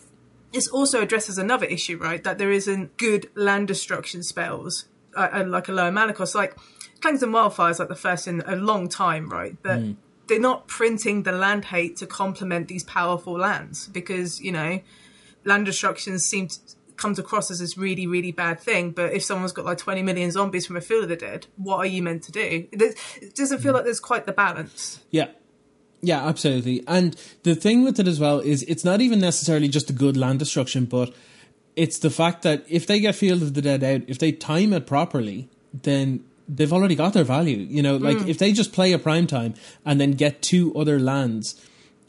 this 0.53 0.69
also 0.69 1.01
addresses 1.01 1.39
another 1.39 1.65
issue, 1.65 1.97
right? 1.97 2.23
That 2.23 2.37
there 2.37 2.51
isn't 2.51 2.97
good 2.99 3.31
land 3.35 3.69
destruction 3.69 4.23
spells, 4.23 4.87
uh, 5.17 5.29
uh, 5.33 5.45
like 5.47 5.69
a 5.69 5.73
lower 5.73 5.93
mana 5.93 6.13
cost. 6.13 6.35
Like 6.35 6.55
Clangers 7.01 7.23
and 7.23 7.33
Wildfires, 7.33 7.79
like 7.79 7.89
the 7.89 7.95
first 7.95 8.29
in 8.29 8.43
a 8.47 8.57
long 8.57 8.89
time, 8.89 9.31
right? 9.31 9.57
But 9.63 9.81
they're 10.29 10.39
not 10.39 10.69
printing 10.69 11.25
the 11.25 11.33
land 11.33 11.67
hate 11.67 11.97
to 11.97 12.07
complement 12.07 12.69
these 12.69 12.85
powerful 12.85 13.39
lands 13.39 13.89
because 13.89 14.41
you 14.41 14.53
know 14.53 14.81
land 15.45 15.67
destruction 15.67 16.19
seems 16.19 16.77
comes 16.97 17.19
across 17.19 17.51
as 17.51 17.61
this 17.61 17.79
really 17.79 18.07
really 18.07 18.33
bad 18.33 18.61
thing 18.61 18.91
but 18.91 19.13
if 19.13 19.23
someone's 19.23 19.53
got 19.53 19.65
like 19.65 19.79
20 19.79 20.03
million 20.03 20.31
zombies 20.31 20.67
from 20.67 20.77
a 20.77 20.81
field 20.81 21.05
of 21.05 21.09
the 21.09 21.17
dead 21.17 21.47
what 21.57 21.79
are 21.79 21.87
you 21.87 22.03
meant 22.03 22.23
to 22.23 22.33
do 22.33 22.41
it 22.41 22.69
it 23.21 23.35
doesn't 23.35 23.61
feel 23.61 23.73
like 23.73 23.85
there's 23.85 24.01
quite 24.01 24.27
the 24.27 24.33
balance 24.33 25.01
Yeah. 25.11 25.29
Yeah, 26.01 26.25
absolutely. 26.25 26.85
And 26.87 27.17
the 27.43 27.57
thing 27.57 27.83
with 27.83 27.99
it 27.99 28.07
as 28.07 28.21
well 28.21 28.39
is 28.39 28.63
it's 28.65 28.85
not 28.85 29.01
even 29.01 29.19
necessarily 29.19 29.67
just 29.67 29.91
a 29.91 29.93
good 29.93 30.17
land 30.17 30.39
destruction, 30.39 30.85
but 30.85 31.13
it's 31.75 31.99
the 31.99 32.11
fact 32.11 32.43
that 32.43 32.65
if 32.69 32.87
they 32.87 33.01
get 33.01 33.17
Field 33.17 33.43
of 33.43 33.55
the 33.55 33.63
Dead 33.63 33.83
out, 33.83 34.03
if 34.07 34.19
they 34.19 34.33
time 34.33 34.73
it 34.73 34.87
properly, 34.87 35.49
then 35.73 36.25
they've 36.49 36.73
already 36.73 36.95
got 36.95 37.13
their 37.13 37.25
value. 37.25 37.59
You 37.59 37.83
know, 37.83 37.97
like 37.97 38.19
mm. 38.19 38.29
if 38.29 38.39
they 38.39 38.53
just 38.53 38.73
play 38.73 38.93
a 38.93 38.99
prime 38.99 39.27
time 39.27 39.55
and 39.85 40.01
then 40.01 40.13
get 40.13 40.43
two 40.43 40.75
other 40.75 40.99
lands, 40.99 41.61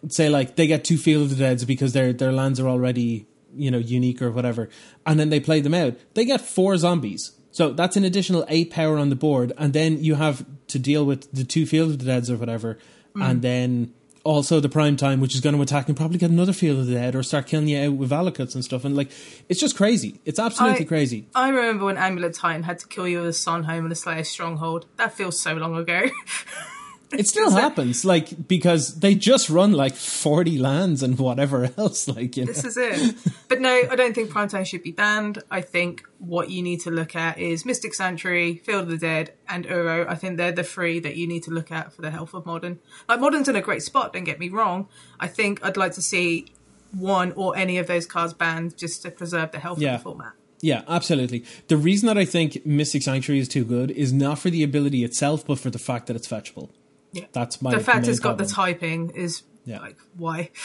say 0.08 0.30
like 0.30 0.56
they 0.56 0.68
get 0.68 0.84
two 0.84 0.98
Field 0.98 1.24
of 1.24 1.30
the 1.32 1.36
Deads 1.36 1.66
because 1.66 1.94
their 1.94 2.14
their 2.14 2.32
lands 2.32 2.60
are 2.60 2.68
already, 2.68 3.28
you 3.56 3.70
know, 3.70 3.78
unique 3.78 4.22
or 4.22 4.32
whatever, 4.32 4.70
and 5.06 5.20
then 5.20 5.30
they 5.30 5.40
play 5.40 5.62
them 5.62 5.74
out, 5.74 5.96
they 6.14 6.26
get 6.26 6.42
four 6.42 6.78
zombies. 6.78 7.34
So 7.52 7.72
that's 7.72 7.98
an 7.98 8.04
additional 8.04 8.46
eight 8.48 8.70
power 8.70 8.98
on 8.98 9.10
the 9.10 9.16
board, 9.16 9.54
and 9.58 9.74
then 9.74 10.04
you 10.04 10.16
have 10.16 10.46
to 10.68 10.80
deal 10.80 11.06
with 11.06 11.32
the 11.32 11.44
two 11.44 11.66
Field 11.66 11.92
of 11.92 12.00
the 12.00 12.06
Deads 12.06 12.30
or 12.30 12.38
whatever, 12.38 12.78
and 13.16 13.40
mm. 13.40 13.42
then 13.42 13.94
also 14.24 14.60
the 14.60 14.70
prime 14.70 14.96
time, 14.96 15.20
which 15.20 15.36
is 15.36 15.42
going 15.42 15.56
to 15.56 15.62
attack 15.62 15.88
and 15.88 15.98
probably 15.98 16.18
get 16.18 16.30
another 16.32 16.54
Field 16.54 16.80
of 16.80 16.88
the 16.88 16.94
Dead 16.94 17.16
or 17.16 17.24
start 17.24 17.48
killing 17.48 17.68
you 17.68 17.80
out 17.80 17.94
with 17.94 18.10
Valakuts 18.10 18.56
and 18.56 18.64
stuff. 18.64 18.86
And 18.86 18.96
like, 18.96 19.12
it's 19.48 19.60
just 19.60 19.76
crazy. 19.76 20.20
It's 20.26 20.40
absolutely 20.40 20.86
I- 20.86 20.88
crazy. 20.88 21.28
i 21.36 21.50
remember 21.50 21.86
when 21.86 21.98
amulet 21.98 22.34
Titan 22.34 22.64
had 22.64 22.80
to 22.80 22.88
kill 22.88 23.08
you 23.08 23.22
with 23.22 23.48
a 23.48 23.52
home 23.52 23.86
and 23.86 23.92
a 23.92 23.96
slayer 23.96 24.24
stronghold 24.24 24.86
that 24.98 25.14
feels 25.14 25.40
so 25.40 25.54
long 25.54 25.76
ago 25.76 26.10
It 27.12 27.28
still 27.28 27.50
happens, 27.52 28.06
like 28.06 28.48
because 28.48 29.00
they 29.00 29.16
just 29.16 29.50
run 29.50 29.72
like 29.72 29.96
forty 29.96 30.60
lands 30.60 31.02
and 31.02 31.18
whatever 31.18 31.70
else. 31.78 32.08
Like, 32.08 32.38
you 32.38 32.46
know. 32.46 32.52
this 32.52 32.64
is 32.64 32.78
it 32.78 33.16
but 33.48 33.60
no 33.62 33.82
i 33.90 33.96
don't 33.96 34.14
think 34.14 34.30
primetime 34.30 34.64
should 34.66 34.84
be 34.84 34.92
banned 34.92 35.42
i 35.50 35.60
think 35.60 36.04
what 36.20 36.52
you 36.52 36.62
need 36.62 36.82
to 36.82 36.92
look 36.92 37.16
at 37.16 37.40
is 37.40 37.66
mystic 37.66 37.94
sanctuary 37.96 38.58
field 38.58 38.84
of 38.84 38.90
the 38.90 38.98
dead 38.98 39.34
and 39.48 39.66
uro 39.66 40.08
i 40.08 40.14
think 40.14 40.38
they're 40.38 40.52
the 40.52 40.64
three 40.64 41.00
that 41.00 41.16
you 41.16 41.28
need 41.28 41.42
to 41.44 41.52
look 41.52 41.72
at 41.72 41.92
for 41.92 42.04
the 42.04 42.12
health 42.12 42.34
of 42.36 42.46
modern 42.46 42.78
like 43.08 43.20
modern's 43.20 43.48
in 43.48 43.56
a 43.56 43.62
great 43.62 43.82
spot 43.82 44.14
don't 44.14 44.24
get 44.24 44.38
me 44.40 44.50
wrong 44.50 44.88
i 45.20 45.28
think 45.28 45.60
i'd 45.66 45.78
like 45.78 45.94
to 45.94 46.02
see 46.02 46.46
one 46.92 47.32
or 47.34 47.58
any 47.58 47.78
of 47.80 47.88
those 47.88 48.06
cards 48.06 48.34
banned 48.34 48.78
just 48.78 49.02
to 49.02 49.10
preserve 49.10 49.52
the 49.52 49.60
health 49.60 49.80
Yeah. 49.80 49.96
of 49.96 50.00
the 50.02 50.04
format 50.04 50.34
Yeah, 50.62 50.82
absolutely. 50.88 51.44
The 51.70 51.78
reason 51.78 52.08
that 52.08 52.18
I 52.18 52.26
think 52.26 52.66
Mystic 52.66 53.02
Sanctuary 53.04 53.40
is 53.40 53.48
too 53.48 53.64
good 53.64 53.92
is 53.92 54.12
not 54.12 54.40
for 54.40 54.50
the 54.50 54.62
ability 54.62 55.06
itself, 55.06 55.46
but 55.48 55.58
for 55.58 55.70
the 55.70 55.80
fact 55.80 56.08
that 56.08 56.18
it's 56.18 56.28
fetchable. 56.28 56.68
Yeah 57.12 57.26
That's 57.32 57.62
my 57.62 57.72
the 57.76 57.80
fact 57.80 58.08
it's 58.08 58.20
got 58.20 58.38
the 58.38 58.46
typing 58.46 59.12
is 59.12 59.44
Yeah. 59.66 59.80
like 59.80 59.98
why 60.18 60.50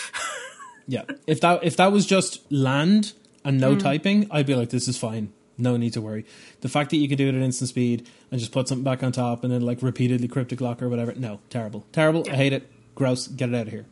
Yeah, 0.87 1.05
if 1.27 1.41
that 1.41 1.65
if 1.65 1.77
that 1.79 1.93
was 1.93 2.05
just 2.05 2.41
land 2.53 3.15
and 3.43 3.59
no 3.59 3.75
typing, 3.75 4.27
I'd 4.31 4.45
be 4.47 4.55
like, 4.55 4.69
this 4.69 4.87
is 4.87 4.99
fine. 4.99 5.33
No 5.57 5.79
need 5.79 5.95
to 5.95 6.03
worry. 6.03 6.27
The 6.61 6.69
fact 6.69 6.91
that 6.91 6.97
you 6.99 7.09
can 7.09 7.17
do 7.17 7.27
it 7.29 7.35
at 7.35 7.41
instant 7.41 7.71
speed 7.71 8.07
and 8.31 8.39
just 8.39 8.53
put 8.53 8.69
something 8.69 8.85
back 8.85 9.03
on 9.03 9.11
top 9.13 9.45
and 9.45 9.53
then 9.53 9.63
like 9.63 9.81
repeatedly 9.81 10.29
cryptic 10.29 10.61
lock 10.61 10.83
or 10.83 10.91
whatever, 10.91 11.15
no, 11.15 11.41
terrible, 11.49 11.87
terrible. 11.93 12.25
I 12.31 12.35
hate 12.37 12.53
it. 12.53 12.69
Gross. 12.95 13.29
Get 13.29 13.49
it 13.49 13.55
out 13.55 13.67
of 13.67 13.73
here. 13.73 13.87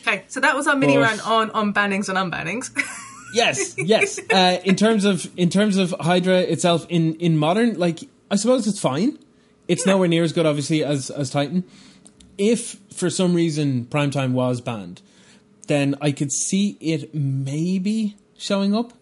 okay 0.00 0.24
so 0.26 0.40
that 0.40 0.56
was 0.56 0.66
our 0.66 0.74
mini 0.76 0.94
But- 0.96 1.02
rant 1.02 1.26
on 1.26 1.50
on 1.52 1.72
bannings 1.72 2.08
and 2.08 2.18
unbannings 2.18 2.70
Yes, 3.34 3.74
yes. 3.78 4.18
Uh, 4.30 4.60
in 4.64 4.74
terms 4.76 5.04
of 5.04 5.28
in 5.36 5.50
terms 5.50 5.76
of 5.76 5.94
Hydra 6.00 6.38
itself, 6.40 6.86
in 6.88 7.14
in 7.16 7.36
modern, 7.36 7.78
like 7.78 8.00
I 8.30 8.36
suppose 8.36 8.66
it's 8.68 8.78
fine. 8.80 9.18
It's 9.68 9.86
nowhere 9.86 10.08
near 10.08 10.22
as 10.24 10.32
good, 10.32 10.46
obviously, 10.46 10.84
as 10.84 11.10
as 11.10 11.30
Titan. 11.30 11.64
If 12.36 12.78
for 12.92 13.10
some 13.10 13.34
reason 13.34 13.86
Primetime 13.86 14.32
was 14.32 14.60
banned, 14.60 15.00
then 15.68 15.94
I 16.00 16.12
could 16.12 16.32
see 16.32 16.76
it 16.80 17.14
maybe 17.14 18.16
showing 18.36 18.74
up. 18.74 18.92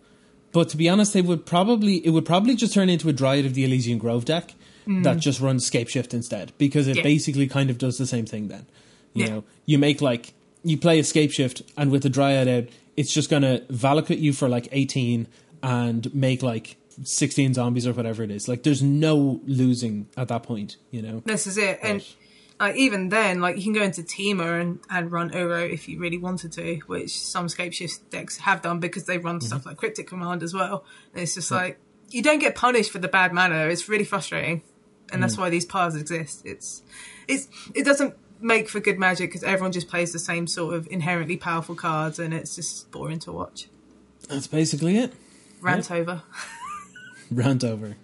But 0.52 0.68
to 0.68 0.76
be 0.76 0.88
honest, 0.88 1.14
they 1.14 1.22
would 1.22 1.46
probably 1.46 1.96
it 2.06 2.10
would 2.10 2.26
probably 2.26 2.54
just 2.54 2.74
turn 2.74 2.88
into 2.90 3.08
a 3.08 3.12
Dryad 3.12 3.46
of 3.46 3.54
the 3.54 3.64
Ilysian 3.66 3.98
Grove 3.98 4.24
deck 4.24 4.54
mm. 4.86 5.02
that 5.02 5.18
just 5.18 5.40
runs 5.40 5.66
Scape 5.66 5.88
Shift 5.88 6.12
instead, 6.12 6.52
because 6.58 6.86
it 6.86 6.98
Yeah. 6.98 7.02
basically 7.02 7.46
kind 7.46 7.70
of 7.70 7.78
does 7.78 7.96
the 7.96 8.06
same 8.06 8.26
thing. 8.26 8.48
Then, 8.48 8.66
you 9.14 9.24
Yeah. 9.24 9.30
know, 9.30 9.44
you 9.66 9.78
make 9.78 10.00
like 10.02 10.34
you 10.62 10.76
play 10.76 10.98
Escape 10.98 11.32
Shift, 11.32 11.62
and 11.76 11.90
with 11.90 12.02
the 12.02 12.10
Dryad 12.10 12.46
out, 12.46 12.64
it's 12.96 13.12
just 13.12 13.30
gonna 13.30 13.62
Valakut 13.70 14.20
you 14.20 14.32
for 14.32 14.48
like 14.48 14.68
eighteen 14.72 15.26
and 15.62 16.14
make 16.14 16.42
like 16.42 16.76
sixteen 17.04 17.54
zombies 17.54 17.86
or 17.86 17.92
whatever 17.92 18.22
it 18.22 18.30
is. 18.30 18.48
Like, 18.48 18.62
there's 18.62 18.82
no 18.82 19.40
losing 19.44 20.08
at 20.16 20.28
that 20.28 20.42
point. 20.42 20.76
You 20.90 21.02
know, 21.02 21.22
This 21.24 21.46
is 21.46 21.58
it. 21.58 21.78
And 21.82 22.04
like 22.62 22.76
even 22.76 23.08
then, 23.08 23.40
like 23.40 23.56
you 23.56 23.64
can 23.64 23.72
go 23.72 23.82
into 23.82 24.02
Temur 24.02 24.60
and, 24.60 24.78
and 24.88 25.10
run 25.10 25.30
Uro 25.30 25.68
if 25.68 25.88
you 25.88 25.98
really 25.98 26.18
wanted 26.18 26.52
to, 26.52 26.76
which 26.86 27.18
some 27.18 27.48
Scapeshift 27.48 28.10
decks 28.10 28.38
have 28.38 28.62
done 28.62 28.78
because 28.78 29.04
they 29.06 29.18
run 29.18 29.38
mm-hmm. 29.38 29.46
stuff 29.46 29.66
like 29.66 29.76
Cryptic 29.76 30.06
Command 30.06 30.44
as 30.44 30.54
well. 30.54 30.84
And 31.12 31.22
it's 31.22 31.34
just 31.34 31.50
yeah. 31.50 31.56
like 31.56 31.80
you 32.10 32.22
don't 32.22 32.38
get 32.38 32.54
punished 32.54 32.92
for 32.92 33.00
the 33.00 33.08
bad 33.08 33.32
mana. 33.32 33.66
It's 33.66 33.88
really 33.88 34.04
frustrating, 34.04 34.62
and 35.10 35.18
mm. 35.18 35.20
that's 35.22 35.36
why 35.36 35.50
these 35.50 35.64
paths 35.64 35.96
exist. 35.96 36.42
It's 36.44 36.82
it's 37.26 37.48
it 37.74 37.84
doesn't 37.84 38.14
make 38.40 38.68
for 38.68 38.78
good 38.78 38.98
magic 38.98 39.30
because 39.30 39.42
everyone 39.42 39.72
just 39.72 39.88
plays 39.88 40.12
the 40.12 40.18
same 40.20 40.46
sort 40.46 40.74
of 40.74 40.86
inherently 40.88 41.36
powerful 41.36 41.74
cards, 41.74 42.20
and 42.20 42.32
it's 42.32 42.54
just 42.54 42.90
boring 42.92 43.18
to 43.20 43.32
watch. 43.32 43.68
That's 44.28 44.46
basically 44.46 44.98
it. 44.98 45.12
Rant 45.60 45.90
over. 45.90 46.22
Rant 47.34 47.64
over. 47.64 47.96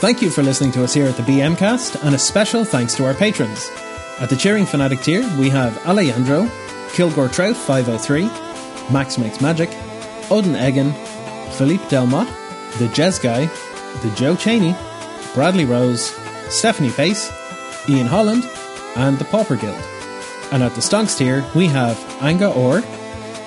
Thank 0.00 0.20
you 0.20 0.30
for 0.30 0.42
listening 0.42 0.72
to 0.72 0.82
us 0.82 0.94
here 0.94 1.06
at 1.06 1.16
the 1.16 1.22
BM 1.22 1.56
Cast, 1.56 1.96
and 2.02 2.14
a 2.14 2.18
special 2.18 2.64
thanks 2.64 2.94
to 2.96 3.04
our 3.04 3.14
patrons. 3.14 3.70
At 4.18 4.30
the 4.30 4.36
Cheering 4.36 4.66
Fanatic 4.66 5.00
tier, 5.00 5.20
we 5.38 5.48
have 5.50 5.86
Alejandro, 5.86 6.50
Kilgore 6.92 7.28
Trout 7.28 7.56
503, 7.56 8.24
Max 8.92 9.18
Makes 9.18 9.40
Magic, 9.40 9.70
Odin 10.30 10.56
Egan, 10.56 10.92
Philippe 11.52 11.84
Delmott, 11.84 12.26
The 12.78 12.86
Jez 12.88 13.22
Guy, 13.22 13.46
The 14.02 14.14
Joe 14.16 14.34
Cheney, 14.34 14.74
Bradley 15.34 15.64
Rose, 15.64 16.14
Stephanie 16.48 16.90
Pace, 16.90 17.30
Ian 17.88 18.06
Holland, 18.06 18.44
and 18.96 19.18
the 19.18 19.24
Pauper 19.24 19.56
Guild. 19.56 19.82
And 20.52 20.62
at 20.62 20.74
the 20.74 20.80
Stonks 20.80 21.16
tier, 21.16 21.44
we 21.54 21.66
have 21.68 21.98
Anga 22.22 22.52
Orr, 22.52 22.82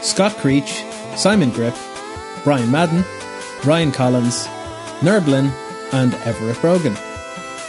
Scott 0.02 0.34
Creech, 0.38 0.84
Simon 1.16 1.52
Grip, 1.52 1.76
Brian 2.44 2.72
Madden, 2.72 3.04
Ryan 3.64 3.92
Collins, 3.92 4.48
Nerblin, 5.02 5.52
and 5.94 6.14
Everett 6.26 6.60
Brogan. 6.62 6.96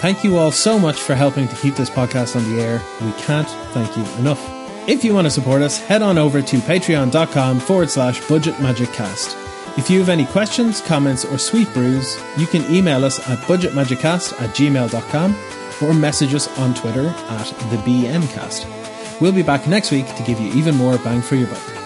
Thank 0.00 0.24
you 0.24 0.36
all 0.36 0.50
so 0.50 0.78
much 0.78 1.00
for 1.00 1.14
helping 1.14 1.48
to 1.48 1.56
keep 1.56 1.74
this 1.74 1.90
podcast 1.90 2.36
on 2.36 2.44
the 2.50 2.60
air. 2.62 2.82
We 3.00 3.12
can't 3.12 3.48
thank 3.72 3.96
you 3.96 4.04
enough. 4.18 4.42
If 4.88 5.04
you 5.04 5.14
want 5.14 5.26
to 5.26 5.30
support 5.30 5.62
us, 5.62 5.80
head 5.80 6.02
on 6.02 6.16
over 6.18 6.40
to 6.42 6.56
patreon.com 6.58 7.60
forward 7.60 7.90
slash 7.90 8.26
budget 8.28 8.60
magic 8.60 8.92
cast. 8.92 9.36
If 9.76 9.90
you 9.90 9.98
have 9.98 10.08
any 10.08 10.24
questions, 10.24 10.80
comments, 10.80 11.24
or 11.24 11.38
sweet 11.38 11.72
brews, 11.74 12.18
you 12.38 12.46
can 12.46 12.64
email 12.74 13.04
us 13.04 13.18
at 13.28 13.38
budgetmagiccast 13.40 14.40
at 14.40 14.50
gmail.com 14.50 15.36
or 15.82 15.94
message 15.94 16.34
us 16.34 16.48
on 16.58 16.74
Twitter 16.74 17.08
at 17.08 17.46
the 17.70 17.76
BMcast. 17.84 19.20
We'll 19.20 19.32
be 19.32 19.42
back 19.42 19.66
next 19.66 19.90
week 19.90 20.06
to 20.16 20.22
give 20.22 20.40
you 20.40 20.52
even 20.54 20.76
more 20.76 20.96
bang 20.98 21.20
for 21.20 21.36
your 21.36 21.48
buck. 21.48 21.85